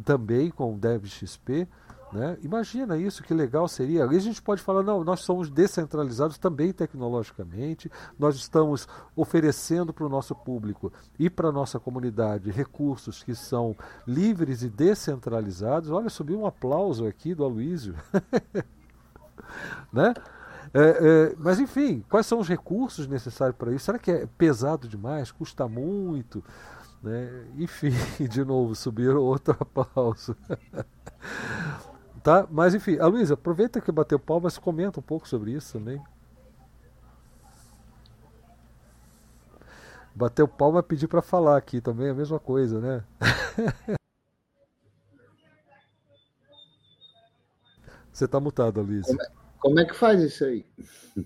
[0.04, 1.68] também com o DevXP.
[2.12, 2.38] Né?
[2.42, 4.06] Imagina isso, que legal seria.
[4.06, 10.06] Aí a gente pode falar, não, nós somos descentralizados também tecnologicamente, nós estamos oferecendo para
[10.06, 13.76] o nosso público e para a nossa comunidade recursos que são
[14.08, 15.92] livres e descentralizados.
[15.92, 17.96] Olha, subiu um aplauso aqui do Aloísio.
[19.94, 20.14] né?
[20.74, 23.86] É, é, mas enfim, quais são os recursos necessários para isso?
[23.86, 25.32] Será que é pesado demais?
[25.32, 26.44] Custa muito?
[27.02, 27.46] Né?
[27.58, 27.92] Enfim,
[28.28, 30.36] de novo, subiram outro aplauso.
[32.20, 32.48] Tá?
[32.50, 36.02] Mas enfim, a Luísa, aproveita que bateu pau, mas comenta um pouco sobre isso também.
[40.14, 43.04] Bateu pau, mas pedir para falar aqui também é a mesma coisa, né?
[48.12, 49.08] Você tá mutado, Luísa.
[49.08, 49.28] Como, é,
[49.60, 50.66] como é que faz isso aí?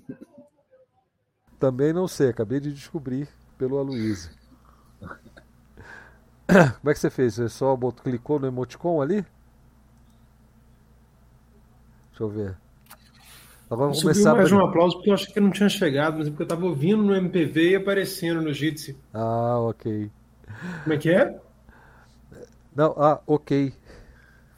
[1.59, 4.29] Também não sei, acabei de descobrir pelo Aloysio.
[6.79, 7.35] Como é que você fez?
[7.35, 9.25] Você só clicou no emoticon ali?
[12.13, 12.55] Deixa eu ver.
[13.65, 14.35] Agora vamos começar.
[14.35, 14.57] mais pra...
[14.57, 17.01] um aplauso porque eu achei que não tinha chegado, mas é porque eu estava ouvindo
[17.01, 18.95] no MPV e aparecendo no Jitsi.
[19.11, 20.11] Ah, ok.
[20.83, 21.39] Como é que é?
[22.75, 23.73] Não, ah, ok.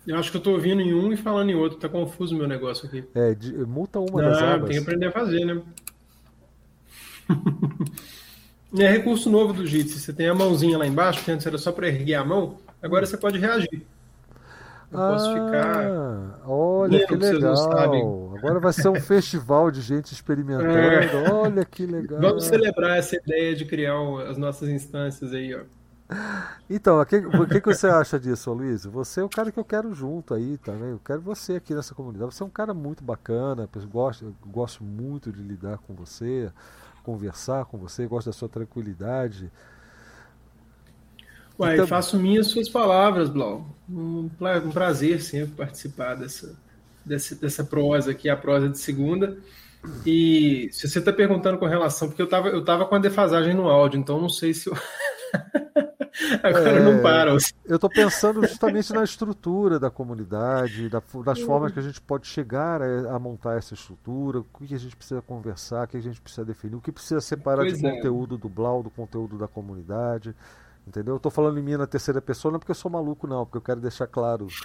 [0.05, 1.79] Eu acho que eu estou ouvindo em um e falando em outro.
[1.79, 3.05] Tá confuso o meu negócio aqui.
[3.15, 4.69] É, de, multa uma ah, das abas.
[4.69, 5.61] Tem que aprender a fazer, né?
[8.77, 9.99] É recurso novo do Jitsi.
[9.99, 13.05] Você tem a mãozinha lá embaixo, que antes era só para erguer a mão, agora
[13.05, 13.85] você pode reagir.
[14.91, 16.41] Eu ah, posso ficar.
[16.47, 18.33] Olha que legal.
[18.37, 20.67] Agora vai ser um festival de gente experimentando.
[20.67, 21.31] É.
[21.31, 22.21] Olha que legal.
[22.21, 23.95] Vamos celebrar essa ideia de criar
[24.29, 25.61] as nossas instâncias aí, ó.
[26.69, 28.85] Então, o que, que, você acha disso, Luiz?
[28.85, 30.91] Você é o cara que eu quero junto aí também.
[30.91, 32.33] Eu quero você aqui nessa comunidade.
[32.33, 33.67] Você é um cara muito bacana.
[33.75, 36.51] Eu gosto, eu gosto muito de lidar com você
[37.05, 39.51] conversar com você, gosto da sua tranquilidade.
[41.59, 41.87] Ué, então...
[41.87, 43.75] faço minhas suas palavras, Blau.
[43.89, 44.29] Um,
[44.73, 46.55] prazer sempre participar dessa,
[47.05, 49.37] dessa, dessa prosa aqui, a prosa de segunda.
[50.05, 53.53] E se você está perguntando com relação, porque eu estava eu tava com a defasagem
[53.53, 54.75] no áudio, então não sei se eu.
[56.41, 57.31] Agora é, não para.
[57.65, 62.25] Eu estou pensando justamente na estrutura da comunidade, da, das formas que a gente pode
[62.27, 66.01] chegar a, a, montar essa estrutura, o que a gente precisa conversar, o que a
[66.01, 67.91] gente precisa definir, o que precisa separar pois de é.
[67.91, 70.33] conteúdo do Blau, do conteúdo da comunidade.
[70.87, 71.15] Entendeu?
[71.15, 73.57] Eu tô falando em mim na terceira pessoa, não porque eu sou maluco, não, porque
[73.57, 74.47] eu quero deixar claro.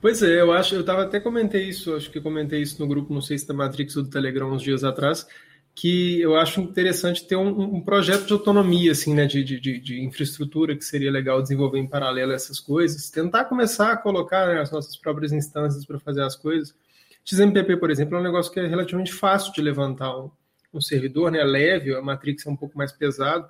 [0.00, 3.12] Pois é, eu acho, eu tava até comentei isso, acho que comentei isso no grupo,
[3.12, 5.26] não sei se da Matrix ou do Telegram uns dias atrás,
[5.74, 10.00] que eu acho interessante ter um, um projeto de autonomia, assim, né, de, de, de,
[10.00, 14.70] infraestrutura que seria legal desenvolver em paralelo essas coisas, tentar começar a colocar né, as
[14.70, 16.74] nossas próprias instâncias para fazer as coisas.
[17.24, 20.12] XMPP, por exemplo, é um negócio que é relativamente fácil de levantar
[20.72, 23.48] um, servidor, né, leve, a Matrix é um pouco mais pesado.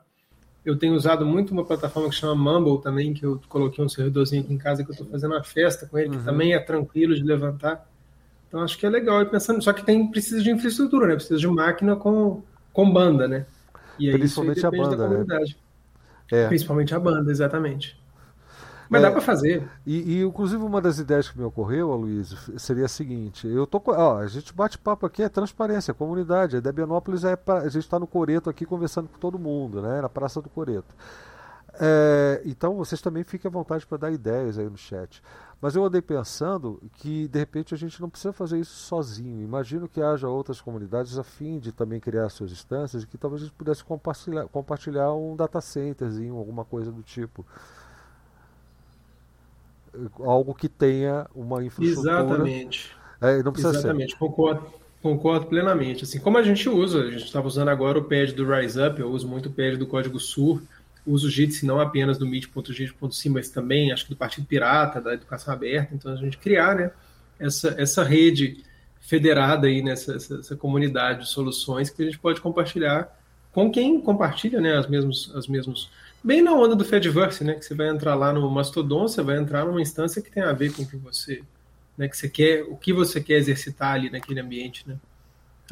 [0.64, 4.42] Eu tenho usado muito uma plataforma que chama Mumble também, que eu coloquei um servidorzinho
[4.42, 6.18] aqui em casa que eu estou fazendo uma festa com ele, uhum.
[6.18, 7.88] que também é tranquilo de levantar.
[8.48, 9.22] Então acho que é legal.
[9.22, 11.14] E pensando, só que tem precisa de infraestrutura, né?
[11.14, 12.42] Precisa de máquina com,
[12.72, 13.46] com banda, né?
[13.98, 15.44] E aí, Principalmente a banda, né?
[16.30, 16.46] É.
[16.48, 17.97] Principalmente a banda, exatamente.
[18.88, 19.68] Mas é, dá para fazer.
[19.86, 23.82] E, e, inclusive, uma das ideias que me ocorreu, Aloysio, seria a seguinte: eu tô,
[23.86, 26.56] ó, a gente bate papo aqui, é transparência, é comunidade.
[26.56, 30.00] A Debianópolis é pra, a gente está no Coreto aqui conversando com todo mundo, né?
[30.00, 30.94] Na Praça do Coreto.
[31.80, 35.22] É, então vocês também fiquem à vontade para dar ideias aí no chat.
[35.60, 39.42] Mas eu andei pensando que de repente a gente não precisa fazer isso sozinho.
[39.42, 43.42] Imagino que haja outras comunidades a fim de também criar suas instâncias e que talvez
[43.42, 47.44] a gente pudesse compartilhar, compartilhar um data centerzinho, alguma coisa do tipo
[50.18, 52.20] algo que tenha uma infraestrutura.
[52.20, 52.90] Exatamente.
[53.20, 54.18] É, não precisa Exatamente, ser.
[54.18, 54.66] Concordo,
[55.02, 56.04] concordo plenamente.
[56.04, 59.10] Assim como a gente usa, a gente estava usando agora o pad do RiseUp, eu
[59.10, 60.62] uso muito o pad do Código Sur,
[61.06, 65.14] uso o Jitsi não apenas do Meet.git.sim, mas também acho que do Partido Pirata, da
[65.14, 66.90] Educação Aberta, então a gente criar né,
[67.38, 68.62] essa, essa rede
[69.00, 73.16] federada aí nessa essa, essa comunidade de soluções que a gente pode compartilhar
[73.52, 75.90] com quem compartilha né, as mesmos, as mesmos
[76.28, 77.54] bem na onda do Fediverse, né?
[77.54, 80.52] Que você vai entrar lá no Mastodon, você vai entrar numa instância que tem a
[80.52, 81.42] ver com o que você,
[81.96, 82.06] né?
[82.06, 84.98] Que você quer, o que você quer exercitar ali naquele ambiente, né?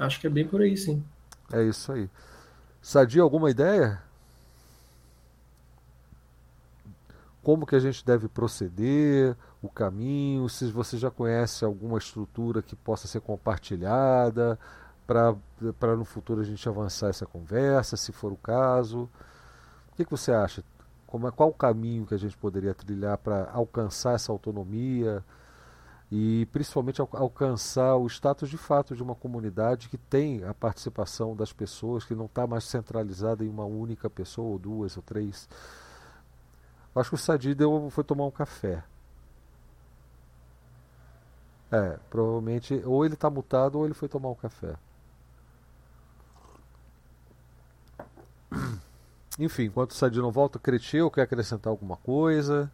[0.00, 1.04] Acho que é bem por aí, sim.
[1.52, 2.08] É isso aí.
[2.80, 4.00] Sadia, alguma ideia?
[7.42, 12.74] Como que a gente deve proceder, o caminho, se você já conhece alguma estrutura que
[12.74, 14.58] possa ser compartilhada
[15.06, 19.06] para no futuro a gente avançar essa conversa, se for o caso.
[19.96, 20.62] O que, que você acha?
[21.06, 25.24] Como é, qual o caminho que a gente poderia trilhar para alcançar essa autonomia
[26.12, 31.34] e principalmente al alcançar o status de fato de uma comunidade que tem a participação
[31.34, 35.48] das pessoas, que não está mais centralizada em uma única pessoa, ou duas, ou três.
[36.94, 38.84] Acho que o Sadi deu, foi tomar um café.
[41.72, 44.76] É, provavelmente ou ele está mutado ou ele foi tomar um café.
[49.38, 52.72] Enfim, enquanto o Sadi não volta, Cretil quer acrescentar alguma coisa?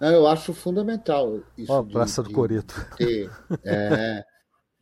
[0.00, 1.72] Eu acho fundamental isso.
[1.72, 2.74] Ó, a Praça de, do Coreto.
[2.96, 3.30] Ter,
[3.64, 4.24] é,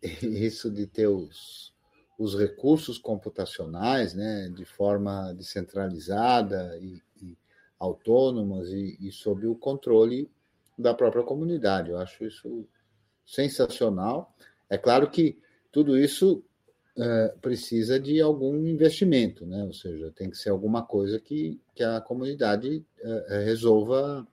[0.03, 1.73] isso de ter os,
[2.19, 7.37] os recursos computacionais né, de forma descentralizada e, e
[7.79, 10.31] autônomas e, e sob o controle
[10.79, 11.91] da própria comunidade.
[11.91, 12.67] Eu acho isso
[13.27, 14.35] sensacional.
[14.69, 15.39] É claro que
[15.71, 16.45] tudo isso
[16.97, 19.65] é, precisa de algum investimento, né?
[19.65, 24.27] ou seja, tem que ser alguma coisa que, que a comunidade é, resolva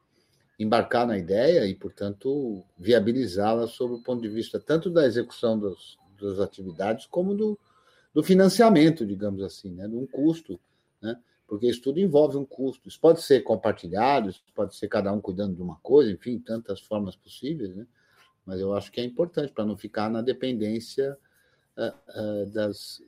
[0.59, 5.97] embarcar na ideia e, portanto, viabilizá-la sob o ponto de vista tanto da execução dos,
[6.19, 7.57] das atividades como do,
[8.13, 9.87] do financiamento, digamos assim, né?
[9.87, 10.59] de um custo,
[11.01, 11.17] né?
[11.47, 12.89] porque isso tudo envolve um custo.
[12.89, 16.81] Isso pode ser compartilhado, isso pode ser cada um cuidando de uma coisa, enfim, tantas
[16.81, 17.87] formas possíveis, né?
[18.45, 21.28] mas eu acho que é importante para não ficar na dependência eh, eh,
[22.53, 23.01] das,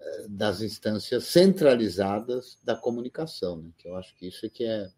[0.00, 3.70] eh, das instâncias centralizadas da comunicação, né?
[3.78, 4.90] que eu acho que isso é que é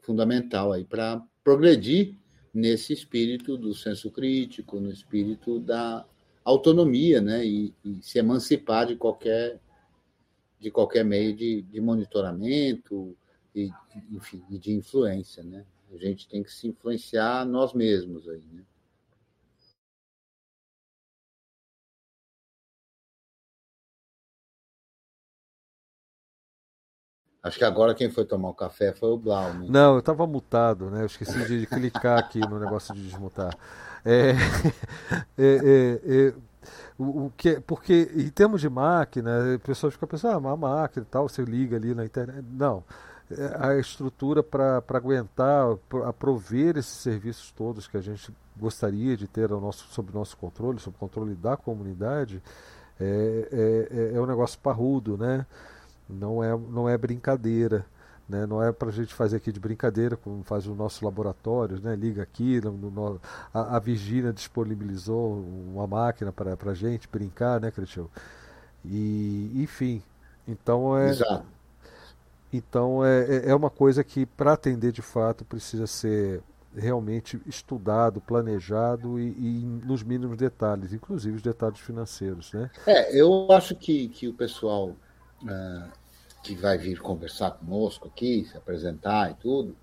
[0.00, 2.16] fundamental aí para progredir
[2.52, 6.06] nesse espírito do senso crítico, no espírito da
[6.44, 9.60] autonomia, né, e, e se emancipar de qualquer
[10.58, 13.16] de qualquer meio de, de monitoramento
[13.54, 13.70] e,
[14.10, 15.64] enfim, de influência, né?
[15.92, 18.64] A gente tem que se influenciar nós mesmos aí, né?
[27.48, 29.54] Acho que agora quem foi tomar o café foi o Blau.
[29.54, 29.66] Né?
[29.68, 31.02] Não, eu estava mutado, né?
[31.02, 33.56] Eu esqueci de clicar aqui no negócio de desmutar.
[34.04, 34.32] É,
[35.36, 36.34] é, é, é,
[36.98, 41.06] o, o, que, porque em termos de máquina, a pessoa fica pensando, ah, uma máquina
[41.08, 42.44] e tal, você liga ali na internet.
[42.52, 42.84] Não.
[43.30, 45.66] É, a estrutura para aguentar,
[46.06, 50.36] a prover esses serviços todos que a gente gostaria de ter ao nosso, sob nosso
[50.36, 52.42] controle, sob o controle da comunidade,
[53.00, 55.46] é, é, é um negócio parrudo, né?
[56.08, 57.84] Não é, não é brincadeira.
[58.28, 58.44] Né?
[58.46, 61.96] Não é para a gente fazer aqui de brincadeira, como faz os nossos laboratórios, né?
[61.96, 63.20] liga aqui, no, no,
[63.54, 68.10] a, a Virgínia disponibilizou uma máquina para a gente brincar, né, Cretil?
[68.84, 70.02] E, enfim,
[70.46, 71.10] então é.
[71.10, 71.46] Exato.
[72.52, 76.42] Então é, é, é uma coisa que, para atender de fato, precisa ser
[76.74, 82.52] realmente estudado, planejado e, e, nos mínimos detalhes, inclusive os detalhes financeiros.
[82.52, 82.70] Né?
[82.86, 84.94] É, eu acho que, que o pessoal
[85.42, 85.97] uh,
[86.42, 89.76] que vai vir conversar conosco aqui, se apresentar e tudo,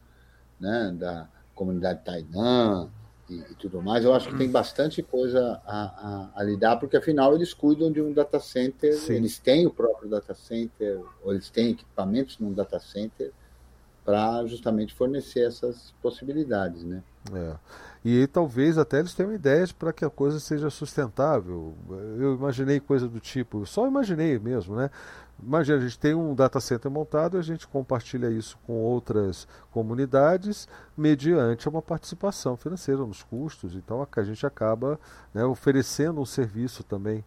[0.59, 2.89] né, da comunidade Tainan,
[3.29, 6.95] e, e, tudo mais, eu acho que tem bastante coisa a, a, a, lidar, porque
[6.95, 9.13] afinal eles cuidam de um data center, Sim.
[9.13, 13.31] eles têm o próprio data center, ou eles têm equipamentos num data center
[14.05, 17.01] para justamente fornecer essas possibilidades, né?
[17.33, 17.55] É.
[18.05, 21.73] E talvez até eles tenham ideias para que a coisa seja sustentável.
[21.89, 24.91] Eu imaginei coisa do tipo, só imaginei mesmo, né?
[25.41, 30.67] Imagina, a gente tem um data center montado, a gente compartilha isso com outras comunidades
[30.97, 33.75] mediante uma participação financeira nos custos.
[33.75, 34.99] Então a gente acaba
[35.33, 37.23] né, oferecendo um serviço também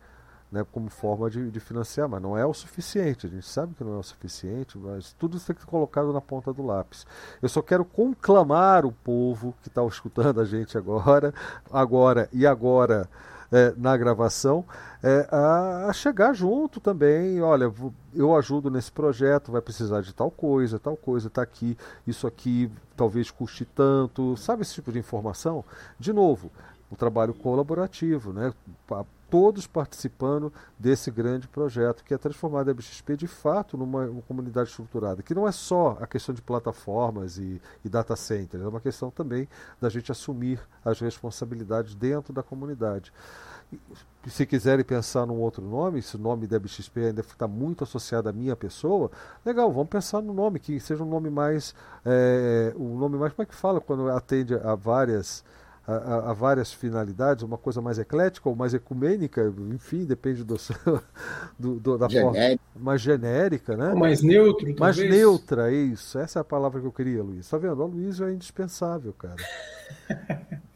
[0.50, 3.26] né, como forma de, de, financiar, mas não é o suficiente.
[3.26, 6.12] A gente sabe que não é o suficiente, mas tudo isso tem que ser colocado
[6.12, 7.06] na ponta do lápis.
[7.42, 11.34] Eu só quero conclamar o povo que está escutando a gente agora,
[11.70, 13.08] agora e agora
[13.50, 14.64] é, na gravação,
[15.02, 17.40] é, a, a, chegar junto também.
[17.40, 17.72] Olha,
[18.14, 21.76] eu ajudo nesse projeto, vai precisar de tal coisa, tal coisa, está aqui,
[22.06, 25.64] isso aqui talvez custe tanto, sabe esse tipo de informação?
[25.98, 26.50] De novo,
[26.90, 28.52] o trabalho colaborativo, né?
[29.30, 34.70] Todos participando desse grande projeto, que é transformar a WXP de fato numa, uma comunidade
[34.70, 38.80] estruturada, que não é só a questão de plataformas e, e data centers, é uma
[38.80, 39.48] questão também
[39.80, 43.12] da gente assumir as responsabilidades dentro da comunidade.
[44.26, 48.32] Se quiserem pensar num outro nome, se o nome WXP ainda está muito associado à
[48.32, 49.10] minha pessoa,
[49.44, 51.74] legal, vamos pensar no nome, que seja um nome mais.
[52.04, 55.44] É, um nome mais, como é que fala quando atende a várias
[55.90, 60.56] a, a, várias finalidades, uma coisa mais eclética ou mais ecumênica, enfim, depende do,
[61.58, 62.38] do, do da forma
[62.76, 63.94] mais genérica, né?
[63.94, 66.18] mais neutro, Mais neutra, isso.
[66.18, 67.48] Essa é a palavra que eu queria, Luiz.
[67.48, 67.82] Tá vendo?
[67.82, 69.36] O Luiz é indispensável, cara.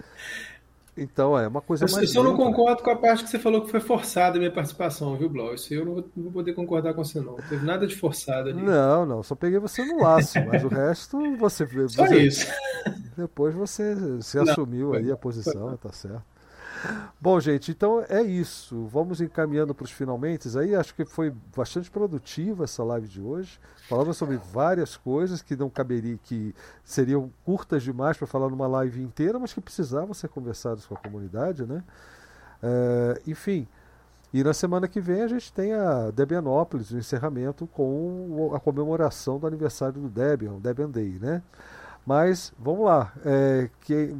[1.03, 2.09] Então, é uma coisa eu, mais.
[2.09, 4.51] Eu só não concordo com a parte que você falou que foi forçada a minha
[4.51, 5.55] participação, viu, Blau?
[5.55, 7.37] Isso eu não vou, não vou, poder concordar com você, não.
[7.37, 8.63] Não teve nada de forçado ali.
[8.63, 9.23] Não, não.
[9.23, 11.67] Só peguei você no laço, mas o resto você.
[11.89, 12.47] Só você, isso.
[13.17, 16.32] Depois você se assumiu não, aí a posição, tá certo.
[17.21, 18.87] Bom, gente, então é isso.
[18.87, 20.49] Vamos encaminhando para os finalmente.
[20.59, 23.61] Aí acho que foi bastante produtiva essa live de hoje.
[23.89, 26.55] Falamos sobre várias coisas que não caberia, que
[26.85, 30.99] seriam curtas demais para falar numa live inteira, mas que precisavam ser conversadas com a
[30.99, 31.83] comunidade, né?
[32.63, 33.69] É, enfim.
[34.33, 39.39] E na semana que vem a gente tem a Debianópolis, o encerramento com a comemoração
[39.39, 41.43] do aniversário do Debian, Debian Day, né?
[42.07, 44.17] Mas vamos lá, é, que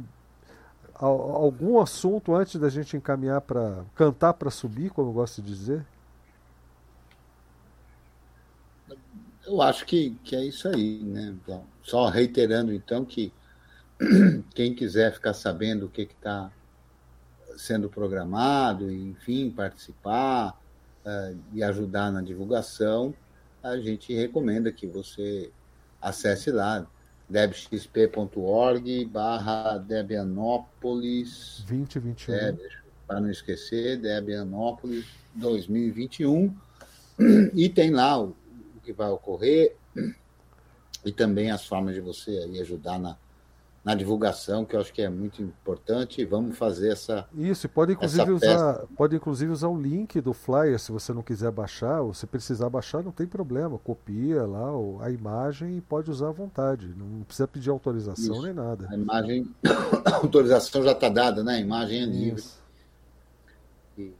[0.95, 5.85] algum assunto antes da gente encaminhar para cantar para subir, como eu gosto de dizer?
[9.45, 11.35] Eu acho que, que é isso aí, né?
[11.83, 13.33] Só reiterando então que
[14.55, 16.51] quem quiser ficar sabendo o que está
[17.57, 20.57] sendo programado, enfim, participar
[21.05, 23.13] uh, e ajudar na divulgação,
[23.61, 25.51] a gente recomenda que você
[26.01, 26.85] acesse lá
[27.29, 32.33] debxp.org barra Debianópolis 2021.
[32.33, 32.55] É,
[33.07, 35.05] para não esquecer, Debianópolis
[35.35, 36.53] 2021.
[37.53, 38.35] E tem lá o,
[38.75, 39.75] o, que vai ocorrer
[41.05, 43.15] e também as formas de você aí ajudar na,
[43.83, 46.23] na divulgação, que eu acho que é muito importante.
[46.23, 47.27] Vamos fazer essa.
[47.35, 51.51] Isso, pode inclusive, usar, pode inclusive usar o link do flyer se você não quiser
[51.51, 53.77] baixar, ou se precisar baixar, não tem problema.
[53.77, 54.69] Copia lá
[55.01, 56.93] a imagem e pode usar à vontade.
[56.95, 58.41] Não precisa pedir autorização Isso.
[58.41, 58.87] nem nada.
[58.89, 59.53] A imagem,
[60.05, 61.55] a autorização já está dada, né?
[61.55, 62.41] A imagem é livre.
[62.41, 62.63] Isso.
[63.97, 64.13] E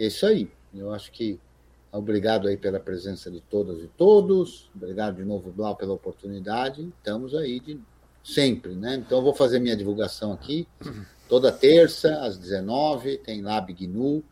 [0.00, 0.50] é isso aí.
[0.74, 1.38] Eu acho que
[1.92, 4.68] obrigado aí pela presença de todas e todos.
[4.74, 6.92] Obrigado de novo, Blau, pela oportunidade.
[6.98, 7.80] Estamos aí de
[8.28, 8.96] sempre, né?
[8.96, 10.68] Então eu vou fazer minha divulgação aqui.
[11.28, 14.22] Toda terça, às 19, tem Lab GNU.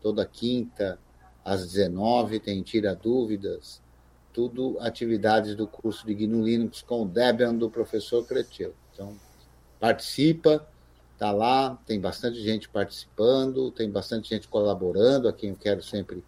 [0.00, 0.98] Toda quinta,
[1.44, 3.82] às 19, tem Tira Dúvidas.
[4.32, 8.74] Tudo atividades do curso de GNU Linux com o Debian do professor Cretil.
[8.92, 9.16] Então,
[9.80, 10.66] participa,
[11.16, 16.22] tá lá, tem bastante gente participando, tem bastante gente colaborando, a quem eu quero sempre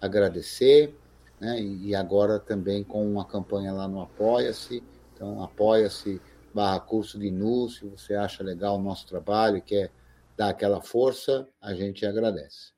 [0.00, 0.94] agradecer,
[1.40, 1.60] né?
[1.60, 4.82] E agora também com uma campanha lá no Apoia-se.
[5.14, 6.20] Então, apoia-se
[6.52, 9.90] barra curso de NU, se você acha legal o nosso trabalho e quer
[10.36, 12.72] dar aquela força, a gente agradece.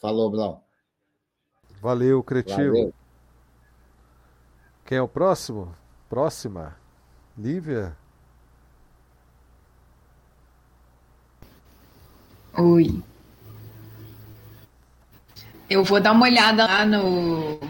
[0.00, 0.64] Falou, Blau.
[1.80, 2.72] Valeu, Cretil.
[2.72, 2.94] Valeu.
[4.84, 5.74] Quem é o próximo?
[6.08, 6.76] Próxima.
[7.36, 7.96] Lívia?
[12.56, 13.02] Oi.
[15.70, 17.60] Eu vou dar uma olhada lá no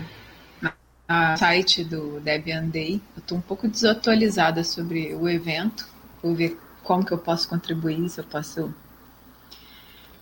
[1.09, 3.01] a site do Debian Day.
[3.17, 5.89] Eu estou um pouco desatualizada sobre o evento.
[6.23, 8.75] Vou ver como que eu posso contribuir, se eu posso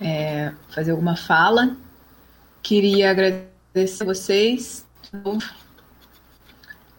[0.01, 1.77] é, fazer alguma fala.
[2.63, 4.87] Queria agradecer a vocês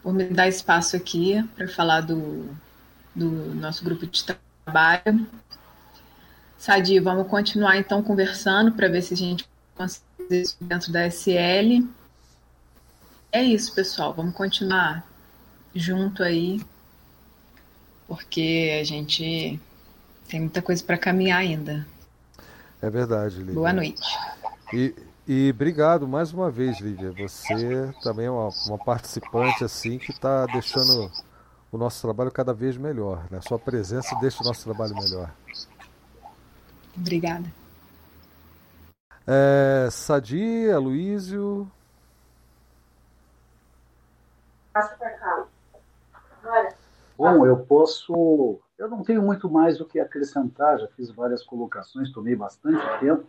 [0.03, 2.45] por me dar espaço aqui para falar do,
[3.15, 5.26] do nosso grupo de trabalho.
[6.57, 11.88] Sadi, vamos continuar então conversando para ver se a gente consegue isso dentro da SL.
[13.38, 14.15] É isso, pessoal.
[14.15, 15.07] Vamos continuar
[15.76, 16.59] junto aí,
[18.07, 19.61] porque a gente
[20.27, 21.88] tem muita coisa para caminhar ainda.
[22.81, 23.53] É verdade, Lívia.
[23.53, 24.01] Boa noite.
[24.73, 24.91] E,
[25.27, 27.11] e obrigado mais uma vez, Lívia.
[27.11, 31.11] Você também é uma, uma participante assim que está deixando
[31.72, 33.23] o nosso trabalho cada vez melhor.
[33.30, 33.39] Né?
[33.47, 35.31] Sua presença deixa o nosso trabalho melhor.
[36.97, 37.45] Obrigada.
[39.27, 41.72] É, Sadi, Aloísio.
[47.17, 48.59] Bom, eu posso.
[48.77, 53.25] Eu não tenho muito mais do que acrescentar, já fiz várias colocações, tomei bastante tempo.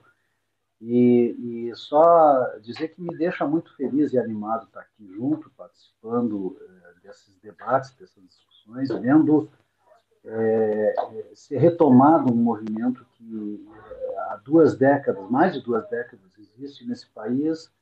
[0.81, 6.57] E, e, só dizer que me deixa muito feliz e animado estar aqui junto, participando
[6.61, 9.51] é, desses debates, dessas discussões, vendo
[10.25, 10.95] é,
[11.35, 17.09] ser retomado um movimento que é, há duas décadas, mais de duas décadas, existe nesse
[17.09, 17.73] país,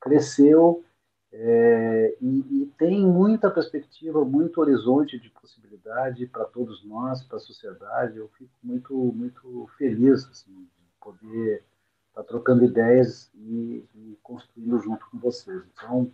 [0.00, 0.84] cresceu
[1.32, 7.40] é, e, e, tem muita perspectiva, muito horizonte de possibilidade para todos nós, para a
[7.40, 8.16] sociedade.
[8.18, 11.62] Eu fico muito, muito feliz assim, de poder
[12.08, 15.62] estar tá trocando ideias e, e, construindo junto com vocês.
[15.72, 16.10] Então,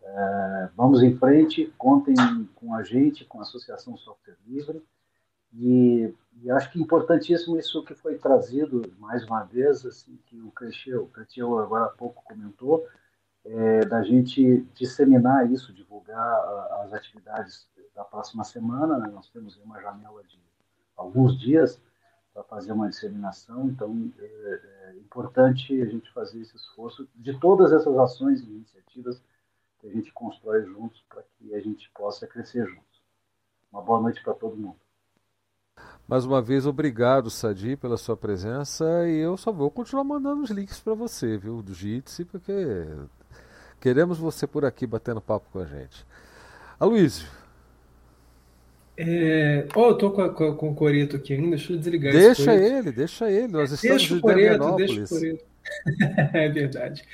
[0.00, 2.14] é, vamos em frente, contem
[2.54, 4.80] com a gente, com a Associação Software Livre.
[5.52, 10.40] E, e, acho que é importantíssimo isso que foi trazido mais uma vez, assim, que
[10.40, 10.52] o
[11.42, 12.86] o agora há pouco comentou,
[13.44, 16.38] é, da gente disseminar isso, divulgar
[16.82, 18.98] as atividades da próxima semana.
[18.98, 19.08] Né?
[19.12, 20.38] Nós temos uma janela de
[20.96, 21.80] alguns dias
[22.32, 27.72] para fazer uma disseminação, então é, é, importante a gente fazer esse esforço de todas
[27.72, 29.22] essas ações e iniciativas
[29.78, 33.02] que a gente constrói juntos para que a gente possa crescer juntos.
[33.70, 34.76] Uma boa noite para todo mundo.
[36.08, 38.84] Mais uma vez, obrigado, Sadi, pela sua presença.
[39.08, 42.52] E eu só vou continuar mandando os links para você, viu, do Jitsi, porque
[43.84, 46.06] queremos você por aqui batendo papo com a gente.
[46.80, 47.28] Aloysio,
[48.96, 49.66] é...
[49.74, 52.92] Oh, eu tô com, com, com, o Coreto aqui ainda, deixa eu desligar Deixa ele,
[52.92, 53.48] deixa ele.
[53.48, 55.44] Nós estamos deixa o Coreto, deixa o Coreto.
[56.32, 57.04] é verdade.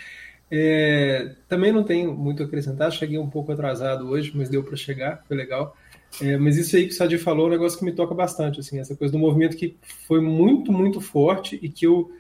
[0.48, 1.34] É...
[1.48, 5.24] Também não tenho muito a acrescentar, cheguei um pouco atrasado hoje, mas deu para chegar,
[5.26, 5.76] foi legal.
[6.22, 8.60] É, mas isso aí que o Sadi falou é um negócio que me toca bastante,
[8.60, 9.76] assim, essa coisa do movimento que
[10.06, 12.12] foi muito, muito forte e que eu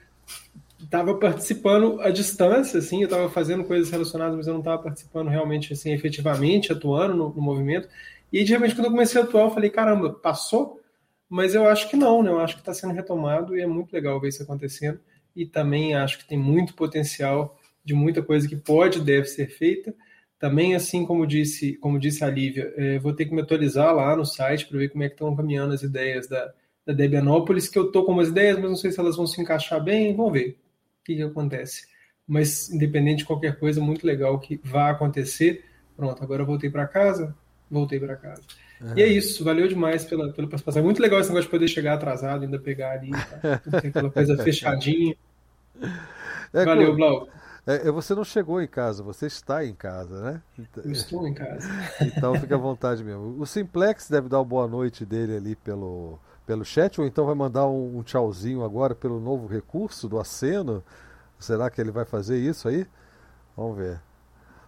[0.84, 5.28] estava participando à distância, assim, eu estava fazendo coisas relacionadas, mas eu não estava participando
[5.28, 7.88] realmente, assim, efetivamente, atuando no, no movimento.
[8.32, 10.80] E de repente, quando eu comecei a atuar, eu falei, caramba, passou?
[11.28, 12.30] Mas eu acho que não, né?
[12.30, 15.00] Eu acho que está sendo retomado e é muito legal ver isso acontecendo.
[15.34, 19.48] E também acho que tem muito potencial de muita coisa que pode e deve ser
[19.48, 19.94] feita.
[20.38, 24.16] Também, assim como disse, como disse a Lívia, é, vou ter que me atualizar lá
[24.16, 26.52] no site para ver como é que estão caminhando as ideias da,
[26.86, 29.40] da Debianópolis, que eu estou com umas ideias, mas não sei se elas vão se
[29.40, 30.16] encaixar bem.
[30.16, 30.58] Vamos ver
[31.04, 31.86] que, que acontece.
[32.26, 35.64] Mas, independente de qualquer coisa, muito legal que vá acontecer.
[35.96, 37.34] Pronto, agora eu voltei para casa,
[37.70, 38.42] voltei para casa.
[38.80, 38.96] Uhum.
[38.96, 40.82] E é isso, valeu demais pela, pela participação.
[40.82, 43.60] Muito legal esse negócio de poder chegar atrasado, ainda pegar ali, tá?
[43.78, 45.16] aquela coisa fechadinha.
[46.52, 47.28] É, valeu, Blau.
[47.66, 50.42] É, é, você não chegou em casa, você está em casa, né?
[50.58, 51.68] Então, Eu estou em casa.
[52.00, 53.36] Então fica à vontade mesmo.
[53.38, 56.18] O Simplex deve dar uma boa noite dele ali pelo,
[56.50, 60.82] pelo chat, ou então vai mandar um, um tchauzinho agora pelo novo recurso do aceno.
[61.38, 62.84] Será que ele vai fazer isso aí?
[63.56, 64.00] Vamos ver.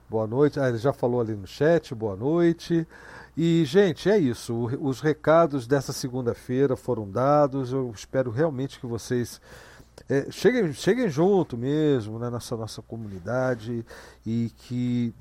[0.08, 0.60] Boa noite.
[0.60, 2.86] Ah, ele já falou ali no chat, boa noite.
[3.36, 4.54] E, gente, é isso.
[4.80, 7.72] Os recados dessa segunda-feira foram dados.
[7.72, 9.40] Eu espero realmente que vocês
[10.08, 13.84] é, cheguem, cheguem junto mesmo né, nessa nossa comunidade
[14.24, 15.12] e que,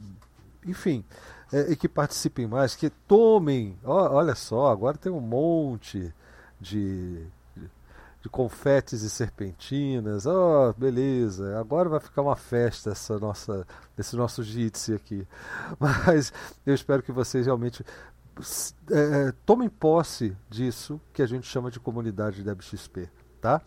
[0.67, 1.03] enfim,
[1.51, 3.75] é, e que participem mais, que tomem.
[3.83, 6.13] Ó, olha só, agora tem um monte
[6.61, 7.27] de
[8.21, 10.25] de confetes e serpentinas.
[10.25, 13.65] Oh, beleza, agora vai ficar uma festa essa nossa,
[13.97, 15.27] esse nosso jitsi aqui.
[15.79, 16.31] Mas
[16.65, 17.83] eu espero que vocês realmente
[18.91, 23.09] é, tomem posse disso que a gente chama de comunidade da BXP.
[23.41, 23.59] Tá?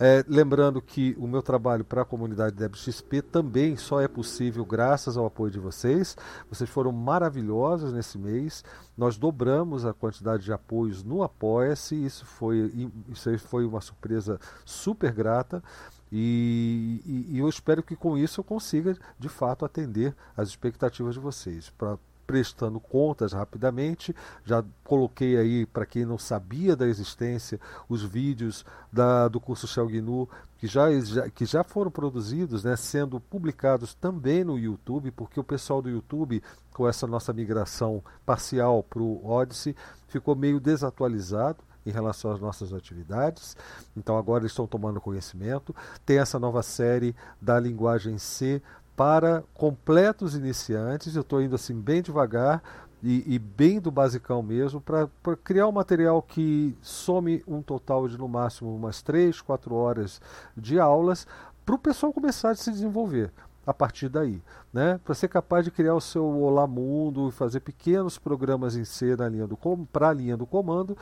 [0.00, 5.16] É, lembrando que o meu trabalho para a comunidade DebXP também só é possível graças
[5.16, 6.16] ao apoio de vocês.
[6.50, 8.64] Vocês foram maravilhosos nesse mês.
[8.96, 11.94] Nós dobramos a quantidade de apoios no Apoia-se.
[11.94, 15.62] Isso foi, isso foi uma surpresa super grata.
[16.10, 21.14] E, e, e, eu espero que com isso eu consiga de fato atender as expectativas
[21.14, 21.70] de vocês.
[21.70, 21.96] Para
[22.26, 24.14] prestando contas rapidamente.
[24.44, 29.88] Já coloquei aí, para quem não sabia da existência, os vídeos da, do curso Shell
[29.88, 30.28] GNU
[30.62, 30.86] que já,
[31.34, 36.40] que já foram produzidos, né, sendo publicados também no YouTube, porque o pessoal do YouTube,
[36.72, 39.74] com essa nossa migração parcial para o Odyssey,
[40.06, 43.56] ficou meio desatualizado em relação às nossas atividades.
[43.96, 45.74] Então agora eles estão tomando conhecimento.
[46.06, 48.62] Tem essa nova série da linguagem C
[48.96, 51.14] para completos iniciantes.
[51.14, 52.62] Eu estou indo assim bem devagar
[53.02, 55.08] e, e, bem do basicão mesmo para
[55.42, 60.20] criar um material que some um total de no máximo umas 3, 4 horas
[60.56, 61.26] de aulas
[61.66, 63.32] para o pessoal começar a se desenvolver
[63.66, 64.40] a partir daí,
[64.72, 65.00] né?
[65.04, 69.16] Para ser capaz de criar o seu Olá Mundo e fazer pequenos programas em C
[69.16, 69.58] na linha do
[69.92, 70.96] para a linha do comando,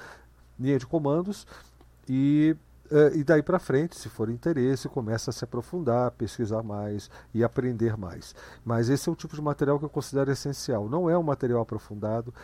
[0.59, 1.47] linha de comandos
[2.09, 2.57] e
[3.15, 7.97] e daí para frente, se for interesse, começa a se aprofundar, pesquisar mais e aprender
[7.97, 8.35] mais.
[8.65, 10.89] Mas esse é o tipo de material que eu considero essencial.
[10.89, 12.35] Não é um material aprofundado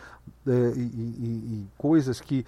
[0.47, 2.45] uh, em coisas que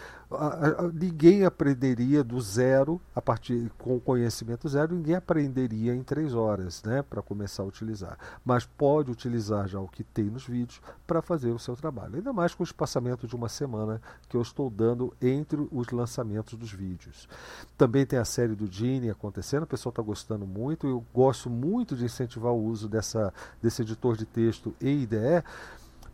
[0.93, 7.03] ninguém aprenderia do zero, a partir com conhecimento zero, ninguém aprenderia em três horas né,
[7.03, 8.19] para começar a utilizar.
[8.45, 12.17] Mas pode utilizar já o que tem nos vídeos para fazer o seu trabalho.
[12.17, 16.55] Ainda mais com o espaçamento de uma semana que eu estou dando entre os lançamentos
[16.55, 17.29] dos vídeos.
[17.77, 20.87] Também tem a série do Gini acontecendo, o pessoal está gostando muito.
[20.87, 23.33] Eu gosto muito de incentivar o uso dessa,
[23.63, 25.43] desse editor de texto e IDE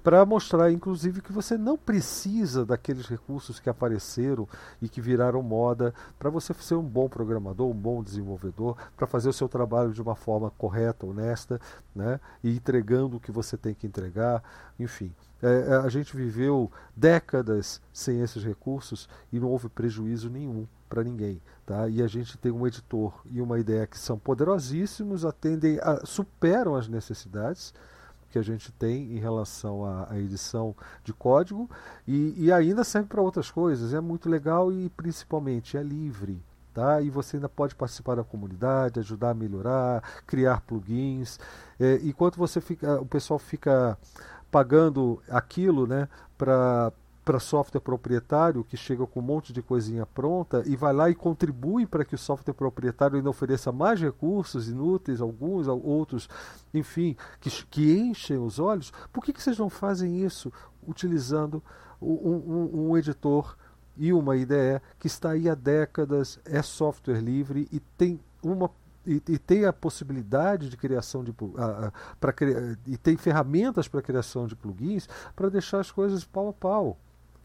[0.04, 4.46] para mostrar, inclusive, que você não precisa daqueles recursos que apareceram
[4.82, 9.30] e que viraram moda para você ser um bom programador, um bom desenvolvedor, para fazer
[9.30, 11.58] o seu trabalho de uma forma correta, honesta,
[11.96, 12.20] né?
[12.42, 14.42] e entregando o que você tem que entregar,
[14.78, 15.10] enfim.
[15.42, 21.02] É, é a gente viveu décadas sem esses recursos e não houve prejuízo nenhum para
[21.02, 21.42] ninguém.
[21.66, 21.88] Tá?
[21.88, 26.76] E a gente tem um editor e uma ideia que são poderosíssimos, atendem a, superam
[26.76, 27.74] as necessidades
[28.30, 31.68] que a gente tem em relação à, à edição de código
[32.06, 33.92] e, e ainda serve para outras coisas.
[33.92, 36.40] É muito legal e principalmente é livre.
[36.72, 37.00] Tá?
[37.00, 41.38] E você ainda pode participar da comunidade, ajudar a melhorar, criar plugins.
[41.78, 43.96] É, enquanto você fica, o pessoal fica
[44.50, 46.92] pagando aquilo né, para
[47.24, 51.14] para software proprietário que chega com um monte de coisinha pronta e vai lá e
[51.14, 56.28] contribui para que o software proprietário ainda ofereça mais recursos inúteis, alguns, outros,
[56.72, 60.52] enfim, que, que enchem os olhos, por que, que vocês não fazem isso
[60.86, 61.62] utilizando
[62.00, 63.56] um, um, um editor
[63.96, 68.70] e uma IDE que está aí há décadas, é software livre e tem uma
[69.06, 71.34] e, e, tem a possibilidade de criação de
[72.18, 72.34] para
[72.86, 75.06] e tem ferramentas para criação de plugins
[75.36, 76.98] para deixar as coisas pau a pau.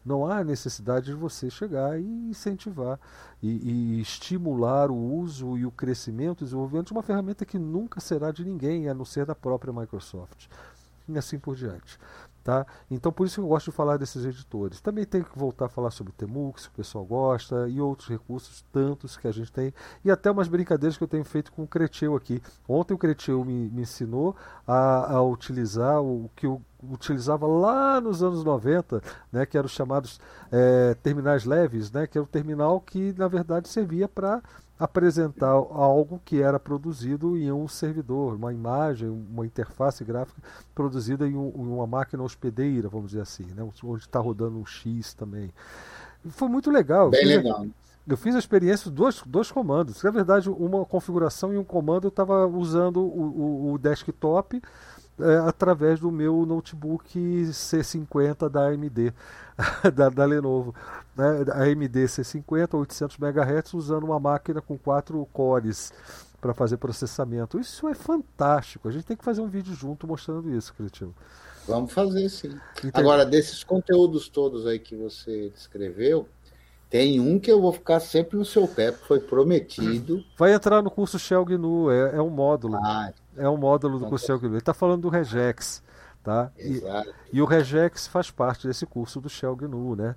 [0.04, 2.98] Não há necessidade de você chegar e incentivar
[3.42, 8.00] e, e, estimular o uso e o crescimento e desenvolvimento de uma ferramenta que nunca
[8.00, 10.46] será de ninguém, a não ser da própria Microsoft.
[11.08, 11.98] E assim por diante.
[12.42, 12.66] Tá?
[12.90, 14.80] Então por isso que eu gosto de falar desses editores.
[14.80, 18.08] Também tem que voltar a falar sobre o Temux, que o pessoal gosta, e outros
[18.08, 21.64] recursos, tantos que a gente tem, e até umas brincadeiras que eu tenho feito com
[21.64, 22.42] o Creteu aqui.
[22.66, 24.34] Ontem o Creteu me, me ensinou
[24.66, 29.72] a, a, utilizar o que eu utilizava lá nos anos 90, né, que eram os
[29.72, 30.18] chamados
[30.50, 34.42] é, terminais leves, né, que é um terminal que na verdade servia para
[34.80, 40.40] apresentar algo que era produzido em um servidor, uma imagem, uma interface gráfica
[40.74, 44.64] produzida em, um, em uma máquina hospedeira, vamos dizer assim, né, onde está rodando um
[44.64, 45.52] X também.
[46.30, 47.10] Foi muito legal.
[47.10, 47.66] Bem legal.
[48.08, 50.02] Eu fiz a experiência de dois, dois comandos.
[50.02, 54.62] Na verdade, uma configuração e um comando eu estava usando o, o, o desktop
[55.22, 59.12] é, através do meu notebook C50 da AMD,
[59.94, 60.74] da, da Lenovo.
[61.16, 61.44] Né?
[61.52, 65.92] A AMD C50, 800 MHz, usando uma máquina com quatro cores
[66.40, 67.58] para fazer processamento.
[67.58, 68.88] Isso é fantástico.
[68.88, 71.14] A gente tem que fazer um vídeo junto mostrando isso, Cretino.
[71.66, 72.58] Vamos fazer sim.
[72.78, 72.92] Entendi.
[72.94, 76.26] Agora, desses conteúdos todos aí que você descreveu,
[76.90, 80.24] tem um que eu vou ficar sempre no seu pé, porque foi prometido.
[80.36, 82.74] Vai entrar no curso Shell GNU, é, é um módulo.
[82.74, 84.50] Ah, é um módulo do curso Shell GNU.
[84.54, 85.84] Ele está falando do Regex.
[86.22, 86.50] Tá?
[86.58, 86.82] E,
[87.32, 90.14] e, o Regex faz parte desse curso do Shell GNU, né?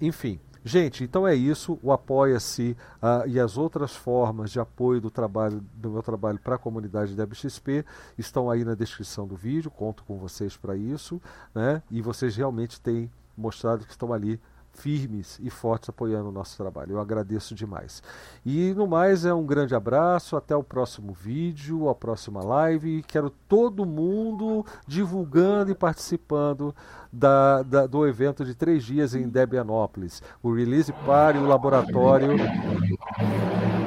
[0.00, 1.78] Enfim, gente, então é isso.
[1.82, 6.54] O Apoia-se uh, e as outras formas de apoio do trabalho do meu trabalho para
[6.54, 7.84] a comunidade da BXP
[8.16, 9.70] estão aí na descrição do vídeo.
[9.70, 11.20] Conto com vocês para isso,
[11.54, 11.82] né?
[11.90, 14.40] E vocês realmente têm mostrado que estão ali
[14.78, 16.92] firmes e fortes apoiando o nosso trabalho.
[16.92, 18.02] Eu agradeço demais.
[18.44, 23.02] E no mais é um grande abraço, até o próximo vídeo, a próxima live.
[23.02, 26.74] Quero todo mundo divulgando e participando
[27.12, 30.22] da, da, do evento de três dias em Debianópolis.
[30.42, 32.36] O Release Party, o laboratório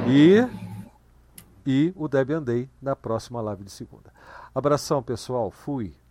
[0.06, 0.46] e,
[1.66, 4.12] e o Debian Day na próxima live de segunda.
[4.54, 5.50] Abração, pessoal.
[5.50, 6.01] Fui.